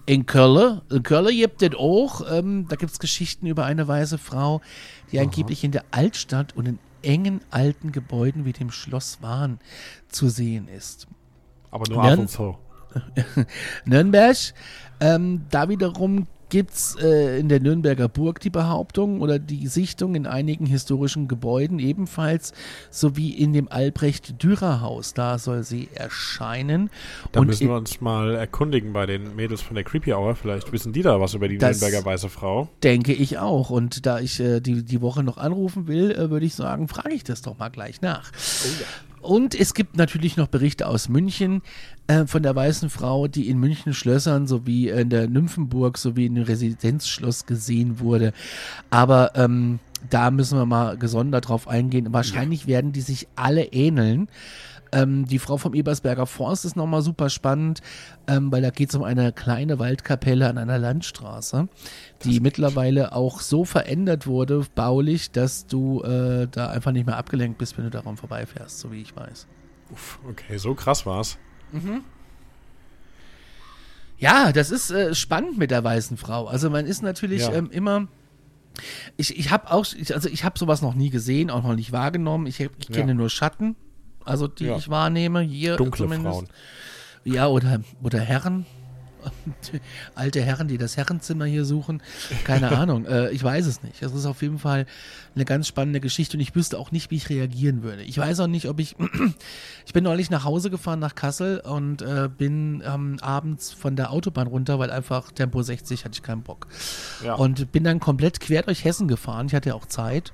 In 0.06 0.24
Köln, 0.24 0.82
in 0.88 1.02
Köln 1.02 1.36
gibt 1.36 1.62
es 1.62 1.74
auch, 1.74 2.22
ähm, 2.30 2.66
da 2.68 2.76
gibt 2.76 2.92
es 2.92 2.98
Geschichten 2.98 3.46
über 3.46 3.64
eine 3.64 3.88
weiße 3.88 4.18
Frau, 4.18 4.62
die 5.10 5.18
angeblich 5.18 5.64
in 5.64 5.72
der 5.72 5.84
Altstadt 5.90 6.56
und 6.56 6.66
in 6.66 6.78
engen 7.08 7.40
alten 7.50 7.90
Gebäuden 7.90 8.44
wie 8.44 8.52
dem 8.52 8.70
Schloss 8.70 9.22
Wahn 9.22 9.58
zu 10.08 10.28
sehen 10.28 10.68
ist. 10.68 11.06
Aber 11.70 11.84
nur 11.88 12.02
Dann- 12.02 12.12
ab 12.12 12.18
und 12.20 12.28
zu. 12.28 12.58
Nürnberg, 13.84 14.36
ähm, 15.00 15.46
da 15.50 15.68
wiederum 15.68 16.26
gibt 16.48 16.72
es 16.72 16.96
äh, 17.00 17.38
in 17.38 17.48
der 17.48 17.60
Nürnberger 17.60 18.08
Burg 18.08 18.40
die 18.40 18.50
Behauptung 18.50 19.20
oder 19.20 19.38
die 19.38 19.66
Sichtung 19.66 20.14
in 20.14 20.26
einigen 20.26 20.66
historischen 20.66 21.28
Gebäuden 21.28 21.78
ebenfalls, 21.78 22.52
sowie 22.90 23.30
in 23.30 23.52
dem 23.52 23.68
Albrecht-Dürer-Haus. 23.68 25.14
Da 25.14 25.38
soll 25.38 25.62
sie 25.62 25.88
erscheinen. 25.94 26.90
Da 27.32 27.40
Und 27.40 27.48
müssen 27.48 27.68
wir 27.68 27.76
uns 27.76 28.00
mal 28.00 28.34
erkundigen 28.34 28.92
bei 28.92 29.06
den 29.06 29.36
Mädels 29.36 29.62
von 29.62 29.74
der 29.74 29.84
Creepy 29.84 30.12
Hour. 30.12 30.34
Vielleicht 30.36 30.72
wissen 30.72 30.92
die 30.92 31.02
da 31.02 31.20
was 31.20 31.34
über 31.34 31.48
die 31.48 31.58
Nürnberger 31.58 32.04
weiße 32.04 32.28
Frau. 32.28 32.68
Denke 32.82 33.12
ich 33.12 33.38
auch. 33.38 33.70
Und 33.70 34.06
da 34.06 34.20
ich 34.20 34.40
äh, 34.40 34.60
die, 34.60 34.84
die 34.84 35.00
Woche 35.00 35.22
noch 35.22 35.38
anrufen 35.38 35.88
will, 35.88 36.12
äh, 36.12 36.30
würde 36.30 36.46
ich 36.46 36.54
sagen, 36.54 36.88
frage 36.88 37.14
ich 37.14 37.24
das 37.24 37.42
doch 37.42 37.58
mal 37.58 37.68
gleich 37.68 38.00
nach. 38.00 38.30
Und 39.20 39.54
es 39.58 39.74
gibt 39.74 39.96
natürlich 39.96 40.36
noch 40.36 40.48
Berichte 40.48 40.86
aus 40.86 41.08
München 41.08 41.62
äh, 42.06 42.26
von 42.26 42.42
der 42.42 42.54
Weißen 42.54 42.90
Frau, 42.90 43.28
die 43.28 43.48
in 43.48 43.58
München 43.58 43.94
Schlössern 43.94 44.46
sowie 44.46 44.88
in 44.88 45.10
der 45.10 45.28
Nymphenburg 45.28 45.98
sowie 45.98 46.26
in 46.26 46.34
dem 46.34 46.44
Residenzschloss 46.44 47.46
gesehen 47.46 48.00
wurde. 48.00 48.32
Aber 48.90 49.32
ähm, 49.34 49.80
da 50.10 50.30
müssen 50.30 50.58
wir 50.58 50.66
mal 50.66 50.96
gesondert 50.96 51.48
drauf 51.48 51.68
eingehen. 51.68 52.12
Wahrscheinlich 52.12 52.66
werden 52.66 52.92
die 52.92 53.00
sich 53.00 53.28
alle 53.36 53.64
ähneln. 53.64 54.28
Ähm, 54.92 55.26
die 55.26 55.38
Frau 55.38 55.56
vom 55.56 55.74
Ebersberger 55.74 56.26
Forst 56.26 56.64
ist 56.64 56.76
nochmal 56.76 57.02
super 57.02 57.30
spannend, 57.30 57.80
ähm, 58.26 58.50
weil 58.52 58.62
da 58.62 58.70
geht 58.70 58.88
es 58.90 58.94
um 58.94 59.02
eine 59.02 59.32
kleine 59.32 59.78
Waldkapelle 59.78 60.48
an 60.48 60.58
einer 60.58 60.78
Landstraße, 60.78 61.68
die 62.24 62.40
mittlerweile 62.40 63.12
auch 63.12 63.40
so 63.40 63.64
verändert 63.64 64.26
wurde, 64.26 64.64
baulich, 64.74 65.30
dass 65.30 65.66
du 65.66 66.02
äh, 66.02 66.48
da 66.50 66.70
einfach 66.70 66.92
nicht 66.92 67.06
mehr 67.06 67.16
abgelenkt 67.16 67.58
bist, 67.58 67.76
wenn 67.76 67.84
du 67.84 67.90
daran 67.90 68.16
vorbeifährst, 68.16 68.78
so 68.80 68.90
wie 68.92 69.00
ich 69.02 69.14
weiß. 69.14 69.46
Uff, 69.92 70.18
okay, 70.28 70.58
so 70.58 70.74
krass 70.74 71.06
war's. 71.06 71.38
Ja, 74.18 74.52
das 74.52 74.70
ist 74.70 74.90
äh, 74.90 75.14
spannend 75.14 75.58
mit 75.58 75.70
der 75.70 75.84
weißen 75.84 76.16
Frau. 76.16 76.46
Also 76.46 76.70
man 76.70 76.86
ist 76.86 77.02
natürlich 77.02 77.42
Ja. 77.42 77.52
ähm, 77.52 77.70
immer. 77.70 78.08
Ich, 79.16 79.36
ich 79.38 79.50
habe 79.50 79.70
auch, 79.70 79.86
also 80.12 80.28
ich 80.28 80.44
habe 80.44 80.58
sowas 80.58 80.82
noch 80.82 80.94
nie 80.94 81.10
gesehen, 81.10 81.50
auch 81.50 81.62
noch 81.62 81.74
nicht 81.74 81.92
wahrgenommen. 81.92 82.46
Ich, 82.46 82.60
ich 82.60 82.88
kenne 82.90 83.12
Ja. 83.12 83.14
nur 83.14 83.30
Schatten, 83.30 83.76
also 84.28 84.46
die 84.48 84.66
Ja. 84.66 84.76
ich 84.76 84.88
wahrnehme 84.88 85.40
hier 85.40 85.76
Dunkle 85.76 86.04
zumindest. 86.04 86.38
Frauen. 86.38 86.48
Ja, 87.24 87.46
oder, 87.48 87.80
oder 88.02 88.20
Herren. 88.20 88.66
Alte 90.14 90.40
Herren, 90.40 90.68
die 90.68 90.78
das 90.78 90.96
Herrenzimmer 90.96 91.44
hier 91.44 91.64
suchen. 91.64 92.00
Keine 92.44 92.68
Ahnung. 92.78 93.04
Äh, 93.04 93.30
ich 93.30 93.42
weiß 93.42 93.66
es 93.66 93.82
nicht. 93.82 94.00
Es 94.00 94.12
ist 94.14 94.26
auf 94.26 94.42
jeden 94.42 94.58
Fall 94.60 94.86
eine 95.34 95.44
ganz 95.44 95.66
spannende 95.66 96.00
Geschichte 96.00 96.36
und 96.36 96.40
ich 96.40 96.54
wüsste 96.54 96.78
auch 96.78 96.92
nicht, 96.92 97.10
wie 97.10 97.16
ich 97.16 97.28
reagieren 97.28 97.82
würde. 97.82 98.02
Ich 98.02 98.16
weiß 98.16 98.40
auch 98.40 98.46
nicht, 98.46 98.68
ob 98.68 98.78
ich. 98.78 98.94
ich 99.86 99.92
bin 99.92 100.04
neulich 100.04 100.30
nach 100.30 100.44
Hause 100.44 100.70
gefahren 100.70 101.00
nach 101.00 101.16
Kassel 101.16 101.58
und 101.60 102.00
äh, 102.00 102.28
bin 102.34 102.82
ähm, 102.86 103.18
abends 103.20 103.72
von 103.72 103.96
der 103.96 104.12
Autobahn 104.12 104.46
runter, 104.46 104.78
weil 104.78 104.90
einfach 104.90 105.32
Tempo 105.32 105.62
60 105.62 106.04
hatte 106.04 106.14
ich 106.14 106.22
keinen 106.22 106.42
Bock. 106.42 106.68
Ja. 107.24 107.34
Und 107.34 107.72
bin 107.72 107.84
dann 107.84 107.98
komplett 108.00 108.38
quer 108.40 108.62
durch 108.62 108.84
Hessen 108.84 109.08
gefahren. 109.08 109.46
Ich 109.48 109.54
hatte 109.54 109.70
ja 109.70 109.74
auch 109.74 109.86
Zeit. 109.86 110.32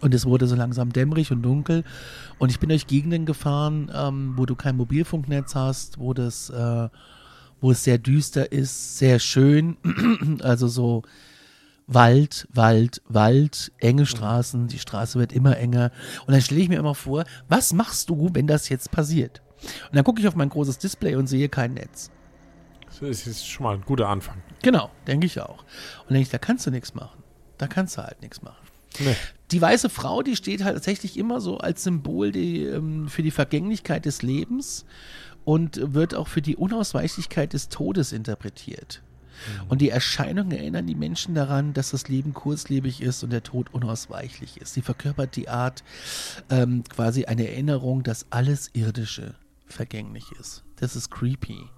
Und 0.00 0.12
es 0.14 0.26
wurde 0.26 0.46
so 0.46 0.54
langsam 0.54 0.92
dämmerig 0.92 1.30
und 1.32 1.42
dunkel. 1.42 1.84
Und 2.38 2.50
ich 2.50 2.60
bin 2.60 2.68
durch 2.68 2.86
Gegenden 2.86 3.26
gefahren, 3.26 3.90
ähm, 3.94 4.34
wo 4.36 4.46
du 4.46 4.54
kein 4.54 4.76
Mobilfunknetz 4.76 5.54
hast, 5.54 5.98
wo 5.98 6.12
das, 6.12 6.50
äh, 6.50 6.88
wo 7.60 7.70
es 7.70 7.84
sehr 7.84 7.98
düster 7.98 8.52
ist, 8.52 8.98
sehr 8.98 9.18
schön. 9.18 9.76
also 10.42 10.68
so 10.68 11.02
Wald, 11.86 12.48
Wald, 12.52 13.02
Wald, 13.08 13.72
enge 13.78 14.06
Straßen, 14.06 14.68
die 14.68 14.78
Straße 14.78 15.18
wird 15.18 15.32
immer 15.32 15.56
enger. 15.56 15.90
Und 16.26 16.32
dann 16.32 16.40
stelle 16.40 16.60
ich 16.60 16.68
mir 16.68 16.78
immer 16.78 16.94
vor, 16.94 17.24
was 17.48 17.72
machst 17.72 18.10
du, 18.10 18.30
wenn 18.32 18.46
das 18.46 18.68
jetzt 18.68 18.90
passiert? 18.90 19.42
Und 19.88 19.96
dann 19.96 20.04
gucke 20.04 20.20
ich 20.20 20.28
auf 20.28 20.34
mein 20.34 20.48
großes 20.48 20.78
Display 20.78 21.14
und 21.14 21.26
sehe 21.26 21.48
kein 21.48 21.74
Netz. 21.74 22.10
Das 23.00 23.26
ist 23.26 23.46
schon 23.46 23.64
mal 23.64 23.74
ein 23.74 23.82
guter 23.82 24.08
Anfang. 24.08 24.42
Genau, 24.62 24.90
denke 25.06 25.26
ich 25.26 25.40
auch. 25.40 25.64
Und 26.02 26.10
denke 26.10 26.22
ich, 26.22 26.30
da 26.30 26.38
kannst 26.38 26.66
du 26.66 26.70
nichts 26.70 26.94
machen. 26.94 27.22
Da 27.58 27.66
kannst 27.66 27.98
du 27.98 28.02
halt 28.02 28.20
nichts 28.22 28.40
machen. 28.42 28.66
Nee. 29.00 29.16
Die 29.50 29.60
weiße 29.60 29.90
Frau, 29.90 30.22
die 30.22 30.36
steht 30.36 30.64
halt 30.64 30.74
tatsächlich 30.74 31.18
immer 31.18 31.40
so 31.40 31.58
als 31.58 31.84
Symbol 31.84 32.32
die, 32.32 32.64
ähm, 32.64 33.08
für 33.08 33.22
die 33.22 33.30
Vergänglichkeit 33.30 34.04
des 34.06 34.22
Lebens 34.22 34.84
und 35.44 35.94
wird 35.94 36.14
auch 36.14 36.28
für 36.28 36.42
die 36.42 36.56
Unausweichlichkeit 36.56 37.52
des 37.52 37.68
Todes 37.68 38.12
interpretiert. 38.12 39.02
Und 39.68 39.80
die 39.80 39.90
Erscheinungen 39.90 40.52
erinnern 40.52 40.86
die 40.86 40.94
Menschen 40.94 41.34
daran, 41.34 41.74
dass 41.74 41.90
das 41.90 42.08
Leben 42.08 42.34
kurzlebig 42.34 43.02
ist 43.02 43.22
und 43.22 43.30
der 43.30 43.42
Tod 43.42 43.74
unausweichlich 43.74 44.60
ist. 44.60 44.74
Sie 44.74 44.82
verkörpert 44.82 45.36
die 45.36 45.48
Art, 45.48 45.82
ähm, 46.50 46.84
quasi 46.84 47.24
eine 47.24 47.48
Erinnerung, 47.48 48.02
dass 48.02 48.26
alles 48.30 48.70
Irdische 48.72 49.34
vergänglich 49.66 50.30
ist. 50.38 50.64
Das 50.76 50.96
ist 50.96 51.10
creepy. 51.10 51.68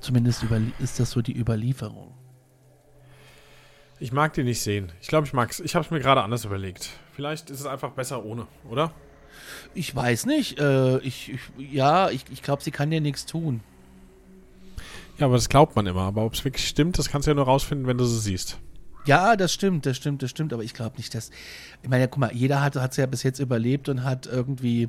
Zumindest 0.00 0.44
ist 0.78 1.00
das 1.00 1.10
so 1.10 1.22
die 1.22 1.36
Überlieferung. 1.36 2.14
Ich 4.00 4.12
mag 4.12 4.32
die 4.34 4.44
nicht 4.44 4.60
sehen. 4.60 4.92
Ich 5.00 5.08
glaube, 5.08 5.26
ich 5.26 5.32
mag's. 5.32 5.60
Ich 5.60 5.74
habe 5.74 5.84
es 5.84 5.90
mir 5.90 6.00
gerade 6.00 6.22
anders 6.22 6.44
überlegt. 6.44 6.90
Vielleicht 7.14 7.50
ist 7.50 7.60
es 7.60 7.66
einfach 7.66 7.90
besser 7.90 8.24
ohne, 8.24 8.46
oder? 8.68 8.92
Ich 9.74 9.94
weiß 9.94 10.26
nicht. 10.26 10.58
Äh, 10.60 10.98
ich, 10.98 11.32
ich, 11.32 11.72
ja, 11.72 12.10
ich, 12.10 12.24
ich 12.30 12.42
glaube, 12.42 12.62
sie 12.62 12.70
kann 12.70 12.90
dir 12.90 13.00
nichts 13.00 13.26
tun. 13.26 13.60
Ja, 15.18 15.26
aber 15.26 15.34
das 15.34 15.48
glaubt 15.48 15.74
man 15.74 15.86
immer. 15.86 16.02
Aber 16.02 16.24
ob 16.24 16.34
es 16.34 16.44
wirklich 16.44 16.66
stimmt, 16.68 16.98
das 16.98 17.08
kannst 17.08 17.26
du 17.26 17.32
ja 17.32 17.34
nur 17.34 17.46
rausfinden, 17.46 17.86
wenn 17.86 17.98
du 17.98 18.04
sie 18.04 18.20
siehst. 18.20 18.58
Ja, 19.04 19.36
das 19.36 19.52
stimmt, 19.52 19.86
das 19.86 19.96
stimmt, 19.96 20.22
das 20.22 20.30
stimmt. 20.30 20.52
Aber 20.52 20.62
ich 20.62 20.74
glaube 20.74 20.96
nicht, 20.96 21.14
dass. 21.14 21.30
Ich 21.82 21.88
meine, 21.88 22.06
guck 22.08 22.18
mal, 22.18 22.32
jeder 22.32 22.62
hat 22.62 22.76
es 22.76 22.96
ja 22.96 23.06
bis 23.06 23.22
jetzt 23.24 23.40
überlebt 23.40 23.88
und 23.88 24.04
hat 24.04 24.26
irgendwie. 24.26 24.88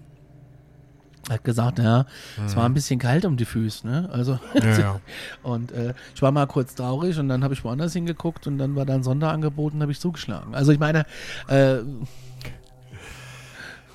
Hat 1.30 1.44
gesagt, 1.44 1.80
ja, 1.80 2.06
es 2.46 2.56
war 2.56 2.66
ein 2.66 2.74
bisschen 2.74 3.00
kalt 3.00 3.26
um 3.26 3.38
die 3.38 3.46
Füße, 3.46 3.86
ne? 3.86 4.10
Also, 4.12 4.40
ja. 4.56 5.00
und 5.44 5.72
äh, 5.72 5.94
ich 6.16 6.22
war 6.22 6.32
mal 6.32 6.48
kurz 6.48 6.76
traurig 6.76 7.18
und 7.20 7.30
dann 7.30 7.44
habe 7.44 7.54
ich 7.54 7.64
woanders 7.64 7.94
hingeguckt 7.94 8.48
und 8.48 8.58
dann 8.58 8.76
war 8.76 8.86
da 8.86 8.96
ein 8.96 9.04
Sonderangebot 9.04 9.74
und 9.74 9.82
habe 9.82 9.92
ich 9.92 10.00
zugeschlagen. 10.00 10.56
Also 10.56 10.72
ich 10.72 10.80
meine, 10.80 11.06
äh, 11.48 11.80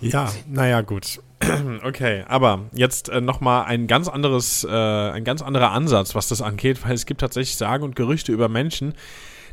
Ja, 0.01 0.31
naja, 0.49 0.83
gut. 0.83 1.21
Okay, 1.83 2.25
aber 2.29 2.61
jetzt 2.73 3.09
äh, 3.09 3.21
nochmal 3.21 3.65
ein 3.67 3.87
ganz 3.87 4.09
anderes, 4.09 4.65
äh, 4.65 4.71
ein 4.71 5.25
ganz 5.25 5.43
anderer 5.43 5.73
Ansatz, 5.73 6.15
was 6.15 6.29
das 6.29 6.41
angeht, 6.41 6.85
weil 6.85 6.95
es 6.95 7.05
gibt 7.07 7.21
tatsächlich 7.21 7.57
Sagen 7.57 7.85
und 7.85 7.97
Gerüchte 7.97 8.33
über 8.33 8.49
Menschen, 8.49 8.95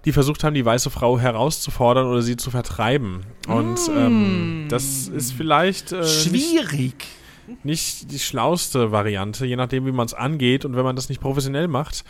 die 0.06 0.12
versucht 0.12 0.44
haben, 0.44 0.54
die 0.54 0.66
weiße 0.66 0.90
Frau 0.90 1.20
herauszufordern 1.20 2.08
oder 2.08 2.22
sie 2.22 2.38
zu 2.38 2.50
vertreiben. 2.50 3.24
Und 3.48 3.80
ähm, 3.96 4.68
das 4.70 5.08
ist 5.08 5.34
vielleicht 5.34 5.92
äh, 5.92 6.06
schwierig. 6.06 6.72
nicht 6.72 7.21
die 7.64 8.20
schlauste 8.20 8.92
Variante, 8.92 9.46
je 9.46 9.56
nachdem, 9.56 9.86
wie 9.86 9.92
man 9.92 10.06
es 10.06 10.14
angeht 10.14 10.66
und 10.66 10.76
wenn 10.76 10.84
man 10.84 10.96
das 10.96 11.10
nicht 11.10 11.22
professionell 11.22 11.68
macht. 11.68 12.04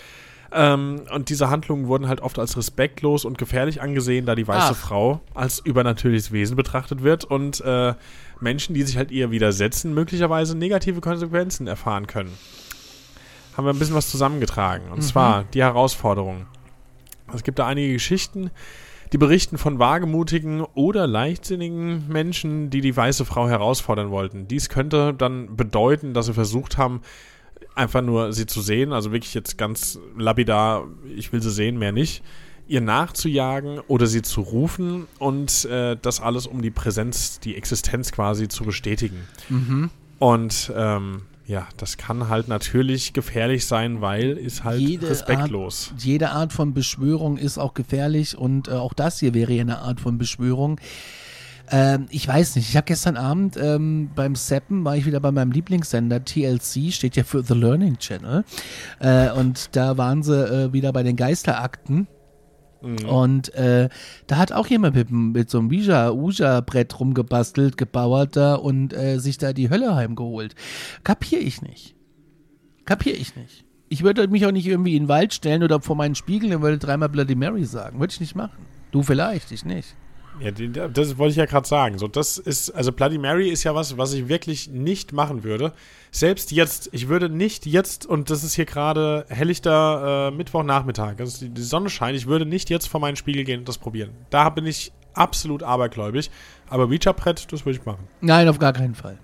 Ähm, 0.54 1.04
und 1.14 1.30
diese 1.30 1.50
Handlungen 1.50 1.88
wurden 1.88 2.08
halt 2.08 2.20
oft 2.20 2.38
als 2.38 2.58
respektlos 2.58 3.24
und 3.24 3.38
gefährlich 3.38 3.82
angesehen, 3.82 4.26
da 4.26 4.36
die 4.36 4.48
weiße 4.48 4.72
Ach. 4.72 4.76
Frau 4.76 5.22
als 5.34 5.60
übernatürliches 5.60 6.32
Wesen 6.32 6.58
betrachtet 6.58 7.04
wird 7.04 7.24
und 7.24 7.62
äh, 7.62 7.94
Menschen, 8.42 8.76
die 8.76 8.84
sich 8.84 8.98
halt 8.98 9.12
ihr 9.12 9.32
widersetzen, 9.32 9.94
möglicherweise 9.94 10.58
negative 10.58 11.00
Konsequenzen 11.00 11.68
erfahren 11.68 12.08
können. 12.08 12.32
Haben 13.56 13.66
wir 13.66 13.74
ein 13.74 13.80
bisschen 13.80 13.96
was 13.96 14.10
zusammengetragen. 14.10 14.92
Und 14.92 15.02
zwar 15.02 15.44
die 15.44 15.62
Herausforderung. 15.62 16.48
Es 17.34 17.44
gibt 17.44 17.60
da 17.60 17.68
einige 17.68 17.94
Geschichten, 17.94 18.50
die 19.12 19.18
berichten 19.18 19.58
von 19.58 19.80
wagemutigen 19.80 20.62
oder 20.62 21.06
leichtsinnigen 21.06 22.08
Menschen, 22.08 22.70
die 22.70 22.82
die 22.82 22.96
weiße 22.96 23.26
Frau 23.26 23.50
herausfordern 23.50 24.10
wollten. 24.10 24.48
Dies 24.48 24.70
könnte 24.70 25.14
dann 25.14 25.56
bedeuten, 25.56 26.14
dass 26.14 26.28
sie 26.28 26.34
versucht 26.34 26.78
haben, 26.78 27.02
einfach 27.76 28.02
nur 28.02 28.34
sie 28.34 28.46
zu 28.46 28.62
sehen, 28.62 28.94
also 28.94 29.12
wirklich 29.12 29.34
jetzt 29.34 29.58
ganz 29.58 30.00
lapidar, 30.18 30.88
ich 31.16 31.32
will 31.34 31.42
sie 31.42 31.52
sehen, 31.52 31.78
mehr 31.78 31.92
nicht, 31.92 32.24
ihr 32.68 32.82
nachzujagen 32.82 33.80
oder 33.88 34.08
sie 34.08 34.22
zu 34.22 34.42
rufen 34.42 35.08
und 35.20 35.66
äh, 35.66 35.98
das 36.02 36.22
alles, 36.22 36.48
um 36.48 36.62
die 36.62 36.72
Präsenz, 36.72 37.40
die 37.40 37.56
Existenz 37.56 38.12
quasi 38.12 38.48
zu 38.48 38.64
bestätigen. 38.64 39.28
Und 40.20 40.72
ähm, 40.76 41.24
ja, 41.46 41.68
das 41.78 41.98
kann 41.98 42.30
halt 42.30 42.48
natürlich 42.48 43.14
gefährlich 43.14 43.66
sein, 43.66 44.02
weil 44.02 44.32
ist 44.38 44.64
halt 44.64 44.80
Jede 44.80 45.10
respektlos. 45.10 45.92
Art, 45.92 46.04
jede 46.04 46.30
Art 46.30 46.54
von 46.54 46.74
Beschwörung 46.74 47.38
ist 47.38 47.58
auch 47.58 47.74
gefährlich 47.74 48.38
und 48.38 48.68
äh, 48.68 48.72
auch 48.72 48.94
das 48.94 49.20
hier 49.20 49.34
wäre 49.34 49.52
ja 49.54 49.62
eine 49.62 49.80
Art 49.80 50.00
von 50.00 50.18
Beschwörung. 50.18 50.80
Ähm, 51.72 52.08
ich 52.10 52.28
weiß 52.28 52.56
nicht. 52.58 52.70
Ich 52.70 52.76
habe 52.76 52.86
gestern 52.86 53.18
Abend 53.18 53.58
ähm, 53.58 54.10
beim 54.14 54.36
Seppen 54.36 54.84
war 54.84 54.98
ich 54.98 55.06
wieder 55.06 55.20
bei 55.20 55.32
meinem 55.32 55.52
Lieblingssender 55.52 56.24
TLC, 56.24 56.92
steht 56.92 57.16
ja 57.16 57.24
für 57.24 57.44
The 57.44 57.54
Learning 57.54 57.98
Channel. 57.98 58.44
Äh, 59.00 59.32
und 59.32 59.76
da 59.76 59.98
waren 59.98 60.22
sie 60.22 60.36
äh, 60.36 60.74
wieder 60.74 60.92
bei 60.92 61.04
den 61.04 61.16
Geisterakten. 61.16 62.08
Und 62.82 63.54
äh, 63.54 63.90
da 64.28 64.38
hat 64.38 64.52
auch 64.52 64.68
jemand 64.68 64.96
mit, 64.96 65.12
mit 65.12 65.50
so 65.50 65.60
einem 65.60 65.70
Ouija-Brett 65.70 67.00
rumgebastelt, 67.00 67.78
gebauert 67.78 68.36
da 68.36 68.56
und 68.56 68.94
äh, 68.94 69.20
sich 69.20 69.38
da 69.38 69.54
die 69.54 69.70
Hölle 69.70 69.96
heimgeholt. 69.96 70.56
Kapier 71.04 71.42
ich 71.42 71.62
nicht. 71.62 71.96
Kapier 72.86 73.16
ich 73.16 73.36
nicht. 73.36 73.66
Ich 73.90 74.04
würde 74.04 74.28
mich 74.28 74.46
auch 74.46 74.52
nicht 74.52 74.68
irgendwie 74.68 74.96
in 74.96 75.04
den 75.04 75.10
Wald 75.10 75.34
stellen 75.34 75.64
oder 75.64 75.82
vor 75.82 75.96
meinen 75.96 76.16
Spiegel 76.16 76.56
und 76.56 76.62
würde 76.62 76.78
dreimal 76.78 77.10
Bloody 77.10 77.36
Mary 77.36 77.66
sagen. 77.66 78.00
Würde 78.00 78.14
ich 78.14 78.20
nicht 78.20 78.36
machen. 78.36 78.66
Du 78.92 79.04
vielleicht, 79.04 79.52
ich 79.52 79.66
nicht. 79.66 79.96
Ja, 80.40 80.88
das 80.88 81.18
wollte 81.18 81.32
ich 81.32 81.38
ja 81.38 81.46
gerade 81.46 81.68
sagen. 81.68 81.98
So, 81.98 82.08
das 82.08 82.38
ist, 82.38 82.72
also 82.72 82.92
Bloody 82.92 83.18
Mary 83.18 83.50
ist 83.50 83.64
ja 83.64 83.76
was, 83.76 83.98
was 83.98 84.14
ich 84.14 84.28
wirklich 84.30 84.70
nicht 84.70 85.14
machen 85.14 85.44
würde. 85.44 85.74
Selbst 86.12 86.52
jetzt, 86.52 86.90
ich 86.94 87.08
würde 87.08 87.30
nicht 87.30 87.66
jetzt, 87.66 88.06
und 88.06 88.30
das 88.30 88.44
ist 88.44 88.56
hier 88.56 88.66
gerade 88.66 89.26
helllichter 89.30 90.30
äh, 90.30 90.36
Mittwochnachmittag, 90.36 91.20
also 91.20 91.46
die, 91.46 91.50
die 91.50 91.62
Sonne 91.62 91.90
scheint, 91.90 92.18
ich 92.18 92.28
würde 92.28 92.46
nicht 92.46 92.70
jetzt 92.70 92.88
vor 92.88 93.00
meinen 93.00 93.16
Spiegel 93.16 93.44
gehen 93.44 93.60
und 93.60 93.68
das 93.68 93.78
probieren. 93.78 94.12
Da 94.30 94.50
bin 94.50 94.66
ich 94.66 94.92
absolut 95.14 95.64
abergläubig. 95.64 96.30
Aber 96.70 96.86
Ouija-Brett, 96.86 97.52
das 97.52 97.66
würde 97.66 97.80
ich 97.80 97.86
machen. 97.86 98.08
Nein, 98.22 98.48
auf 98.48 98.60
gar 98.60 98.74
keinen 98.74 98.96
Fall. 98.96 99.18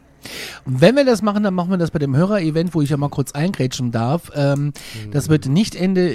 Und 0.66 0.82
wenn 0.82 0.96
wir 0.96 1.06
das 1.06 1.22
machen, 1.22 1.44
dann 1.44 1.54
machen 1.54 1.70
wir 1.70 1.78
das 1.78 1.92
bei 1.92 2.00
dem 2.00 2.16
Hörer-Event, 2.16 2.74
wo 2.74 2.82
ich 2.82 2.90
ja 2.90 2.98
mal 2.98 3.10
kurz 3.10 3.32
eingrätschen 3.32 3.92
darf. 3.92 4.32
Ähm, 4.36 4.74
Das 5.12 5.30
wird 5.30 5.48
nicht 5.48 5.76
Ende, 5.76 6.14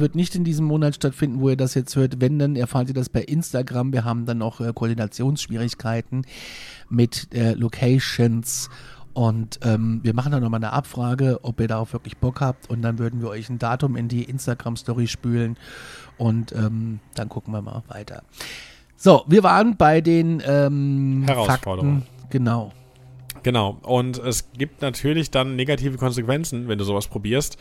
wird 0.00 0.14
nicht 0.14 0.34
in 0.34 0.44
diesem 0.44 0.66
Monat 0.66 0.94
stattfinden, 0.94 1.40
wo 1.40 1.50
ihr 1.50 1.56
das 1.56 1.74
jetzt 1.74 1.96
hört. 1.96 2.20
Wenn, 2.20 2.38
dann 2.38 2.56
erfahrt 2.56 2.88
ihr 2.88 2.94
das 2.94 3.08
bei 3.08 3.22
Instagram. 3.22 3.92
Wir 3.92 4.04
haben 4.04 4.26
dann 4.26 4.38
noch 4.38 4.60
äh, 4.60 4.72
Koordinationsschwierigkeiten 4.74 6.26
mit 6.88 7.34
äh, 7.34 7.52
Locations. 7.54 8.70
Und 9.14 9.58
ähm, 9.64 10.00
wir 10.04 10.14
machen 10.14 10.30
dann 10.30 10.42
nochmal 10.42 10.58
eine 10.58 10.72
Abfrage, 10.72 11.40
ob 11.42 11.60
ihr 11.60 11.66
darauf 11.66 11.92
wirklich 11.92 12.18
Bock 12.18 12.40
habt. 12.40 12.70
Und 12.70 12.82
dann 12.82 12.98
würden 12.98 13.20
wir 13.20 13.28
euch 13.28 13.48
ein 13.48 13.58
Datum 13.58 13.96
in 13.96 14.06
die 14.06 14.22
Instagram-Story 14.22 15.08
spülen. 15.08 15.56
Und 16.18 16.52
ähm, 16.52 17.00
dann 17.14 17.28
gucken 17.28 17.52
wir 17.52 17.60
mal 17.60 17.82
weiter. 17.88 18.22
So, 18.96 19.24
wir 19.26 19.42
waren 19.42 19.76
bei 19.76 20.00
den 20.00 20.42
ähm, 20.46 21.24
Herausforderungen. 21.26 22.02
Fakten. 22.02 22.28
Genau. 22.30 22.72
Genau. 23.48 23.78
Und 23.80 24.18
es 24.18 24.52
gibt 24.52 24.82
natürlich 24.82 25.30
dann 25.30 25.56
negative 25.56 25.96
Konsequenzen, 25.96 26.68
wenn 26.68 26.76
du 26.76 26.84
sowas 26.84 27.08
probierst. 27.08 27.56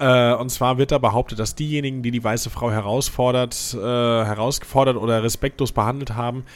Äh, 0.00 0.34
und 0.34 0.50
zwar 0.50 0.76
wird 0.76 0.90
da 0.90 0.98
behauptet, 0.98 1.38
dass 1.38 1.54
diejenigen, 1.54 2.02
die 2.02 2.10
die 2.10 2.24
weiße 2.24 2.50
Frau 2.50 2.72
herausfordert, 2.72 3.72
äh, 3.74 3.78
herausgefordert 3.78 4.96
oder 4.96 5.22
respektlos 5.22 5.70
behandelt 5.70 6.16
haben, 6.16 6.46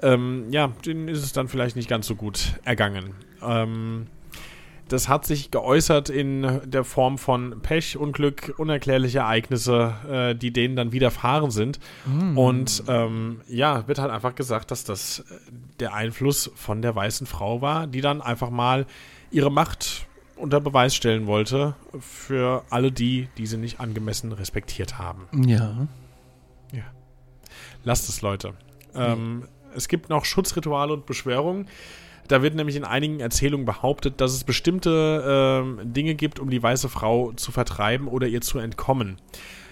ähm, 0.00 0.44
ja, 0.52 0.68
denen 0.86 1.08
ist 1.08 1.24
es 1.24 1.32
dann 1.32 1.48
vielleicht 1.48 1.74
nicht 1.74 1.88
ganz 1.88 2.06
so 2.06 2.14
gut 2.14 2.60
ergangen. 2.62 3.14
Ähm, 3.42 4.06
das 4.90 5.08
hat 5.08 5.24
sich 5.24 5.52
geäußert 5.52 6.10
in 6.10 6.60
der 6.64 6.82
Form 6.82 7.16
von 7.16 7.62
Pech, 7.62 7.96
Unglück, 7.96 8.54
unerklärliche 8.58 9.20
Ereignisse, 9.20 9.94
äh, 10.10 10.34
die 10.34 10.52
denen 10.52 10.74
dann 10.74 10.90
widerfahren 10.90 11.52
sind. 11.52 11.78
Und 12.36 12.82
ähm, 12.88 13.40
ja, 13.48 13.86
wird 13.86 14.00
halt 14.00 14.10
einfach 14.10 14.34
gesagt, 14.34 14.72
dass 14.72 14.82
das 14.82 15.20
äh, 15.20 15.24
der 15.78 15.94
Einfluss 15.94 16.50
von 16.56 16.82
der 16.82 16.94
weißen 16.94 17.26
Frau 17.28 17.62
war, 17.62 17.86
die 17.86 18.00
dann 18.00 18.20
einfach 18.20 18.50
mal 18.50 18.84
ihre 19.30 19.50
Macht 19.50 20.06
unter 20.34 20.60
Beweis 20.60 20.94
stellen 20.94 21.26
wollte 21.28 21.76
für 22.00 22.64
alle 22.70 22.90
die, 22.90 23.28
die 23.38 23.46
sie 23.46 23.58
nicht 23.58 23.78
angemessen 23.78 24.32
respektiert 24.32 24.98
haben. 24.98 25.28
Ja. 26.72 26.82
Lasst 27.84 28.08
es, 28.08 28.22
Leute. 28.22 28.54
Ähm, 28.94 29.46
es 29.74 29.86
gibt 29.86 30.08
noch 30.08 30.24
Schutzrituale 30.24 30.92
und 30.92 31.06
Beschwörungen. 31.06 31.68
Da 32.30 32.42
wird 32.42 32.54
nämlich 32.54 32.76
in 32.76 32.84
einigen 32.84 33.18
Erzählungen 33.18 33.66
behauptet, 33.66 34.20
dass 34.20 34.32
es 34.32 34.44
bestimmte 34.44 35.24
ähm, 35.26 35.92
Dinge 35.92 36.14
gibt, 36.14 36.38
um 36.38 36.48
die 36.48 36.62
weiße 36.62 36.88
Frau 36.88 37.32
zu 37.32 37.50
vertreiben 37.50 38.06
oder 38.06 38.28
ihr 38.28 38.40
zu 38.40 38.60
entkommen. 38.60 39.16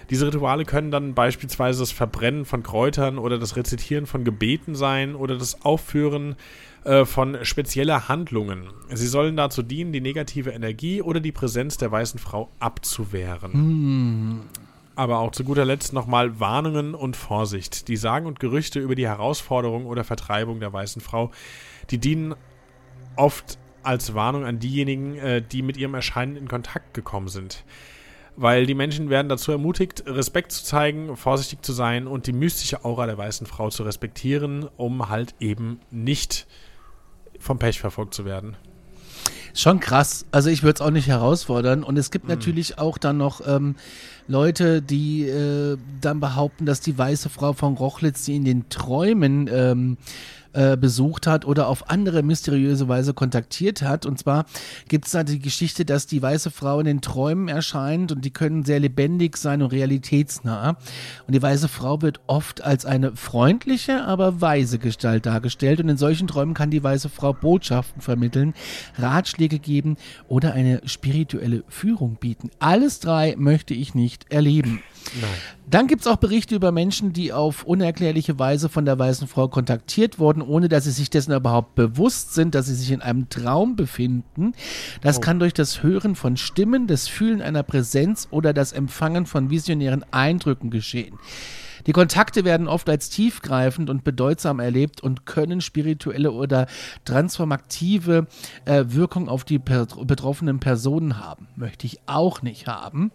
Diese 0.09 0.27
Rituale 0.27 0.65
können 0.65 0.91
dann 0.91 1.13
beispielsweise 1.13 1.79
das 1.79 1.93
Verbrennen 1.93 2.43
von 2.43 2.61
Kräutern 2.61 3.17
oder 3.17 3.37
das 3.37 3.55
Rezitieren 3.55 4.07
von 4.07 4.25
Gebeten 4.25 4.75
sein 4.75 5.15
oder 5.15 5.37
das 5.37 5.63
Aufführen 5.63 6.35
äh, 6.83 7.05
von 7.05 7.37
spezieller 7.43 8.09
Handlungen. 8.09 8.67
Sie 8.93 9.07
sollen 9.07 9.37
dazu 9.37 9.63
dienen, 9.63 9.93
die 9.93 10.01
negative 10.01 10.49
Energie 10.49 11.01
oder 11.01 11.21
die 11.21 11.31
Präsenz 11.31 11.77
der 11.77 11.93
weißen 11.93 12.19
Frau 12.19 12.49
abzuwehren. 12.59 13.53
Aber 14.97 15.19
auch 15.19 15.31
zu 15.31 15.45
guter 15.45 15.63
Letzt 15.63 15.93
nochmal 15.93 16.41
Warnungen 16.41 16.93
und 16.93 17.15
Vorsicht. 17.15 17.87
Die 17.87 17.95
Sagen 17.95 18.25
und 18.25 18.41
Gerüchte 18.41 18.81
über 18.81 18.95
die 18.95 19.07
Herausforderung 19.07 19.85
oder 19.85 20.03
Vertreibung 20.03 20.59
der 20.59 20.73
weißen 20.73 21.01
Frau, 21.01 21.31
die 21.89 21.99
dienen 21.99 22.35
oft 23.15 23.57
als 23.83 24.13
Warnung 24.13 24.45
an 24.45 24.59
diejenigen, 24.59 25.15
äh, 25.15 25.41
die 25.41 25.61
mit 25.61 25.77
ihrem 25.77 25.93
Erscheinen 25.93 26.35
in 26.35 26.47
Kontakt 26.47 26.93
gekommen 26.93 27.27
sind. 27.27 27.63
Weil 28.35 28.65
die 28.65 28.75
Menschen 28.75 29.09
werden 29.09 29.27
dazu 29.27 29.51
ermutigt, 29.51 30.03
Respekt 30.05 30.51
zu 30.51 30.63
zeigen, 30.63 31.17
vorsichtig 31.17 31.61
zu 31.61 31.73
sein 31.73 32.07
und 32.07 32.27
die 32.27 32.33
mystische 32.33 32.85
Aura 32.85 33.05
der 33.05 33.17
weißen 33.17 33.47
Frau 33.47 33.69
zu 33.69 33.83
respektieren, 33.83 34.69
um 34.77 35.09
halt 35.09 35.35
eben 35.39 35.79
nicht 35.91 36.47
vom 37.39 37.59
Pech 37.59 37.79
verfolgt 37.79 38.13
zu 38.13 38.25
werden. 38.25 38.55
Schon 39.53 39.79
krass. 39.79 40.25
Also 40.31 40.49
ich 40.49 40.63
würde 40.63 40.75
es 40.75 40.81
auch 40.81 40.91
nicht 40.91 41.07
herausfordern. 41.07 41.83
Und 41.83 41.97
es 41.97 42.11
gibt 42.11 42.27
natürlich 42.27 42.77
auch 42.77 42.97
dann 42.97 43.17
noch 43.17 43.41
ähm, 43.45 43.75
Leute, 44.27 44.81
die 44.81 45.23
äh, 45.23 45.77
dann 46.01 46.19
behaupten, 46.19 46.65
dass 46.65 46.81
die 46.81 46.97
weiße 46.97 47.29
Frau 47.29 47.53
von 47.53 47.73
Rochlitz 47.73 48.25
sie 48.25 48.35
in 48.35 48.45
den 48.45 48.69
Träumen 48.69 49.49
ähm, 49.51 49.97
äh, 50.53 50.77
besucht 50.77 51.27
hat 51.27 51.45
oder 51.45 51.67
auf 51.67 51.89
andere 51.89 52.23
mysteriöse 52.23 52.87
Weise 52.87 53.13
kontaktiert 53.13 53.81
hat. 53.81 54.05
Und 54.05 54.19
zwar 54.19 54.45
gibt 54.87 55.05
es 55.05 55.11
da 55.11 55.23
die 55.23 55.39
Geschichte, 55.39 55.85
dass 55.85 56.07
die 56.07 56.21
weiße 56.21 56.51
Frau 56.51 56.79
in 56.79 56.85
den 56.85 57.01
Träumen 57.01 57.47
erscheint 57.47 58.11
und 58.11 58.25
die 58.25 58.31
können 58.31 58.63
sehr 58.63 58.79
lebendig 58.79 59.37
sein 59.37 59.61
und 59.61 59.71
realitätsnah. 59.71 60.77
Und 61.27 61.33
die 61.33 61.41
weiße 61.41 61.67
Frau 61.67 62.01
wird 62.01 62.19
oft 62.27 62.63
als 62.63 62.85
eine 62.85 63.15
freundliche, 63.15 64.03
aber 64.03 64.41
weise 64.41 64.79
Gestalt 64.79 65.25
dargestellt. 65.25 65.79
Und 65.79 65.89
in 65.89 65.97
solchen 65.97 66.27
Träumen 66.27 66.53
kann 66.53 66.71
die 66.71 66.83
weiße 66.83 67.09
Frau 67.09 67.33
Botschaften 67.33 68.01
vermitteln, 68.01 68.53
Ratschläge 68.97 69.59
geben 69.59 69.97
oder 70.27 70.53
eine 70.53 70.81
spirituelle 70.85 71.63
Führung 71.67 72.15
bieten. 72.15 72.49
Alles 72.59 72.99
drei 72.99 73.35
möchte 73.37 73.73
ich 73.73 73.95
nicht 73.95 74.31
erleben. 74.31 74.81
Dann 75.69 75.87
gibt 75.87 76.01
es 76.01 76.07
auch 76.07 76.17
Berichte 76.17 76.55
über 76.55 76.71
Menschen, 76.71 77.13
die 77.13 77.31
auf 77.31 77.63
unerklärliche 77.63 78.39
Weise 78.39 78.69
von 78.69 78.85
der 78.85 78.97
weißen 78.97 79.27
Frau 79.27 79.47
kontaktiert 79.47 80.17
wurden, 80.17 80.38
ohne 80.41 80.69
dass 80.69 80.85
sie 80.85 80.91
sich 80.91 81.09
dessen 81.09 81.33
überhaupt 81.33 81.75
bewusst 81.75 82.33
sind, 82.33 82.55
dass 82.55 82.67
sie 82.67 82.75
sich 82.75 82.91
in 82.91 83.01
einem 83.01 83.29
Traum 83.29 83.75
befinden. 83.75 84.53
Das 85.01 85.21
kann 85.21 85.39
durch 85.39 85.53
das 85.53 85.83
Hören 85.83 86.15
von 86.15 86.37
Stimmen, 86.37 86.87
das 86.87 87.07
Fühlen 87.07 87.41
einer 87.41 87.63
Präsenz 87.63 88.27
oder 88.31 88.53
das 88.53 88.71
Empfangen 88.71 89.25
von 89.25 89.49
visionären 89.49 90.05
Eindrücken 90.11 90.69
geschehen. 90.69 91.17
Die 91.87 91.91
Kontakte 91.91 92.45
werden 92.45 92.67
oft 92.67 92.89
als 92.89 93.09
tiefgreifend 93.09 93.89
und 93.89 94.03
bedeutsam 94.03 94.59
erlebt 94.59 95.01
und 95.01 95.25
können 95.25 95.61
spirituelle 95.61 96.31
oder 96.31 96.67
transformative 97.05 98.27
äh, 98.65 98.85
Wirkung 98.87 99.29
auf 99.29 99.43
die 99.43 99.59
per 99.59 99.85
betroffenen 100.03 100.59
Personen 100.59 101.19
haben. 101.19 101.47
Möchte 101.55 101.85
ich 101.85 101.99
auch 102.05 102.41
nicht 102.41 102.67
haben. 102.67 103.11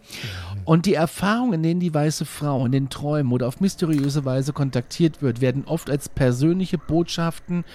Und 0.63 0.85
die 0.85 0.93
Erfahrungen, 0.93 1.53
in 1.53 1.63
denen 1.63 1.79
die 1.79 1.93
weiße 1.93 2.25
Frau 2.25 2.65
in 2.65 2.71
den 2.71 2.89
Träumen 2.89 3.31
oder 3.31 3.47
auf 3.47 3.61
mysteriöse 3.61 4.25
Weise 4.25 4.53
kontaktiert 4.53 5.21
wird, 5.21 5.41
werden 5.41 5.63
oft 5.65 5.89
als 5.89 6.09
persönliche 6.09 6.77
Botschaften 6.77 7.65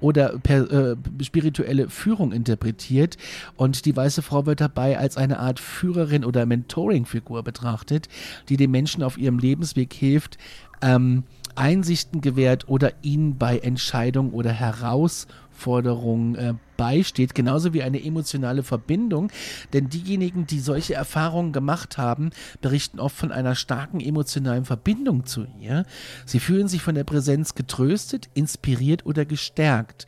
oder 0.00 0.38
per, 0.38 0.70
äh, 0.70 0.96
spirituelle 1.22 1.88
Führung 1.88 2.32
interpretiert. 2.32 3.16
Und 3.56 3.84
die 3.84 3.96
weiße 3.96 4.22
Frau 4.22 4.46
wird 4.46 4.60
dabei 4.60 4.98
als 4.98 5.16
eine 5.16 5.38
Art 5.38 5.60
Führerin 5.60 6.24
oder 6.24 6.46
Mentoring-Figur 6.46 7.42
betrachtet, 7.42 8.08
die 8.48 8.56
den 8.56 8.70
Menschen 8.70 9.02
auf 9.02 9.18
ihrem 9.18 9.38
Lebensweg 9.38 9.92
hilft, 9.92 10.38
ähm, 10.82 11.24
Einsichten 11.58 12.20
gewährt 12.20 12.68
oder 12.68 12.92
ihnen 13.02 13.36
bei 13.36 13.58
Entscheidungen 13.58 14.32
oder 14.32 14.52
Herausforderungen 14.52 16.34
äh, 16.36 16.54
beisteht, 16.76 17.34
genauso 17.34 17.74
wie 17.74 17.82
eine 17.82 18.02
emotionale 18.02 18.62
Verbindung. 18.62 19.32
Denn 19.72 19.88
diejenigen, 19.88 20.46
die 20.46 20.60
solche 20.60 20.94
Erfahrungen 20.94 21.52
gemacht 21.52 21.98
haben, 21.98 22.30
berichten 22.60 23.00
oft 23.00 23.16
von 23.16 23.32
einer 23.32 23.56
starken 23.56 23.98
emotionalen 23.98 24.64
Verbindung 24.64 25.26
zu 25.26 25.46
ihr. 25.60 25.84
Sie 26.24 26.38
fühlen 26.38 26.68
sich 26.68 26.82
von 26.82 26.94
der 26.94 27.02
Präsenz 27.02 27.56
getröstet, 27.56 28.28
inspiriert 28.34 29.04
oder 29.04 29.24
gestärkt. 29.24 30.06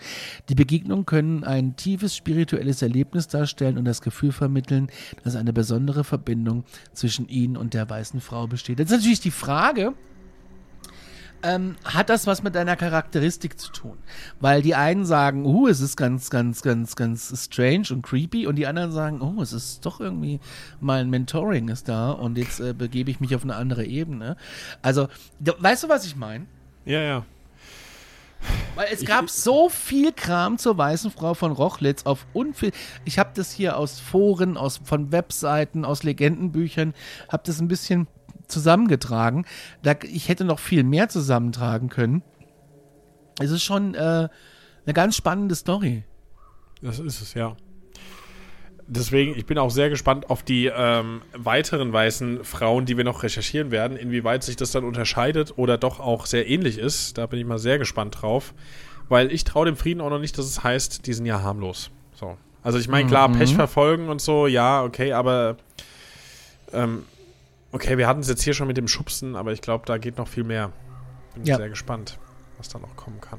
Die 0.48 0.54
Begegnungen 0.54 1.04
können 1.04 1.42
ein 1.42 1.74
tiefes 1.74 2.14
spirituelles 2.14 2.80
Erlebnis 2.80 3.26
darstellen 3.26 3.76
und 3.76 3.84
das 3.84 4.02
Gefühl 4.02 4.30
vermitteln, 4.30 4.88
dass 5.24 5.34
eine 5.34 5.52
besondere 5.52 6.04
Verbindung 6.04 6.62
zwischen 6.92 7.28
ihnen 7.28 7.56
und 7.56 7.74
der 7.74 7.90
weißen 7.90 8.20
Frau 8.20 8.46
besteht. 8.46 8.78
Jetzt 8.78 8.92
ist 8.92 8.98
natürlich 8.98 9.20
die 9.20 9.32
Frage, 9.32 9.94
ähm, 11.42 11.76
hat 11.84 12.10
das 12.10 12.26
was 12.26 12.42
mit 12.42 12.54
deiner 12.54 12.76
Charakteristik 12.76 13.58
zu 13.58 13.70
tun? 13.72 13.98
Weil 14.40 14.62
die 14.62 14.74
einen 14.74 15.04
sagen, 15.04 15.44
uh, 15.44 15.68
es 15.68 15.80
ist 15.80 15.96
ganz, 15.96 16.30
ganz, 16.30 16.62
ganz, 16.62 16.96
ganz 16.96 17.32
strange 17.44 17.88
und 17.90 18.02
creepy 18.02 18.46
und 18.46 18.56
die 18.56 18.66
anderen 18.66 18.92
sagen, 18.92 19.20
oh, 19.20 19.40
es 19.42 19.52
ist 19.52 19.84
doch 19.86 20.00
irgendwie 20.00 20.40
mal 20.80 21.00
ein 21.00 21.10
Mentoring 21.10 21.68
ist 21.68 21.88
da 21.88 22.10
und 22.10 22.38
jetzt 22.38 22.60
äh, 22.60 22.72
begebe 22.72 23.10
ich 23.10 23.20
mich 23.20 23.34
auf 23.34 23.42
eine 23.42 23.56
andere 23.56 23.84
Ebene. 23.84 24.36
Also, 24.82 25.08
weißt 25.40 25.84
du, 25.84 25.88
was 25.88 26.06
ich 26.06 26.16
meine? 26.16 26.46
Ja, 26.84 27.00
ja. 27.00 27.24
Weil 28.74 28.88
es 28.92 29.04
gab 29.04 29.28
so 29.28 29.68
viel 29.68 30.12
Kram 30.12 30.56
zur 30.56 30.78
weißen 30.78 31.10
Frau 31.10 31.34
von 31.34 31.52
Rochlitz 31.52 32.04
auf 32.06 32.26
unviel. 32.32 32.72
Ich 33.04 33.18
habe 33.18 33.30
das 33.34 33.52
hier 33.52 33.76
aus 33.76 34.00
Foren, 34.00 34.56
aus 34.56 34.80
von 34.82 35.12
Webseiten, 35.12 35.84
aus 35.84 36.02
Legendenbüchern, 36.02 36.94
habe 37.28 37.42
das 37.44 37.60
ein 37.60 37.68
bisschen 37.68 38.06
zusammengetragen. 38.50 39.46
Da, 39.82 39.94
ich 40.02 40.28
hätte 40.28 40.44
noch 40.44 40.58
viel 40.58 40.84
mehr 40.84 41.08
zusammentragen 41.08 41.88
können. 41.88 42.22
Es 43.38 43.50
ist 43.50 43.62
schon 43.62 43.94
äh, 43.94 44.28
eine 44.84 44.94
ganz 44.94 45.16
spannende 45.16 45.54
Story. 45.54 46.04
Das 46.82 46.98
ist 46.98 47.20
es, 47.20 47.34
ja. 47.34 47.56
Deswegen, 48.86 49.36
ich 49.38 49.46
bin 49.46 49.56
auch 49.56 49.70
sehr 49.70 49.88
gespannt 49.88 50.30
auf 50.30 50.42
die 50.42 50.66
ähm, 50.66 51.22
weiteren 51.32 51.92
weißen 51.92 52.44
Frauen, 52.44 52.86
die 52.86 52.96
wir 52.96 53.04
noch 53.04 53.22
recherchieren 53.22 53.70
werden, 53.70 53.96
inwieweit 53.96 54.42
sich 54.42 54.56
das 54.56 54.72
dann 54.72 54.82
unterscheidet 54.84 55.56
oder 55.56 55.78
doch 55.78 56.00
auch 56.00 56.26
sehr 56.26 56.48
ähnlich 56.48 56.76
ist. 56.76 57.16
Da 57.16 57.26
bin 57.26 57.38
ich 57.38 57.46
mal 57.46 57.60
sehr 57.60 57.78
gespannt 57.78 58.20
drauf. 58.20 58.52
Weil 59.08 59.30
ich 59.32 59.44
traue 59.44 59.66
dem 59.66 59.76
Frieden 59.76 60.00
auch 60.00 60.10
noch 60.10 60.18
nicht, 60.18 60.36
dass 60.38 60.46
es 60.46 60.64
heißt, 60.64 61.06
die 61.06 61.12
sind 61.12 61.26
ja 61.26 61.40
harmlos. 61.42 61.90
So. 62.14 62.36
Also 62.62 62.78
ich 62.78 62.88
meine, 62.88 63.08
klar, 63.08 63.28
Mhm. 63.28 63.38
Pech 63.38 63.54
verfolgen 63.54 64.08
und 64.08 64.20
so, 64.20 64.46
ja, 64.46 64.82
okay, 64.82 65.12
aber 65.12 65.56
ähm, 66.72 67.04
okay, 67.72 67.98
wir 67.98 68.06
hatten 68.08 68.20
es 68.20 68.28
jetzt 68.28 68.42
hier 68.42 68.54
schon 68.54 68.66
mit 68.66 68.76
dem 68.76 68.88
Schubsen, 68.88 69.36
aber 69.36 69.52
ich 69.52 69.60
glaube, 69.60 69.84
da 69.86 69.98
geht 69.98 70.18
noch 70.18 70.28
viel 70.28 70.44
mehr. 70.44 70.72
Bin 71.34 71.44
Ja. 71.44 71.56
sehr 71.56 71.68
gespannt, 71.68 72.18
was 72.58 72.68
da 72.68 72.78
noch 72.78 72.96
kommen 72.96 73.20
kann. 73.20 73.38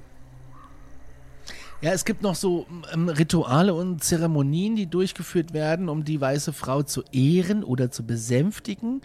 Ja, 1.82 1.94
es 1.94 2.06
gibt 2.06 2.22
noch 2.22 2.36
so 2.36 2.68
ähm, 2.94 3.10
Rituale 3.10 3.74
und 3.74 4.04
Zeremonien, 4.04 4.76
die 4.76 4.86
durchgeführt 4.86 5.52
werden, 5.52 5.90
um 5.90 6.06
die 6.06 6.22
weiße 6.22 6.54
Frau 6.54 6.84
zu 6.84 7.04
ehren 7.12 7.64
oder 7.64 7.90
zu 7.90 8.06
besänftigen. 8.06 9.02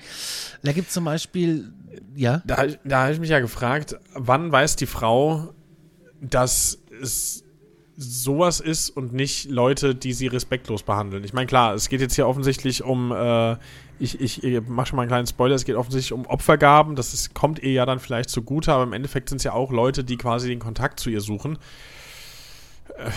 Da 0.62 0.72
gibt 0.72 0.88
es 0.88 0.92
zum 0.94 1.04
Beispiel, 1.04 1.72
ja, 2.14 2.42
Da, 2.44 2.66
da 2.84 3.04
habe 3.04 3.12
ich 3.14 3.18
mich 3.18 3.30
ja 3.30 3.40
gefragt, 3.40 3.96
wann 4.12 4.52
weiß 4.52 4.76
die 4.76 4.84
Frau, 4.84 5.54
dass 6.20 6.78
es 7.00 7.44
sowas 7.96 8.60
ist 8.60 8.90
und 8.90 9.12
nicht 9.12 9.50
Leute, 9.50 9.94
die 9.94 10.12
sie 10.12 10.26
respektlos 10.26 10.82
behandeln. 10.82 11.24
Ich 11.24 11.32
meine, 11.32 11.46
klar, 11.46 11.74
es 11.74 11.88
geht 11.88 12.00
jetzt 12.00 12.14
hier 12.14 12.28
offensichtlich 12.28 12.82
um, 12.82 13.10
äh, 13.10 13.56
ich, 13.98 14.20
ich, 14.20 14.44
ich 14.44 14.60
mache 14.68 14.88
schon 14.88 14.96
mal 14.96 15.02
einen 15.02 15.10
kleinen 15.10 15.26
Spoiler, 15.26 15.54
es 15.54 15.64
geht 15.64 15.76
offensichtlich 15.76 16.12
um 16.12 16.26
Opfergaben, 16.26 16.94
das 16.94 17.14
ist, 17.14 17.34
kommt 17.34 17.58
ihr 17.60 17.72
ja 17.72 17.86
dann 17.86 17.98
vielleicht 17.98 18.28
zugute, 18.28 18.72
aber 18.72 18.82
im 18.82 18.92
Endeffekt 18.92 19.30
sind 19.30 19.38
es 19.38 19.44
ja 19.44 19.52
auch 19.52 19.72
Leute, 19.72 20.04
die 20.04 20.18
quasi 20.18 20.48
den 20.48 20.58
Kontakt 20.58 21.00
zu 21.00 21.08
ihr 21.08 21.22
suchen. 21.22 21.58
Äh, 22.98 23.10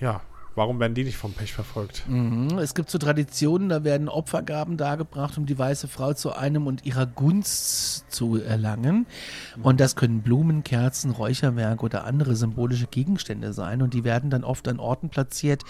ja, 0.00 0.22
warum 0.58 0.80
werden 0.80 0.94
die 0.94 1.04
nicht 1.04 1.16
vom 1.16 1.32
Pech 1.32 1.52
verfolgt? 1.52 2.04
Mhm. 2.08 2.58
Es 2.58 2.74
gibt 2.74 2.90
so 2.90 2.98
Traditionen, 2.98 3.70
da 3.70 3.84
werden 3.84 4.08
Opfergaben 4.08 4.76
dargebracht, 4.76 5.38
um 5.38 5.46
die 5.46 5.58
weiße 5.58 5.88
Frau 5.88 6.12
zu 6.12 6.34
einem 6.34 6.66
und 6.66 6.84
ihrer 6.84 7.06
Gunst 7.06 8.10
zu 8.10 8.36
erlangen. 8.36 9.06
Und 9.62 9.80
das 9.80 9.96
können 9.96 10.20
Blumen, 10.20 10.64
Kerzen, 10.64 11.12
Räucherwerk 11.12 11.82
oder 11.82 12.04
andere 12.04 12.36
symbolische 12.36 12.86
Gegenstände 12.86 13.52
sein. 13.52 13.80
Und 13.80 13.94
die 13.94 14.04
werden 14.04 14.28
dann 14.28 14.44
oft 14.44 14.68
an 14.68 14.80
Orten 14.80 15.08
platziert, 15.08 15.62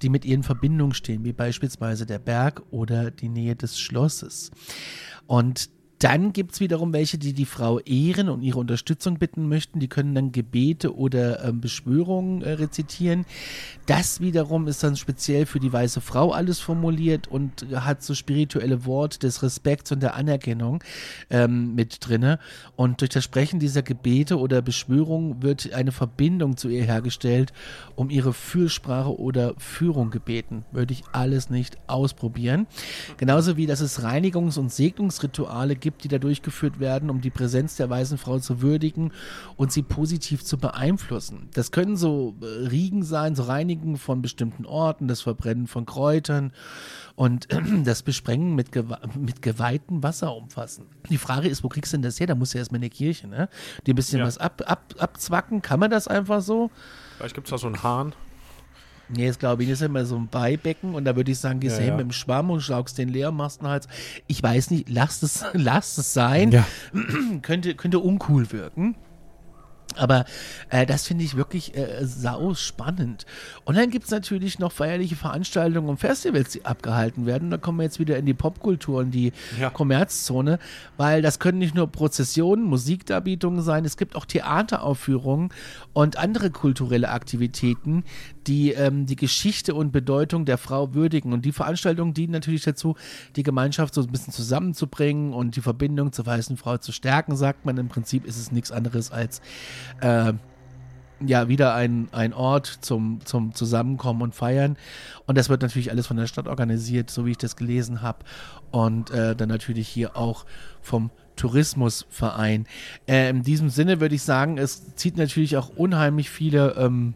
die 0.00 0.08
mit 0.08 0.24
ihr 0.24 0.34
in 0.34 0.42
Verbindung 0.42 0.94
stehen, 0.94 1.24
wie 1.24 1.32
beispielsweise 1.32 2.06
der 2.06 2.18
Berg 2.18 2.62
oder 2.70 3.10
die 3.10 3.28
Nähe 3.28 3.56
des 3.56 3.78
Schlosses. 3.78 4.50
Und 5.26 5.68
dann 5.98 6.32
gibt 6.32 6.52
es 6.52 6.60
wiederum 6.60 6.92
welche, 6.92 7.18
die 7.18 7.32
die 7.32 7.44
Frau 7.44 7.80
ehren 7.80 8.28
und 8.28 8.42
ihre 8.42 8.58
Unterstützung 8.60 9.18
bitten 9.18 9.48
möchten. 9.48 9.80
Die 9.80 9.88
können 9.88 10.14
dann 10.14 10.30
Gebete 10.30 10.96
oder 10.96 11.44
ähm, 11.44 11.60
Beschwörungen 11.60 12.42
äh, 12.42 12.52
rezitieren. 12.52 13.26
Das 13.86 14.20
wiederum 14.20 14.68
ist 14.68 14.84
dann 14.84 14.96
speziell 14.96 15.44
für 15.46 15.58
die 15.58 15.72
weiße 15.72 16.00
Frau 16.00 16.30
alles 16.30 16.60
formuliert 16.60 17.26
und 17.26 17.66
hat 17.74 18.02
so 18.02 18.14
spirituelle 18.14 18.84
Wort 18.86 19.22
des 19.24 19.42
Respekts 19.42 19.90
und 19.90 20.00
der 20.00 20.14
Anerkennung 20.14 20.84
ähm, 21.30 21.74
mit 21.74 21.98
drinne. 22.06 22.38
Und 22.76 23.00
durch 23.00 23.10
das 23.10 23.24
Sprechen 23.24 23.58
dieser 23.58 23.82
Gebete 23.82 24.38
oder 24.38 24.62
Beschwörungen 24.62 25.42
wird 25.42 25.72
eine 25.72 25.90
Verbindung 25.90 26.56
zu 26.56 26.68
ihr 26.68 26.84
hergestellt, 26.84 27.52
um 27.96 28.10
ihre 28.10 28.32
Fürsprache 28.32 29.18
oder 29.18 29.54
Führung 29.58 30.10
gebeten. 30.10 30.64
Würde 30.70 30.92
ich 30.92 31.02
alles 31.12 31.50
nicht 31.50 31.76
ausprobieren. 31.88 32.68
Genauso 33.16 33.56
wie, 33.56 33.66
dass 33.66 33.80
es 33.80 34.02
Reinigungs- 34.02 34.58
und 34.58 34.72
Segnungsrituale 34.72 35.74
gibt, 35.74 35.87
die 35.96 36.08
da 36.08 36.18
durchgeführt 36.18 36.80
werden, 36.80 37.08
um 37.10 37.20
die 37.20 37.30
Präsenz 37.30 37.76
der 37.76 37.88
weißen 37.88 38.18
Frau 38.18 38.38
zu 38.38 38.60
würdigen 38.60 39.12
und 39.56 39.72
sie 39.72 39.82
positiv 39.82 40.44
zu 40.44 40.58
beeinflussen. 40.58 41.48
Das 41.54 41.70
können 41.72 41.96
so 41.96 42.34
äh, 42.42 42.66
Riegen 42.68 43.02
sein, 43.02 43.34
so 43.34 43.44
Reinigen 43.44 43.96
von 43.96 44.20
bestimmten 44.20 44.66
Orten, 44.66 45.08
das 45.08 45.22
Verbrennen 45.22 45.66
von 45.66 45.86
Kräutern 45.86 46.52
und 47.14 47.48
das 47.84 48.02
Besprengen 48.02 48.54
mit, 48.54 48.72
gewe 48.72 48.98
mit 49.18 49.42
geweihtem 49.42 50.02
Wasser 50.02 50.34
umfassen. 50.34 50.86
Die 51.08 51.18
Frage 51.18 51.48
ist, 51.48 51.64
wo 51.64 51.68
kriegst 51.68 51.92
du 51.92 51.96
denn 51.96 52.02
das 52.02 52.20
her? 52.20 52.26
Da 52.26 52.34
musst 52.34 52.54
du 52.54 52.58
erstmal 52.58 52.78
in 52.78 52.82
eine 52.84 52.90
Kirche, 52.90 53.28
ne? 53.28 53.48
Die 53.86 53.92
ein 53.92 53.96
bisschen 53.96 54.18
Ja. 54.20 54.26
was 54.26 54.38
ab, 54.38 54.62
ab, 54.66 54.94
abzwacken. 54.98 55.62
Kann 55.62 55.80
man 55.80 55.90
das 55.90 56.08
einfach 56.08 56.42
so? 56.42 56.70
Vielleicht 57.16 57.34
gibt 57.34 57.46
es 57.46 57.50
da 57.50 57.58
so 57.58 57.66
einen 57.66 57.82
Hahn. 57.82 58.12
Nee, 59.10 59.24
jetzt 59.24 59.40
glaube 59.40 59.62
ich, 59.62 59.70
das 59.70 59.80
ist 59.80 59.86
immer 59.86 60.04
so 60.04 60.16
ein 60.16 60.28
Beibecken 60.28 60.94
und 60.94 61.04
da 61.04 61.16
würde 61.16 61.30
ich 61.32 61.38
sagen, 61.38 61.60
gehst 61.60 61.76
du 61.76 61.80
Ja, 61.80 61.84
hin 61.86 61.94
ja. 61.94 61.96
mit 61.96 62.06
dem 62.08 62.12
Schwamm 62.12 62.50
und 62.50 62.60
schlaugst 62.60 62.98
den 62.98 63.08
leer, 63.08 63.32
machst 63.32 63.60
einen 63.60 63.70
Hals. 63.70 63.88
Ich 64.26 64.42
weiß 64.42 64.70
nicht, 64.70 64.88
lasst 64.88 65.22
es, 65.22 65.44
lasst 65.54 65.98
es 65.98 66.12
sein. 66.12 66.50
Ja. 66.52 66.66
könnte, 67.42 67.74
könnte 67.74 67.98
uncool 68.00 68.52
wirken. 68.52 68.96
Aber 69.96 70.26
äh, 70.68 70.84
das 70.84 71.06
finde 71.06 71.24
ich 71.24 71.34
wirklich 71.34 71.74
äh, 71.74 72.04
sau 72.04 72.52
spannend. 72.54 73.24
Und 73.64 73.76
dann 73.76 73.90
gibt 73.90 74.04
es 74.04 74.10
natürlich 74.10 74.58
noch 74.58 74.70
feierliche 74.70 75.16
Veranstaltungen 75.16 75.88
und 75.88 75.96
Festivals, 75.98 76.50
die 76.50 76.66
abgehalten 76.66 77.24
werden. 77.24 77.50
Da 77.50 77.56
kommen 77.56 77.78
wir 77.78 77.84
jetzt 77.84 77.98
wieder 77.98 78.18
in 78.18 78.26
die 78.26 78.34
Popkultur 78.34 79.00
und 79.00 79.10
die 79.12 79.32
Ja. 79.58 79.70
Kommerzzone, 79.70 80.58
weil 80.98 81.22
das 81.22 81.38
können 81.38 81.58
nicht 81.58 81.74
nur 81.74 81.90
Prozessionen, 81.90 82.64
Musikdarbietungen 82.66 83.62
sein, 83.62 83.84
es 83.86 83.96
gibt 83.96 84.14
auch 84.14 84.26
Theateraufführungen 84.26 85.48
und 85.94 86.16
andere 86.18 86.50
kulturelle 86.50 87.08
Aktivitäten, 87.08 88.04
die 88.48 88.72
ähm, 88.72 89.06
die 89.06 89.16
Geschichte 89.16 89.74
und 89.74 89.92
Bedeutung 89.92 90.44
der 90.44 90.58
Frau 90.58 90.94
würdigen. 90.94 91.32
Und 91.32 91.44
die 91.44 91.52
Veranstaltungen 91.52 92.14
dienen 92.14 92.32
natürlich 92.32 92.64
dazu, 92.64 92.96
die 93.36 93.42
Gemeinschaft 93.42 93.94
so 93.94 94.00
ein 94.00 94.08
bisschen 94.08 94.32
zusammenzubringen 94.32 95.32
und 95.32 95.56
die 95.56 95.60
Verbindung 95.60 96.12
zur 96.12 96.26
weißen 96.26 96.56
Frau 96.56 96.78
zu 96.78 96.92
stärken, 96.92 97.36
sagt 97.36 97.64
man. 97.64 97.76
Im 97.76 97.88
Prinzip 97.88 98.24
ist 98.24 98.38
es 98.38 98.50
nichts 98.50 98.72
anderes 98.72 99.12
als 99.12 99.40
äh, 100.00 100.32
ja, 101.24 101.48
wieder 101.48 101.74
ein, 101.74 102.08
ein 102.12 102.32
Ort 102.32 102.78
zum, 102.80 103.20
zum 103.24 103.54
Zusammenkommen 103.54 104.22
und 104.22 104.34
Feiern. 104.34 104.76
Und 105.26 105.36
das 105.36 105.48
wird 105.48 105.62
natürlich 105.62 105.90
alles 105.90 106.06
von 106.06 106.16
der 106.16 106.26
Stadt 106.26 106.46
organisiert, 106.46 107.10
so 107.10 107.26
wie 107.26 107.32
ich 107.32 107.38
das 107.38 107.56
gelesen 107.56 108.02
habe. 108.02 108.18
Und 108.70 109.10
äh, 109.10 109.34
dann 109.34 109.48
natürlich 109.48 109.88
hier 109.88 110.16
auch 110.16 110.46
vom 110.80 111.10
Tourismusverein. 111.36 112.66
Äh, 113.06 113.30
in 113.30 113.42
diesem 113.42 113.68
Sinne 113.68 114.00
würde 114.00 114.14
ich 114.14 114.22
sagen, 114.22 114.58
es 114.58 114.94
zieht 114.96 115.16
natürlich 115.16 115.56
auch 115.56 115.70
unheimlich 115.70 116.30
viele 116.30 116.74
ähm, 116.76 117.14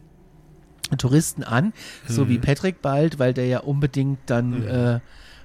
Touristen 0.97 1.43
an, 1.43 1.73
so 2.07 2.29
wie 2.29 2.37
Patrick 2.37 2.81
bald, 2.81 3.19
weil 3.19 3.33
der 3.33 3.47
ja 3.47 3.59
unbedingt 3.59 4.19
dann 4.27 4.63
äh, 4.63 4.99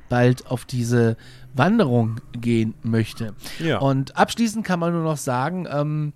bald 0.08 0.46
auf 0.46 0.64
diese 0.64 1.16
Wanderung 1.54 2.20
gehen 2.32 2.74
möchte. 2.82 3.34
Ja. 3.58 3.78
Und 3.78 4.16
abschließend 4.16 4.64
kann 4.64 4.80
man 4.80 4.92
nur 4.92 5.02
noch 5.02 5.16
sagen, 5.16 5.66
ähm, 5.70 6.12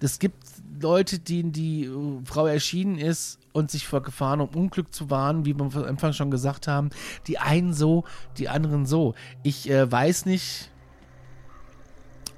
es 0.00 0.18
gibt 0.18 0.42
Leute, 0.80 1.18
denen 1.18 1.52
die 1.52 1.84
äh, 1.84 2.20
Frau 2.24 2.46
erschienen 2.46 2.98
ist 2.98 3.38
und 3.52 3.70
sich 3.70 3.86
vor 3.86 4.02
Gefahren 4.02 4.40
und 4.40 4.56
Unglück 4.56 4.94
zu 4.94 5.10
warnen, 5.10 5.44
wie 5.44 5.54
wir 5.56 5.64
am 5.64 5.84
Anfang 5.84 6.12
schon 6.12 6.30
gesagt 6.30 6.66
haben. 6.66 6.90
Die 7.26 7.38
einen 7.38 7.72
so, 7.72 8.04
die 8.38 8.48
anderen 8.48 8.86
so. 8.86 9.14
Ich 9.42 9.70
äh, 9.70 9.90
weiß 9.90 10.26
nicht, 10.26 10.70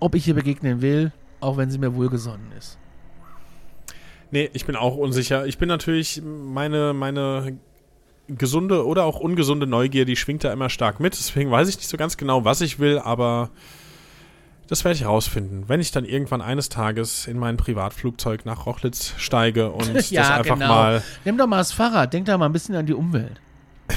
ob 0.00 0.14
ich 0.14 0.28
ihr 0.28 0.34
begegnen 0.34 0.82
will, 0.82 1.12
auch 1.40 1.56
wenn 1.56 1.70
sie 1.70 1.78
mir 1.78 1.94
wohlgesonnen 1.94 2.52
ist. 2.58 2.78
Nee, 4.34 4.50
ich 4.52 4.66
bin 4.66 4.74
auch 4.74 4.96
unsicher. 4.96 5.46
Ich 5.46 5.58
bin 5.58 5.68
natürlich, 5.68 6.20
meine, 6.24 6.92
meine 6.92 7.56
gesunde 8.26 8.84
oder 8.84 9.04
auch 9.04 9.20
ungesunde 9.20 9.64
Neugier, 9.64 10.06
die 10.06 10.16
schwingt 10.16 10.42
da 10.42 10.52
immer 10.52 10.70
stark 10.70 10.98
mit. 10.98 11.12
Deswegen 11.12 11.52
weiß 11.52 11.68
ich 11.68 11.76
nicht 11.76 11.86
so 11.86 11.96
ganz 11.96 12.16
genau, 12.16 12.44
was 12.44 12.60
ich 12.60 12.80
will, 12.80 12.98
aber 12.98 13.50
das 14.66 14.82
werde 14.82 14.96
ich 14.96 15.06
rausfinden, 15.06 15.68
wenn 15.68 15.78
ich 15.78 15.92
dann 15.92 16.04
irgendwann 16.04 16.40
eines 16.40 16.68
Tages 16.68 17.28
in 17.28 17.38
mein 17.38 17.56
Privatflugzeug 17.56 18.44
nach 18.44 18.66
Rochlitz 18.66 19.14
steige 19.18 19.70
und 19.70 19.94
das 19.94 20.10
einfach 20.12 20.56
mal. 20.56 21.04
Nimm 21.24 21.38
doch 21.38 21.46
mal 21.46 21.58
das 21.58 21.70
Fahrrad, 21.70 22.12
denk 22.12 22.26
da 22.26 22.36
mal 22.36 22.46
ein 22.46 22.52
bisschen 22.52 22.74
an 22.74 22.86
die 22.86 22.94
Umwelt. 22.94 23.40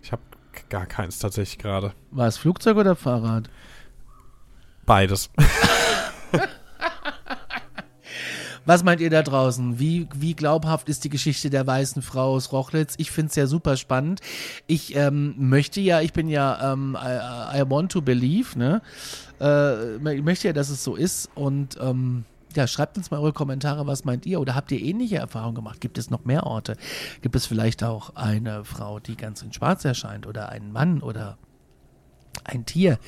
Ich 0.00 0.12
habe 0.12 0.22
gar 0.68 0.86
keins 0.86 1.18
tatsächlich 1.18 1.58
gerade. 1.58 1.92
War 2.12 2.28
es 2.28 2.38
Flugzeug 2.38 2.76
oder 2.76 2.94
Fahrrad? 2.94 3.50
Beides. 4.84 5.28
Was 8.66 8.82
meint 8.82 9.00
ihr 9.00 9.10
da 9.10 9.22
draußen? 9.22 9.78
Wie, 9.78 10.08
wie 10.14 10.34
glaubhaft 10.34 10.88
ist 10.88 11.04
die 11.04 11.08
Geschichte 11.08 11.50
der 11.50 11.66
weißen 11.66 12.02
Frau 12.02 12.34
aus 12.34 12.52
Rochlitz? 12.52 12.94
Ich 12.98 13.12
finde 13.12 13.30
es 13.30 13.36
ja 13.36 13.46
super 13.46 13.76
spannend. 13.76 14.20
Ich 14.66 14.96
ähm, 14.96 15.34
möchte 15.38 15.80
ja, 15.80 16.00
ich 16.00 16.12
bin 16.12 16.28
ja, 16.28 16.72
ähm, 16.72 16.96
I, 17.00 17.60
I 17.60 17.70
want 17.70 17.92
to 17.92 18.02
believe, 18.02 18.58
ne? 18.58 18.82
Äh, 19.40 20.16
ich 20.16 20.22
möchte 20.24 20.48
ja, 20.48 20.52
dass 20.52 20.68
es 20.68 20.82
so 20.82 20.96
ist 20.96 21.30
und 21.36 21.78
ähm, 21.80 22.24
ja, 22.56 22.66
schreibt 22.66 22.96
uns 22.96 23.10
mal 23.10 23.20
eure 23.20 23.32
Kommentare, 23.32 23.86
was 23.86 24.04
meint 24.04 24.26
ihr? 24.26 24.40
Oder 24.40 24.54
habt 24.54 24.72
ihr 24.72 24.80
ähnliche 24.80 25.16
Erfahrungen 25.16 25.54
gemacht? 25.54 25.80
Gibt 25.80 25.98
es 25.98 26.10
noch 26.10 26.24
mehr 26.24 26.44
Orte? 26.44 26.76
Gibt 27.22 27.36
es 27.36 27.46
vielleicht 27.46 27.84
auch 27.84 28.16
eine 28.16 28.64
Frau, 28.64 28.98
die 28.98 29.16
ganz 29.16 29.42
in 29.42 29.52
Schwarz 29.52 29.84
erscheint 29.84 30.26
oder 30.26 30.48
einen 30.48 30.72
Mann 30.72 31.02
oder 31.02 31.38
ein 32.44 32.66
Tier, 32.66 32.98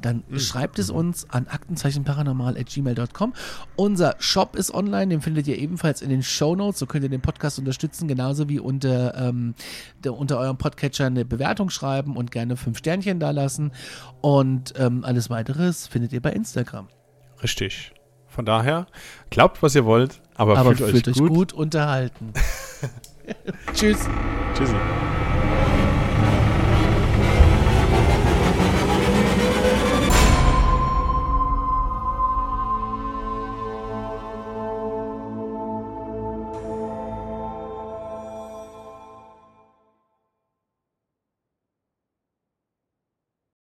dann 0.00 0.24
schreibt 0.36 0.78
es 0.78 0.90
uns 0.90 1.28
an 1.30 1.46
aktenzeichenparanormal.gmail.com. 1.46 3.34
Unser 3.76 4.16
Shop 4.18 4.56
ist 4.56 4.74
online, 4.74 5.08
den 5.08 5.20
findet 5.20 5.46
ihr 5.46 5.58
ebenfalls 5.58 6.02
in 6.02 6.10
den 6.10 6.22
Show 6.22 6.56
Notes. 6.56 6.80
So 6.80 6.86
könnt 6.86 7.04
ihr 7.04 7.10
den 7.10 7.20
Podcast 7.20 7.58
unterstützen, 7.58 8.08
genauso 8.08 8.48
wie 8.48 8.58
unter, 8.58 9.14
ähm, 9.16 9.54
der, 10.02 10.14
unter 10.14 10.38
eurem 10.38 10.58
Podcatcher 10.58 11.06
eine 11.06 11.24
Bewertung 11.24 11.70
schreiben 11.70 12.16
und 12.16 12.30
gerne 12.30 12.56
fünf 12.56 12.78
Sternchen 12.78 13.20
da 13.20 13.30
lassen. 13.30 13.72
Und 14.20 14.74
ähm, 14.76 15.04
alles 15.04 15.30
weiteres 15.30 15.86
findet 15.86 16.12
ihr 16.12 16.20
bei 16.20 16.32
Instagram. 16.32 16.88
Richtig. 17.42 17.92
Von 18.26 18.46
daher, 18.46 18.86
glaubt, 19.28 19.62
was 19.62 19.74
ihr 19.74 19.84
wollt, 19.84 20.22
aber, 20.34 20.56
Aber 20.56 20.74
fühlt, 20.74 20.90
fühlt, 20.90 21.08
euch 21.08 21.14
euch 21.14 21.20
gut. 21.20 21.28
gut 21.28 21.52
unterhalten. 21.52 22.32
Tschüss. 23.74 24.08
Tschüssi. 24.54 24.74